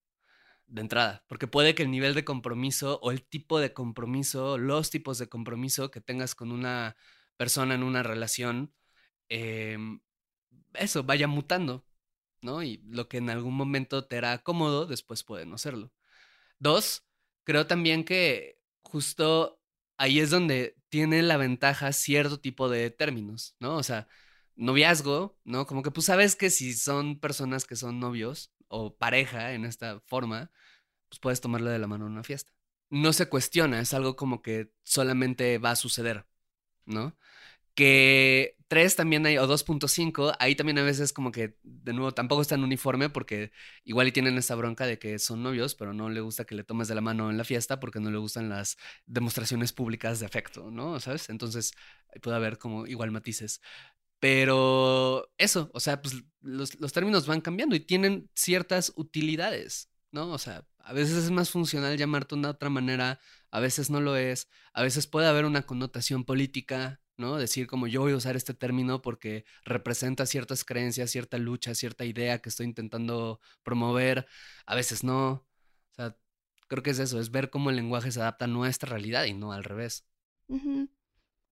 de 0.67 0.81
entrada, 0.81 1.23
porque 1.27 1.47
puede 1.47 1.75
que 1.75 1.83
el 1.83 1.91
nivel 1.91 2.15
de 2.15 2.25
compromiso 2.25 2.99
o 3.03 3.11
el 3.11 3.23
tipo 3.23 3.59
de 3.59 3.73
compromiso, 3.73 4.57
los 4.57 4.89
tipos 4.89 5.19
de 5.19 5.29
compromiso 5.29 5.91
que 5.91 6.01
tengas 6.01 6.33
con 6.33 6.51
una 6.51 6.95
persona 7.37 7.75
en 7.75 7.83
una 7.83 8.01
relación, 8.01 8.73
eh, 9.29 9.77
eso 10.75 11.03
vaya 11.03 11.27
mutando, 11.27 11.85
¿no? 12.41 12.63
Y 12.63 12.77
lo 12.89 13.07
que 13.09 13.17
en 13.17 13.29
algún 13.29 13.55
momento 13.55 14.05
te 14.05 14.17
era 14.17 14.37
cómodo, 14.43 14.85
después 14.85 15.23
puede 15.23 15.45
no 15.45 15.57
serlo. 15.57 15.91
Dos, 16.59 17.05
creo 17.43 17.67
también 17.67 18.05
que 18.05 18.59
justo 18.83 19.61
ahí 19.97 20.19
es 20.19 20.29
donde 20.29 20.77
tiene 20.89 21.21
la 21.23 21.37
ventaja 21.37 21.93
cierto 21.93 22.39
tipo 22.39 22.69
de 22.69 22.91
términos, 22.91 23.55
¿no? 23.59 23.77
O 23.77 23.83
sea, 23.83 24.07
noviazgo, 24.55 25.37
¿no? 25.43 25.65
Como 25.67 25.83
que 25.83 25.91
pues 25.91 26.05
sabes 26.07 26.35
que 26.35 26.49
si 26.49 26.73
son 26.73 27.19
personas 27.19 27.65
que 27.65 27.75
son 27.75 27.99
novios 27.99 28.51
o 28.67 28.95
pareja 28.95 29.53
en 29.53 29.65
esta 29.65 30.01
forma, 30.01 30.51
pues 31.09 31.19
puedes 31.19 31.41
tomarle 31.41 31.71
de 31.71 31.79
la 31.79 31.87
mano 31.87 32.05
en 32.07 32.13
una 32.13 32.23
fiesta. 32.23 32.51
No 32.89 33.13
se 33.13 33.27
cuestiona, 33.29 33.79
es 33.79 33.93
algo 33.93 34.15
como 34.15 34.41
que 34.41 34.71
solamente 34.83 35.57
va 35.57 35.71
a 35.71 35.75
suceder, 35.75 36.27
¿no? 36.85 37.17
Que 37.75 38.57
3 38.67 38.95
también 38.95 39.25
hay, 39.25 39.37
o 39.37 39.47
2.5, 39.47 40.35
ahí 40.39 40.55
también 40.55 40.79
a 40.79 40.83
veces 40.83 41.13
como 41.13 41.31
que, 41.31 41.57
de 41.63 41.93
nuevo, 41.93 42.11
tampoco 42.13 42.41
está 42.41 42.55
en 42.55 42.63
uniforme 42.63 43.09
porque 43.09 43.51
igual 43.83 44.07
y 44.07 44.11
tienen 44.11 44.37
esa 44.37 44.55
bronca 44.55 44.85
de 44.87 44.97
que 44.99 45.19
son 45.19 45.43
novios, 45.43 45.75
pero 45.75 45.93
no 45.93 46.09
le 46.09 46.21
gusta 46.21 46.45
que 46.45 46.55
le 46.55 46.63
tomes 46.63 46.87
de 46.87 46.95
la 46.95 47.01
mano 47.01 47.29
en 47.29 47.37
la 47.37 47.43
fiesta 47.43 47.79
porque 47.79 47.99
no 47.99 48.09
le 48.09 48.17
gustan 48.17 48.49
las 48.49 48.77
demostraciones 49.05 49.73
públicas 49.73 50.19
de 50.19 50.25
afecto, 50.25 50.71
¿no? 50.71 50.99
¿Sabes? 50.99 51.29
Entonces 51.29 51.73
puede 52.21 52.37
haber 52.37 52.57
como 52.57 52.87
igual 52.87 53.11
matices. 53.11 53.61
Pero 54.19 55.31
eso, 55.37 55.69
o 55.73 55.79
sea, 55.79 56.01
pues 56.01 56.15
los, 56.41 56.79
los 56.79 56.93
términos 56.93 57.27
van 57.27 57.41
cambiando 57.41 57.75
y 57.75 57.81
tienen 57.81 58.29
ciertas 58.33 58.93
utilidades, 58.95 59.91
¿no? 60.11 60.31
O 60.31 60.37
sea, 60.37 60.65
a 60.79 60.93
veces 60.93 61.17
es 61.17 61.29
más 61.31 61.49
funcional 61.49 61.97
llamarte 61.97 62.35
de 62.35 62.39
una 62.39 62.49
otra 62.51 62.69
manera, 62.69 63.19
a 63.51 63.59
veces 63.59 63.89
no 63.89 64.01
lo 64.01 64.15
es, 64.15 64.49
a 64.73 64.81
veces 64.81 65.07
puede 65.07 65.27
haber 65.27 65.45
una 65.45 65.63
connotación 65.63 66.23
política, 66.23 67.01
¿no? 67.17 67.37
Decir 67.37 67.67
como 67.67 67.87
yo 67.87 68.01
voy 68.01 68.13
a 68.13 68.17
usar 68.17 68.35
este 68.35 68.53
término 68.53 69.01
porque 69.01 69.45
representa 69.63 70.25
ciertas 70.25 70.63
creencias, 70.63 71.11
cierta 71.11 71.37
lucha, 71.37 71.75
cierta 71.75 72.05
idea 72.05 72.39
que 72.39 72.49
estoy 72.49 72.65
intentando 72.65 73.39
promover, 73.63 74.27
a 74.65 74.75
veces 74.75 75.03
no. 75.03 75.31
O 75.31 75.95
sea, 75.95 76.17
creo 76.67 76.83
que 76.83 76.91
es 76.91 76.99
eso, 76.99 77.19
es 77.19 77.31
ver 77.31 77.49
cómo 77.49 77.69
el 77.69 77.75
lenguaje 77.75 78.11
se 78.11 78.19
adapta 78.19 78.45
a 78.45 78.47
nuestra 78.47 78.89
realidad 78.89 79.25
y 79.25 79.33
no 79.33 79.51
al 79.53 79.63
revés. 79.63 80.05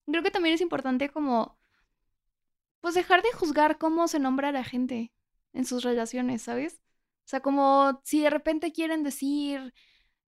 Creo 0.06 0.22
que 0.22 0.30
también 0.30 0.54
es 0.54 0.60
importante 0.60 1.08
como, 1.08 1.58
pues 2.80 2.94
dejar 2.94 3.22
de 3.22 3.32
juzgar 3.32 3.78
cómo 3.78 4.08
se 4.08 4.18
nombra 4.18 4.48
a 4.48 4.52
la 4.52 4.64
gente 4.64 5.12
en 5.52 5.64
sus 5.64 5.84
relaciones, 5.84 6.42
¿sabes? 6.42 6.80
O 7.24 7.28
sea, 7.30 7.40
como 7.40 8.00
si 8.04 8.20
de 8.20 8.30
repente 8.30 8.72
quieren 8.72 9.02
decir, 9.02 9.72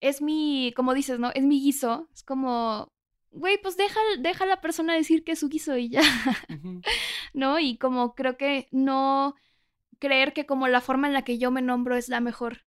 es 0.01 0.21
mi, 0.21 0.73
como 0.75 0.93
dices, 0.93 1.19
¿no? 1.19 1.31
Es 1.33 1.43
mi 1.43 1.61
guiso, 1.61 2.09
es 2.13 2.23
como, 2.23 2.91
güey, 3.31 3.57
pues 3.61 3.77
deja, 3.77 3.99
deja 4.19 4.43
a 4.43 4.47
la 4.47 4.61
persona 4.61 4.93
decir 4.93 5.23
que 5.23 5.33
es 5.33 5.39
su 5.39 5.49
guiso 5.49 5.77
y 5.77 5.89
ya, 5.89 6.01
¿no? 7.33 7.59
Y 7.59 7.77
como 7.77 8.13
creo 8.13 8.37
que 8.37 8.67
no 8.71 9.35
creer 9.99 10.33
que 10.33 10.45
como 10.45 10.67
la 10.67 10.81
forma 10.81 11.07
en 11.07 11.13
la 11.13 11.23
que 11.23 11.37
yo 11.37 11.51
me 11.51 11.61
nombro 11.61 11.95
es 11.95 12.09
la 12.09 12.19
mejor. 12.19 12.65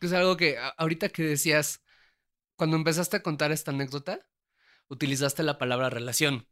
Es 0.00 0.12
algo 0.12 0.36
que 0.36 0.58
ahorita 0.76 1.08
que 1.08 1.22
decías, 1.22 1.82
cuando 2.56 2.76
empezaste 2.76 3.16
a 3.16 3.22
contar 3.22 3.52
esta 3.52 3.70
anécdota, 3.70 4.20
utilizaste 4.88 5.42
la 5.42 5.58
palabra 5.58 5.90
relación, 5.90 6.46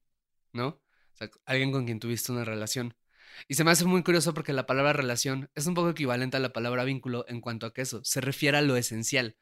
¿no? 0.52 0.68
O 0.68 1.16
sea, 1.16 1.30
alguien 1.44 1.72
con 1.72 1.84
quien 1.84 2.00
tuviste 2.00 2.32
una 2.32 2.44
relación. 2.44 2.94
Y 3.48 3.54
se 3.54 3.64
me 3.64 3.70
hace 3.70 3.84
muy 3.84 4.02
curioso 4.02 4.34
porque 4.34 4.52
la 4.52 4.66
palabra 4.66 4.92
relación 4.92 5.50
es 5.54 5.66
un 5.66 5.74
poco 5.74 5.90
equivalente 5.90 6.36
a 6.36 6.40
la 6.40 6.52
palabra 6.52 6.84
vínculo 6.84 7.24
en 7.28 7.40
cuanto 7.40 7.66
a 7.66 7.74
que 7.74 7.82
eso 7.82 8.02
se 8.04 8.20
refiere 8.20 8.58
a 8.58 8.62
lo 8.62 8.76
esencial, 8.76 9.36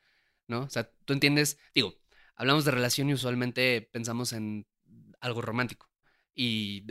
¿no? 0.47 0.63
O 0.63 0.71
sea, 0.71 0.91
tú 1.05 1.13
entiendes, 1.13 1.59
digo, 1.75 1.95
hablamos 2.39 2.65
de 2.65 2.71
relación 2.71 3.11
y 3.11 3.15
usualmente 3.15 3.89
pensamos 3.93 4.33
en 4.33 4.67
algo 5.21 5.43
romántico. 5.43 5.91
Y, 6.35 6.85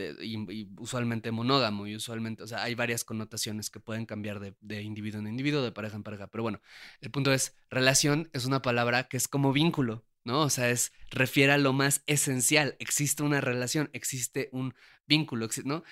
usualmente 0.77 1.31
monógamo 1.31 1.87
y 1.87 1.95
usualmente, 1.95 2.43
o 2.43 2.47
sea, 2.47 2.63
hay 2.63 2.75
varias 2.75 3.05
connotaciones 3.05 3.69
que 3.69 3.79
pueden 3.79 4.05
cambiar 4.05 4.41
de, 4.41 4.81
individuo 4.81 5.21
en 5.21 5.27
individuo, 5.27 5.61
de 5.61 5.71
pareja 5.71 5.95
en 5.95 6.03
pareja, 6.03 6.27
pero 6.27 6.43
bueno, 6.43 6.59
el 6.99 7.11
punto 7.11 7.31
es, 7.31 7.55
relación 7.69 8.29
es 8.33 8.45
una 8.45 8.61
palabra 8.61 9.07
que 9.07 9.15
es 9.15 9.29
como 9.29 9.53
vínculo, 9.53 10.05
¿no? 10.25 10.41
O 10.41 10.49
sea, 10.49 10.69
es, 10.69 10.91
refiere 11.11 11.53
a 11.53 11.57
lo 11.57 11.71
más 11.71 12.03
esencial, 12.07 12.75
existe 12.79 13.23
una 13.23 13.39
relación, 13.39 13.89
existe 13.93 14.49
un 14.51 14.75
vínculo, 15.07 15.47
¿no? 15.63 15.83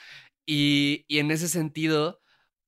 Y, 0.46 1.06
y 1.08 1.20
en 1.20 1.32
ese 1.32 1.48
sentido, 1.48 2.22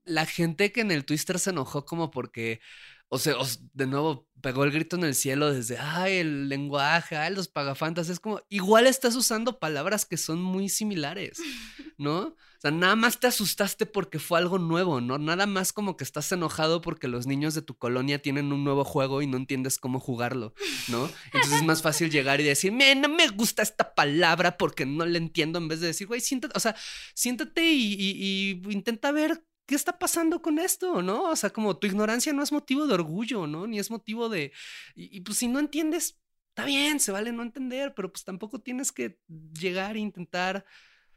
la 0.05 0.25
gente 0.25 0.71
que 0.71 0.81
en 0.81 0.91
el 0.91 1.03
Twister 1.03 1.37
se 1.37 1.49
enojó 1.49 1.85
como 1.85 2.11
porque 2.11 2.61
o 3.09 3.17
sea, 3.17 3.35
de 3.73 3.87
nuevo 3.87 4.27
pegó 4.41 4.63
el 4.63 4.71
grito 4.71 4.95
en 4.97 5.03
el 5.03 5.15
cielo 5.15 5.51
desde, 5.51 5.77
ay, 5.77 6.17
el 6.17 6.49
lenguaje, 6.49 7.15
ay, 7.15 7.33
los 7.33 7.47
pagafantas. 7.47 8.09
Es 8.09 8.19
como, 8.19 8.41
igual 8.49 8.85
estás 8.85 9.15
usando 9.15 9.59
palabras 9.59 10.05
que 10.05 10.17
son 10.17 10.41
muy 10.41 10.69
similares, 10.69 11.39
¿no? 11.97 12.19
O 12.57 12.59
sea, 12.59 12.71
nada 12.71 12.95
más 12.95 13.19
te 13.19 13.27
asustaste 13.27 13.85
porque 13.85 14.17
fue 14.17 14.39
algo 14.39 14.57
nuevo, 14.57 14.99
¿no? 14.99 15.19
Nada 15.19 15.45
más 15.45 15.71
como 15.73 15.95
que 15.95 16.03
estás 16.03 16.31
enojado 16.31 16.81
porque 16.81 17.07
los 17.07 17.27
niños 17.27 17.53
de 17.53 17.61
tu 17.61 17.77
colonia 17.77 18.19
tienen 18.21 18.51
un 18.51 18.63
nuevo 18.63 18.83
juego 18.83 19.21
y 19.21 19.27
no 19.27 19.37
entiendes 19.37 19.77
cómo 19.77 19.99
jugarlo, 19.99 20.53
¿no? 20.87 21.07
Entonces 21.25 21.53
es 21.59 21.63
más 21.63 21.83
fácil 21.83 22.09
llegar 22.09 22.41
y 22.41 22.43
decir, 22.45 22.71
me, 22.71 22.95
no 22.95 23.09
me 23.09 23.27
gusta 23.29 23.61
esta 23.61 23.93
palabra 23.93 24.57
porque 24.57 24.87
no 24.87 25.05
la 25.05 25.19
entiendo, 25.19 25.59
en 25.59 25.67
vez 25.67 25.81
de 25.81 25.87
decir, 25.87 26.07
güey, 26.07 26.19
siéntate, 26.19 26.53
o 26.57 26.59
sea, 26.59 26.75
siéntate 27.13 27.63
y, 27.71 27.93
y- 27.93 28.61
y 28.67 28.71
intenta 28.73 29.11
ver 29.11 29.43
qué 29.67 29.75
está 29.75 29.99
pasando 29.99 30.41
con 30.41 30.57
esto, 30.57 31.03
¿no? 31.03 31.25
O 31.25 31.35
sea, 31.35 31.51
como 31.51 31.77
tu 31.77 31.85
ignorancia 31.85 32.33
no 32.33 32.41
es 32.41 32.51
motivo 32.51 32.87
de 32.87 32.93
orgullo, 32.95 33.45
¿no? 33.45 33.67
Ni 33.67 33.77
es 33.77 33.91
motivo 33.91 34.29
de... 34.29 34.53
Y, 34.95 35.21
pues 35.21 35.37
si 35.37 35.47
no 35.47 35.59
entiendes, 35.59 36.19
está 36.49 36.65
bien, 36.65 36.99
se 36.99 37.11
vale 37.11 37.33
no 37.33 37.43
entender, 37.43 37.93
pero 37.93 38.11
pues 38.11 38.23
tampoco 38.23 38.59
tienes 38.59 38.91
que 38.91 39.19
llegar 39.53 39.97
e 39.97 39.99
intentar 39.99 40.65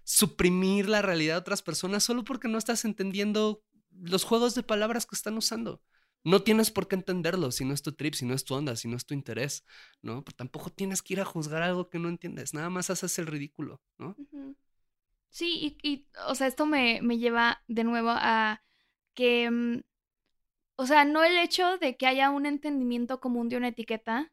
suprimir 0.03 0.89
la 0.89 1.01
realidad 1.01 1.35
de 1.35 1.41
otras 1.41 1.63
personas 1.63 2.03
solo 2.03 2.25
porque 2.25 2.49
no 2.49 2.59
estás 2.59 2.85
entendiendo 2.85 3.63
los 3.93 4.25
juegos 4.25 4.55
de 4.57 4.65
palabras 4.65 5.07
que 5.07 5.15
están 5.15 5.37
usando. 5.37 5.81
No 6.25 6.43
tienes 6.43 6.71
por 6.71 6.89
qué 6.89 6.97
entenderlo 6.97 7.53
si 7.53 7.65
no 7.65 7.73
es 7.73 7.83
tu 7.83 7.93
trip, 7.93 8.15
si 8.15 8.27
no 8.27 8.35
es 8.35 8.45
tu 8.45 8.55
onda, 8.55 8.75
si 8.75 8.89
no 8.89 8.97
es 8.97 9.07
tu 9.07 9.15
interés, 9.15 9.65
¿no? 10.03 10.25
Pero 10.25 10.37
tampoco 10.37 10.71
tienes 10.71 11.03
que 11.03 11.15
ir 11.15 11.21
a 11.21 11.25
juzgar 11.25 11.63
algo 11.63 11.89
que 11.89 12.01
no 12.01 12.09
entiendes. 12.09 12.53
Nada 12.53 12.69
más 12.69 12.91
haces 12.91 13.17
el 13.21 13.27
ridículo, 13.29 13.81
¿no? 13.97 14.17
Ujú. 14.19 14.57
Sí, 15.31 15.79
y, 15.83 15.89
y, 15.89 16.07
o 16.27 16.35
sea, 16.35 16.47
esto 16.47 16.67
me, 16.67 17.01
me 17.03 17.19
lleva 17.19 17.63
de 17.69 17.85
nuevo 17.85 18.11
a 18.11 18.63
que, 19.15 19.51
mm, 19.51 19.81
o 20.77 20.87
sea, 20.87 21.05
no 21.05 21.25
el 21.25 21.39
hecho 21.39 21.79
de 21.79 21.97
que 21.97 22.07
haya 22.07 22.31
un 22.31 22.47
entendimiento 22.47 23.21
común 23.21 23.49
de 23.49 23.57
una 23.57 23.69
etiqueta, 23.69 24.33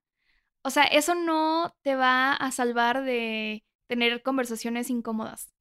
o 0.64 0.70
sea, 0.72 0.84
eso 0.86 1.16
no 1.16 1.76
te 1.84 1.96
va 1.96 2.34
a 2.34 2.52
salvar 2.52 3.04
de 3.04 3.66
tener 3.88 4.24
conversaciones 4.24 4.90
incómodas. 4.92 5.54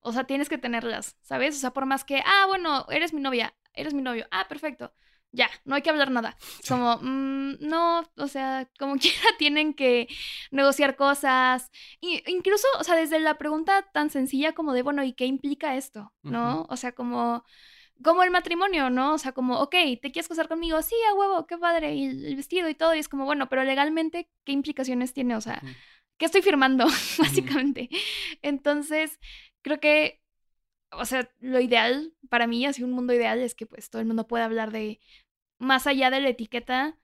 O 0.00 0.12
sea, 0.12 0.24
tienes 0.24 0.48
que 0.48 0.58
tenerlas, 0.58 1.16
¿sabes? 1.22 1.56
O 1.56 1.58
sea, 1.60 1.72
por 1.72 1.86
más 1.86 2.04
que, 2.04 2.22
ah, 2.24 2.44
bueno, 2.46 2.86
eres 2.90 3.12
mi 3.12 3.20
novia, 3.20 3.54
eres 3.72 3.92
mi 3.94 4.02
novio, 4.02 4.26
ah, 4.30 4.46
perfecto, 4.48 4.94
ya, 5.36 5.50
no 5.64 5.74
hay 5.74 5.82
que 5.82 5.90
hablar 5.90 6.10
nada. 6.10 6.36
Sí. 6.40 6.68
Como, 6.68 6.98
mm, 7.00 7.58
no, 7.60 8.02
o 8.16 8.28
sea, 8.28 8.68
como 8.78 8.96
quiera 8.98 9.28
tienen 9.38 9.74
que 9.74 10.08
negociar 10.50 10.96
cosas. 10.96 11.70
Y 12.00 12.22
incluso, 12.30 12.66
o 12.78 12.84
sea, 12.84 12.96
desde 12.96 13.20
la 13.20 13.38
pregunta 13.38 13.82
tan 13.92 14.10
sencilla 14.10 14.52
como 14.52 14.72
de, 14.72 14.82
bueno, 14.82 15.04
¿y 15.04 15.12
qué 15.12 15.26
implica 15.26 15.76
esto? 15.76 16.12
¿No? 16.22 16.66
O 16.68 16.76
sea, 16.76 16.92
como, 16.92 17.44
como 18.02 18.22
el 18.22 18.30
matrimonio, 18.30 18.90
¿no? 18.90 19.14
O 19.14 19.18
sea, 19.18 19.32
como, 19.32 19.60
ok, 19.60 19.74
¿te 20.02 20.12
quieres 20.12 20.28
casar 20.28 20.48
conmigo? 20.48 20.82
Sí, 20.82 20.94
a 21.10 21.14
huevo, 21.14 21.46
qué 21.46 21.58
padre, 21.58 21.94
y 21.94 22.06
el 22.06 22.36
vestido 22.36 22.68
y 22.68 22.74
todo, 22.74 22.94
y 22.94 22.98
es 22.98 23.08
como, 23.08 23.24
bueno, 23.24 23.48
pero 23.48 23.64
legalmente, 23.64 24.28
¿qué 24.44 24.52
implicaciones 24.52 25.12
tiene? 25.12 25.36
O 25.36 25.40
sea. 25.40 25.62
¿qué 26.18 26.26
estoy 26.26 26.42
firmando? 26.42 26.86
Básicamente. 27.18 27.88
Entonces, 28.42 29.18
creo 29.62 29.80
que, 29.80 30.20
o 30.90 31.04
sea, 31.04 31.30
lo 31.40 31.60
ideal 31.60 32.14
para 32.28 32.46
mí, 32.46 32.66
así 32.66 32.82
un 32.82 32.92
mundo 32.92 33.12
ideal, 33.12 33.40
es 33.40 33.54
que 33.54 33.66
pues 33.66 33.90
todo 33.90 34.00
el 34.00 34.08
mundo 34.08 34.26
pueda 34.26 34.44
hablar 34.44 34.72
de, 34.72 35.00
más 35.58 35.86
allá 35.86 36.10
de 36.10 36.20
la 36.20 36.28
etiqueta, 36.30 36.98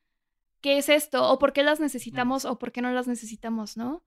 ¿qué 0.61 0.79
es 0.79 0.89
esto? 0.89 1.31
¿O 1.31 1.39
por 1.39 1.53
qué 1.53 1.63
las 1.63 1.81
necesitamos 1.81 2.45
o 2.45 2.59
por 2.59 2.73
qué 2.73 2.83
no 2.83 2.91
las 2.93 3.07
necesitamos, 3.09 3.77
no? 3.77 4.05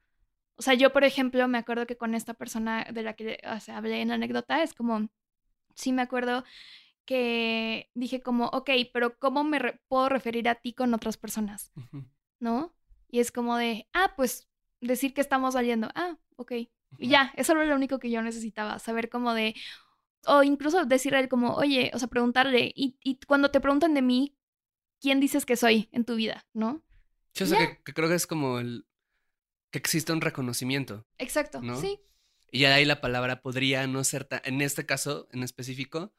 O 0.57 0.61
sea, 0.61 0.73
yo, 0.73 0.93
por 0.93 1.03
ejemplo, 1.03 1.47
me 1.47 1.57
acuerdo 1.57 1.85
que 1.85 1.97
con 1.97 2.15
esta 2.15 2.33
persona 2.33 2.85
de 2.91 3.03
la 3.03 3.13
que 3.15 3.39
o 3.45 3.59
sea, 3.59 3.77
hablé 3.77 4.01
en 4.01 4.09
la 4.09 4.15
anécdota, 4.15 4.63
es 4.63 4.73
como, 4.73 5.09
sí 5.75 5.91
me 5.91 6.01
acuerdo 6.01 6.43
que 7.05 7.91
dije 7.93 8.21
como, 8.21 8.47
ok, 8.47 8.69
pero 8.93 9.17
¿cómo 9.19 9.43
me 9.43 9.59
re- 9.59 9.81
puedo 9.87 10.09
referir 10.09 10.49
a 10.49 10.55
ti 10.55 10.73
con 10.73 10.93
otras 10.93 11.17
personas? 11.17 11.71
¿no? 12.39 12.73
Y 13.09 13.19
es 13.19 13.31
como 13.31 13.57
de, 13.57 13.87
ah, 13.93 14.13
pues 14.15 14.49
decir 14.81 15.13
que 15.13 15.21
estamos 15.21 15.53
saliendo, 15.53 15.89
ah, 15.95 16.17
ok. 16.37 16.51
Y 16.97 17.09
ya, 17.09 17.33
eso 17.35 17.53
era 17.53 17.65
lo 17.65 17.75
único 17.75 17.99
que 17.99 18.09
yo 18.09 18.21
necesitaba, 18.21 18.79
saber 18.79 19.09
como 19.09 19.33
de, 19.33 19.55
o 20.27 20.43
incluso 20.43 20.85
decirle 20.85 21.27
como, 21.29 21.53
oye, 21.55 21.91
o 21.93 21.99
sea, 21.99 22.07
preguntarle, 22.07 22.71
y, 22.75 22.97
y 23.03 23.19
cuando 23.27 23.51
te 23.51 23.59
preguntan 23.59 23.93
de 23.93 24.01
mí, 24.01 24.35
¿quién 25.01 25.19
dices 25.19 25.45
que 25.45 25.55
soy 25.55 25.89
en 25.91 26.05
tu 26.05 26.15
vida, 26.15 26.45
no? 26.53 26.83
Sí, 27.33 27.43
o 27.43 27.47
sea, 27.47 27.59
Ya. 27.59 27.67
que, 27.77 27.83
que 27.83 27.93
creo 27.93 28.09
que 28.09 28.15
es 28.15 28.27
como 28.27 28.59
el... 28.59 28.85
que 29.71 29.77
existe 29.79 30.13
un 30.13 30.21
reconocimiento. 30.21 31.05
Exacto, 31.17 31.61
¿No? 31.61 31.79
sí, 31.79 31.99
Y 32.51 32.59
ya 32.59 32.69
de 32.69 32.75
ahí 32.75 32.85
la 32.85 33.01
palabra 33.01 33.41
podría 33.41 33.85
no 33.87 34.03
ser 34.03 34.23
tan... 34.25 34.41
En 34.45 34.61
este 34.61 34.85
caso, 34.85 35.27
en 35.31 35.43
específico, 35.43 36.13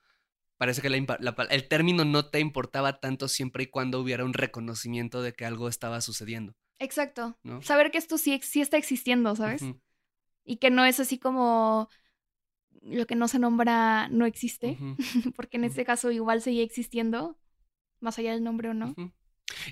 parece 0.59 0.83
que 0.83 0.91
la 0.91 0.99
la 1.21 1.35
el 1.51 1.69
término 1.69 2.05
no 2.05 2.29
te 2.31 2.41
importaba 2.41 3.01
tanto 3.01 3.29
siempre 3.29 3.65
y 3.65 3.67
cuando 3.69 4.01
hubiera 4.01 4.25
un 4.25 4.35
reconocimiento 4.35 5.23
de 5.23 5.33
que 5.35 5.45
algo 5.47 5.69
estaba 5.69 6.01
sucediendo, 6.01 6.55
exacto. 6.79 7.39
¿no? 7.43 7.63
Saber 7.63 7.91
que 7.91 7.99
esto 7.99 8.19
sí, 8.19 8.39
sí 8.43 8.61
está 8.61 8.77
existiendo, 8.77 9.35
¿sabes? 9.37 9.63
Y 10.45 10.57
que 10.59 10.71
no 10.71 10.85
es 10.85 11.01
así 11.01 11.19
como 11.19 11.89
lo 12.87 13.07
que 13.07 13.17
no 13.17 13.29
se 13.29 13.39
nombra 13.39 14.09
no 14.09 14.27
existe, 14.27 14.79
porque 15.37 15.57
en 15.57 15.65
este 15.65 15.85
caso 15.85 16.11
igual 16.11 16.43
seguía 16.43 16.63
existiendo, 16.63 17.37
más 18.01 18.19
allá 18.19 18.33
del 18.33 18.45
nombre 18.45 18.69
o 18.71 18.75
no. 18.75 18.95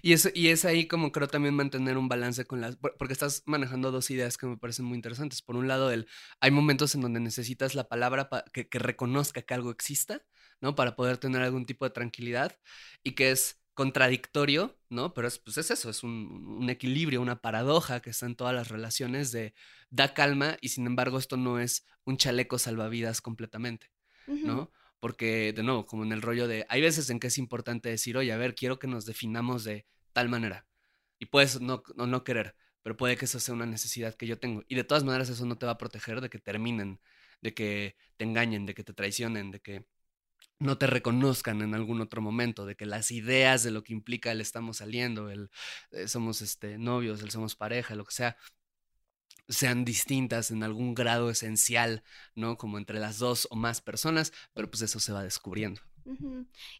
Y 0.02 0.12
es, 0.12 0.30
y 0.34 0.48
es 0.48 0.64
ahí 0.64 0.86
como 0.86 1.12
creo 1.12 1.28
también 1.28 1.54
mantener 1.54 1.98
un 1.98 2.08
balance 2.08 2.44
con 2.44 2.60
las... 2.60 2.76
por- 2.76 2.96
Porque 2.96 3.12
estás 3.12 3.42
manejando 3.46 3.90
dos 3.90 4.10
ideas 4.10 4.38
que 4.38 4.46
me 4.46 4.56
parecen 4.56 4.84
muy 4.86 4.96
interesantes. 4.96 5.42
Por 5.42 5.56
un 5.56 5.68
lado, 5.68 5.90
el, 5.90 6.06
hay 6.40 6.50
momentos 6.50 6.94
en 6.94 7.00
donde 7.00 7.20
necesitas 7.20 7.74
la 7.74 7.88
palabra 7.88 8.28
pa- 8.28 8.44
que, 8.52 8.68
que 8.68 8.78
reconozca 8.78 9.42
que 9.42 9.54
algo 9.54 9.70
exista, 9.70 10.22
¿no? 10.60 10.74
Para 10.74 10.96
poder 10.96 11.18
tener 11.18 11.42
algún 11.42 11.66
tipo 11.66 11.84
de 11.84 11.90
tranquilidad 11.90 12.56
y 13.02 13.12
que 13.12 13.30
es 13.32 13.60
contradictorio, 13.74 14.78
¿no? 14.88 15.14
Pero 15.14 15.28
es, 15.28 15.38
pues 15.38 15.58
es 15.58 15.70
eso, 15.70 15.90
es 15.90 16.02
un, 16.02 16.56
un 16.60 16.70
equilibrio, 16.70 17.20
una 17.20 17.40
paradoja 17.40 18.00
que 18.00 18.10
está 18.10 18.26
en 18.26 18.36
todas 18.36 18.54
las 18.54 18.68
relaciones 18.68 19.32
de 19.32 19.54
da 19.90 20.14
calma 20.14 20.56
y 20.60 20.70
sin 20.70 20.86
embargo 20.86 21.18
esto 21.18 21.36
no 21.36 21.58
es 21.58 21.86
un 22.04 22.16
chaleco 22.16 22.58
salvavidas 22.58 23.20
completamente. 23.20 23.90
¿no? 24.26 24.70
Porque, 25.00 25.52
de 25.52 25.62
nuevo, 25.62 25.86
como 25.86 26.04
en 26.04 26.12
el 26.12 26.22
rollo 26.22 26.48
de, 26.48 26.66
hay 26.68 26.80
veces 26.80 27.10
en 27.10 27.20
que 27.20 27.26
es 27.26 27.38
importante 27.38 27.88
decir, 27.88 28.16
oye, 28.16 28.32
a 28.32 28.36
ver, 28.36 28.54
quiero 28.54 28.78
que 28.78 28.86
nos 28.86 29.04
definamos 29.04 29.64
de 29.64 29.86
tal 30.12 30.28
manera. 30.28 30.66
Y 31.18 31.26
puedes 31.26 31.60
no, 31.60 31.82
no, 31.96 32.06
no 32.06 32.24
querer, 32.24 32.56
pero 32.82 32.96
puede 32.96 33.16
que 33.16 33.26
eso 33.26 33.40
sea 33.40 33.54
una 33.54 33.66
necesidad 33.66 34.14
que 34.14 34.26
yo 34.26 34.38
tengo. 34.38 34.62
Y 34.68 34.74
de 34.74 34.84
todas 34.84 35.04
maneras 35.04 35.28
eso 35.28 35.44
no 35.46 35.56
te 35.56 35.66
va 35.66 35.72
a 35.72 35.78
proteger 35.78 36.20
de 36.20 36.30
que 36.30 36.38
terminen, 36.38 37.00
de 37.42 37.54
que 37.54 37.96
te 38.16 38.24
engañen, 38.24 38.66
de 38.66 38.74
que 38.74 38.84
te 38.84 38.94
traicionen, 38.94 39.50
de 39.50 39.60
que 39.60 39.86
no 40.64 40.78
te 40.78 40.86
reconozcan 40.86 41.60
en 41.60 41.74
algún 41.74 42.00
otro 42.00 42.22
momento, 42.22 42.64
de 42.64 42.74
que 42.74 42.86
las 42.86 43.10
ideas 43.10 43.62
de 43.62 43.70
lo 43.70 43.84
que 43.84 43.92
implica 43.92 44.32
el 44.32 44.40
estamos 44.40 44.78
saliendo, 44.78 45.30
el 45.30 45.50
eh, 45.90 46.08
somos 46.08 46.40
este, 46.40 46.78
novios, 46.78 47.22
el 47.22 47.30
somos 47.30 47.54
pareja, 47.54 47.94
lo 47.94 48.04
que 48.04 48.14
sea, 48.14 48.36
sean 49.46 49.84
distintas 49.84 50.50
en 50.50 50.62
algún 50.62 50.94
grado 50.94 51.28
esencial, 51.28 52.02
¿no? 52.34 52.56
Como 52.56 52.78
entre 52.78 52.98
las 52.98 53.18
dos 53.18 53.46
o 53.50 53.56
más 53.56 53.82
personas, 53.82 54.32
pero 54.54 54.70
pues 54.70 54.80
eso 54.80 54.98
se 55.00 55.12
va 55.12 55.22
descubriendo. 55.22 55.82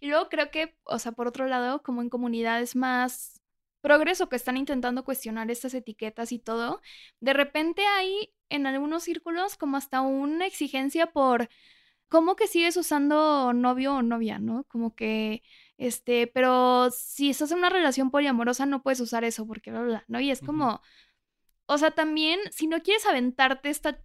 Y 0.01 0.09
luego 0.09 0.29
creo 0.31 0.51
que, 0.51 0.79
o 0.85 0.99
sea, 0.99 1.13
por 1.13 1.29
otro 1.29 1.47
lado, 1.47 1.83
como 1.83 2.01
en 2.01 2.09
comunidades 2.09 2.77
más 2.77 3.41
progreso 3.83 4.31
que 4.31 4.37
están 4.37 4.57
intentando 4.57 5.05
cuestionar 5.05 5.51
estas 5.51 5.75
etiquetas 5.75 6.33
y 6.33 6.39
todo, 6.39 6.81
de 7.21 7.35
repente 7.35 7.85
hay 7.85 8.33
en 8.49 8.67
algunos 8.67 9.03
círculos 9.03 9.57
como 9.59 9.77
hasta 9.77 10.01
una 10.01 10.47
exigencia 10.47 11.13
por 11.13 11.51
cómo 12.09 12.37
que 12.37 12.47
sigues 12.47 12.77
usando 12.77 13.53
novio 13.53 13.97
o 13.97 14.03
novia, 14.03 14.39
¿no? 14.39 14.65
Como 14.65 14.95
que, 14.95 15.43
este, 15.79 16.27
pero 16.29 16.91
si 16.91 17.31
estás 17.31 17.51
en 17.53 17.59
una 17.59 17.71
relación 17.71 18.11
poliamorosa 18.11 18.67
no 18.67 18.83
puedes 18.83 19.01
usar 19.01 19.25
eso 19.25 19.47
porque 19.47 19.71
bla, 19.71 19.83
bla, 19.83 20.05
¿no? 20.09 20.21
Y 20.21 20.31
es 20.31 20.41
como, 20.41 20.81
o 21.67 21.79
sea, 21.79 21.91
también 21.93 22.41
si 22.53 22.67
no 22.67 22.83
quieres 22.83 23.07
aventarte 23.07 23.71
esta 23.71 24.01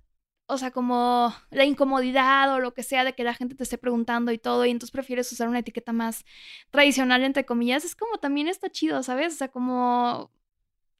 o 0.50 0.58
sea, 0.58 0.72
como 0.72 1.34
la 1.52 1.64
incomodidad 1.66 2.52
o 2.54 2.60
lo 2.60 2.74
que 2.74 2.82
sea 2.82 3.04
de 3.04 3.14
que 3.14 3.24
la 3.24 3.36
gente 3.36 3.56
te 3.56 3.64
esté 3.64 3.78
preguntando 3.78 4.32
y 4.32 4.39
todo, 4.39 4.66
y 4.66 4.72
entonces 4.72 4.91
prefieres 4.91 5.32
usar 5.32 5.47
una 5.47 5.60
etiqueta 5.60 5.93
más 5.93 6.26
tradicional, 6.72 7.24
entre 7.24 7.45
comillas, 7.45 7.86
es 7.86 7.95
como 7.95 8.18
también 8.18 8.47
está 8.47 8.70
chido, 8.72 9.04
¿sabes? 9.04 9.36
O 9.36 9.38
sea, 9.38 9.50
como, 9.50 10.32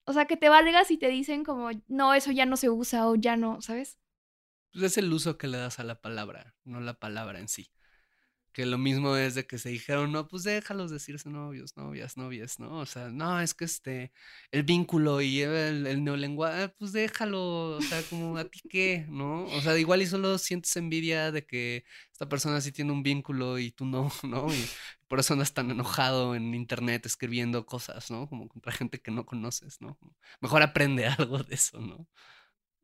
o 0.06 0.14
sea, 0.14 0.26
que 0.26 0.38
te 0.38 0.50
valgas 0.50 0.92
y 0.92 0.98
te 0.98 1.10
dicen 1.10 1.44
como, 1.44 1.70
no, 1.88 2.14
eso 2.14 2.32
ya 2.32 2.46
no 2.46 2.58
se 2.58 2.70
usa 2.70 3.08
o 3.10 3.16
ya 3.16 3.38
no, 3.38 3.60
¿sabes? 3.62 3.99
Pues 4.72 4.84
es 4.84 4.98
el 4.98 5.12
uso 5.12 5.38
que 5.38 5.48
le 5.48 5.58
das 5.58 5.80
a 5.80 5.84
la 5.84 6.02
palabra, 6.02 6.56
no 6.64 6.80
la 6.80 6.94
palabra 7.00 7.40
en 7.40 7.48
sí. 7.48 7.72
Que 8.54 8.66
lo 8.66 8.78
mismo 8.80 9.16
es 9.16 9.36
de 9.36 9.46
que 9.48 9.60
se 9.60 9.70
dijeron, 9.70 10.12
no, 10.12 10.28
pues 10.28 10.44
déjalos 10.44 10.92
decirse 10.92 11.30
novios, 11.30 11.78
novias, 11.78 12.18
novias, 12.18 12.60
¿no? 12.60 12.80
O 12.80 12.86
sea, 12.86 13.10
no, 13.10 13.40
es 13.42 13.54
que 13.54 13.66
este, 13.66 14.12
el 14.52 14.64
vínculo 14.64 15.22
y 15.22 15.42
el, 15.42 15.86
el 15.88 16.04
neolenguaje, 16.04 16.70
pues 16.70 16.92
déjalo, 16.92 17.78
o 17.78 17.82
sea, 17.82 18.02
como 18.10 18.38
a 18.38 18.46
ti 18.46 18.60
qué, 18.68 19.06
¿no? 19.10 19.46
O 19.46 19.62
sea, 19.62 19.78
igual 19.78 20.02
y 20.02 20.08
solo 20.08 20.38
sientes 20.40 20.76
envidia 20.78 21.32
de 21.32 21.46
que 21.46 21.86
esta 22.12 22.28
persona 22.28 22.60
sí 22.60 22.72
tiene 22.72 22.92
un 22.92 23.04
vínculo 23.04 23.60
y 23.60 23.72
tú 23.72 23.86
no, 23.86 24.12
¿no? 24.24 24.54
Y 24.54 24.66
por 25.08 25.20
eso 25.20 25.34
andas 25.34 25.54
tan 25.54 25.72
enojado 25.72 26.36
en 26.36 26.54
internet 26.54 27.06
escribiendo 27.06 27.66
cosas, 27.66 28.12
¿no? 28.12 28.28
Como 28.28 28.48
contra 28.50 28.72
gente 28.72 29.02
que 29.02 29.12
no 29.12 29.26
conoces, 29.26 29.80
¿no? 29.82 29.98
Mejor 30.42 30.64
aprende 30.64 31.06
algo 31.08 31.44
de 31.44 31.56
eso, 31.56 31.80
¿no? 31.80 32.08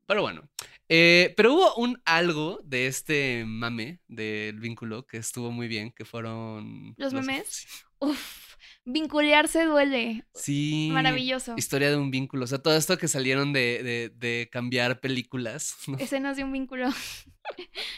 Pero 0.07 0.21
bueno, 0.21 0.47
eh, 0.87 1.33
pero 1.35 1.53
hubo 1.53 1.75
un 1.75 1.99
algo 2.05 2.61
de 2.63 2.87
este 2.87 3.43
mame 3.45 4.01
del 4.07 4.59
vínculo 4.59 5.07
que 5.07 5.17
estuvo 5.17 5.51
muy 5.51 5.67
bien, 5.67 5.91
que 5.91 6.05
fueron... 6.05 6.93
¿Los 6.97 7.13
memes? 7.13 7.67
Uf, 7.99 8.55
vincularse 8.85 9.63
duele. 9.63 10.25
Sí. 10.35 10.89
Maravilloso. 10.91 11.55
Historia 11.57 11.89
de 11.89 11.97
un 11.97 12.11
vínculo. 12.11 12.43
O 12.45 12.47
sea, 12.47 12.59
todo 12.59 12.77
esto 12.77 12.97
que 12.97 13.07
salieron 13.07 13.51
de, 13.51 13.81
de, 13.83 14.11
de 14.15 14.49
cambiar 14.51 14.99
películas. 14.99 15.75
¿no? 15.87 15.97
Escenas 15.97 16.37
de 16.37 16.43
un 16.43 16.51
vínculo. 16.51 16.89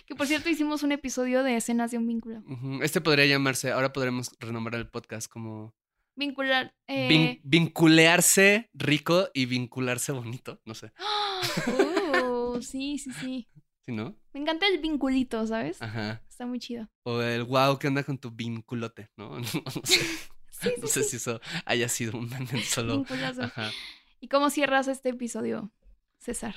Que 0.06 0.14
por 0.14 0.28
cierto 0.28 0.50
hicimos 0.50 0.84
un 0.84 0.92
episodio 0.92 1.42
de 1.42 1.56
escenas 1.56 1.92
de 1.92 1.98
un 1.98 2.06
vínculo. 2.06 2.44
Este 2.82 3.00
podría 3.00 3.26
llamarse, 3.26 3.72
ahora 3.72 3.94
podremos 3.94 4.30
renombrar 4.42 4.80
el 4.80 4.90
podcast 4.90 5.32
como 5.32 5.74
Vincular. 6.18 6.74
eh, 6.88 7.08
vin- 7.08 7.40
vinculearse 7.44 8.70
rico 8.74 9.30
y 9.34 9.46
vincularse 9.46 10.12
bonito. 10.12 10.60
No 10.66 10.74
sé. 10.74 10.92
uh, 11.68 12.62
sí, 12.62 12.98
sí, 12.98 13.12
sí. 13.14 13.48
¿Sí, 13.86 13.92
no? 13.94 14.18
Me 14.34 14.42
encanta 14.42 14.68
el 14.68 14.80
vinculito, 14.80 15.46
¿sabes? 15.48 15.82
Ajá. 15.82 16.22
Está 16.28 16.46
muy 16.46 16.60
chido. 16.60 16.90
O 17.04 17.22
el 17.22 17.44
wow, 17.46 17.78
¿qué 17.80 17.88
onda 17.88 18.04
con 18.04 18.18
tu 18.18 18.32
vinculote? 18.32 19.10
No, 19.16 19.40
no, 19.40 19.44
sé. 19.84 20.02
Sí, 20.60 20.70
No 20.82 20.88
sí, 20.88 20.94
sé 20.94 21.04
sí. 21.04 21.10
si 21.12 21.16
eso 21.18 21.40
haya 21.66 21.88
sido 21.88 22.18
un 22.18 22.30
meme 22.30 22.64
solo. 22.64 22.96
Vinculazo. 22.98 23.44
Ajá. 23.44 23.72
¿Y 24.20 24.28
cómo 24.28 24.50
cierras 24.50 24.88
este 24.88 25.10
episodio, 25.10 25.72
César? 26.18 26.56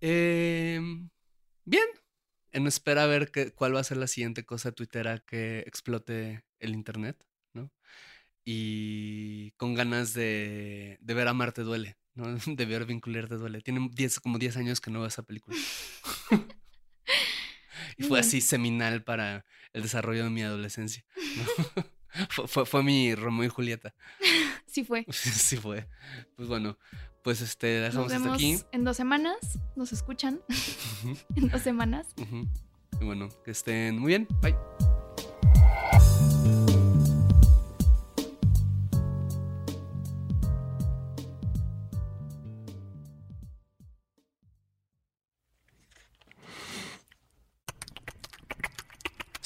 Em, 0.00 1.10
bien. 1.64 1.86
En 2.50 2.66
espera 2.66 3.04
a 3.04 3.06
ver 3.06 3.30
qué, 3.30 3.52
cuál 3.52 3.76
va 3.76 3.80
a 3.80 3.84
ser 3.84 3.98
la 3.98 4.08
siguiente 4.08 4.44
cosa 4.44 4.72
tuitera 4.72 5.20
que 5.20 5.60
explote 5.60 6.44
el 6.58 6.74
internet, 6.74 7.16
¿no? 7.52 7.70
Y 8.44 9.52
con 9.52 9.74
ganas 9.74 10.12
de, 10.14 10.98
de 11.00 11.14
ver 11.14 11.28
Amarte 11.28 11.62
Duele, 11.62 11.96
¿no? 12.14 12.26
De 12.46 12.66
ver 12.66 12.84
Vincular 12.84 13.28
te 13.28 13.36
Duele. 13.36 13.60
Tiene 13.60 13.88
10, 13.92 14.20
como 14.20 14.38
10 14.38 14.56
años 14.58 14.80
que 14.80 14.90
no 14.90 15.00
veo 15.00 15.08
esa 15.08 15.22
película. 15.22 15.56
y 17.96 18.02
fue 18.04 18.20
así 18.20 18.40
seminal 18.40 19.02
para 19.02 19.44
el 19.72 19.82
desarrollo 19.82 20.24
de 20.24 20.30
mi 20.30 20.42
adolescencia. 20.42 21.04
¿no? 21.76 21.84
fue, 22.28 22.48
fue, 22.48 22.66
fue 22.66 22.82
mi 22.82 23.14
Romeo 23.14 23.44
y 23.46 23.48
Julieta. 23.48 23.94
Sí 24.66 24.84
fue. 24.84 25.06
Sí 25.10 25.56
fue. 25.56 25.88
Pues 26.36 26.48
bueno, 26.48 26.78
pues 27.22 27.40
este, 27.40 27.80
Nos 27.80 27.86
dejamos 27.92 28.12
hasta 28.12 28.18
vemos 28.24 28.36
aquí. 28.36 28.58
en 28.72 28.84
dos 28.84 28.96
semanas. 28.96 29.36
Nos 29.76 29.92
escuchan 29.92 30.40
en 31.36 31.48
dos 31.48 31.62
semanas. 31.62 32.08
Y 33.00 33.04
bueno, 33.04 33.28
que 33.44 33.50
estén 33.52 33.98
muy 33.98 34.08
bien. 34.08 34.28
Bye. 34.42 34.56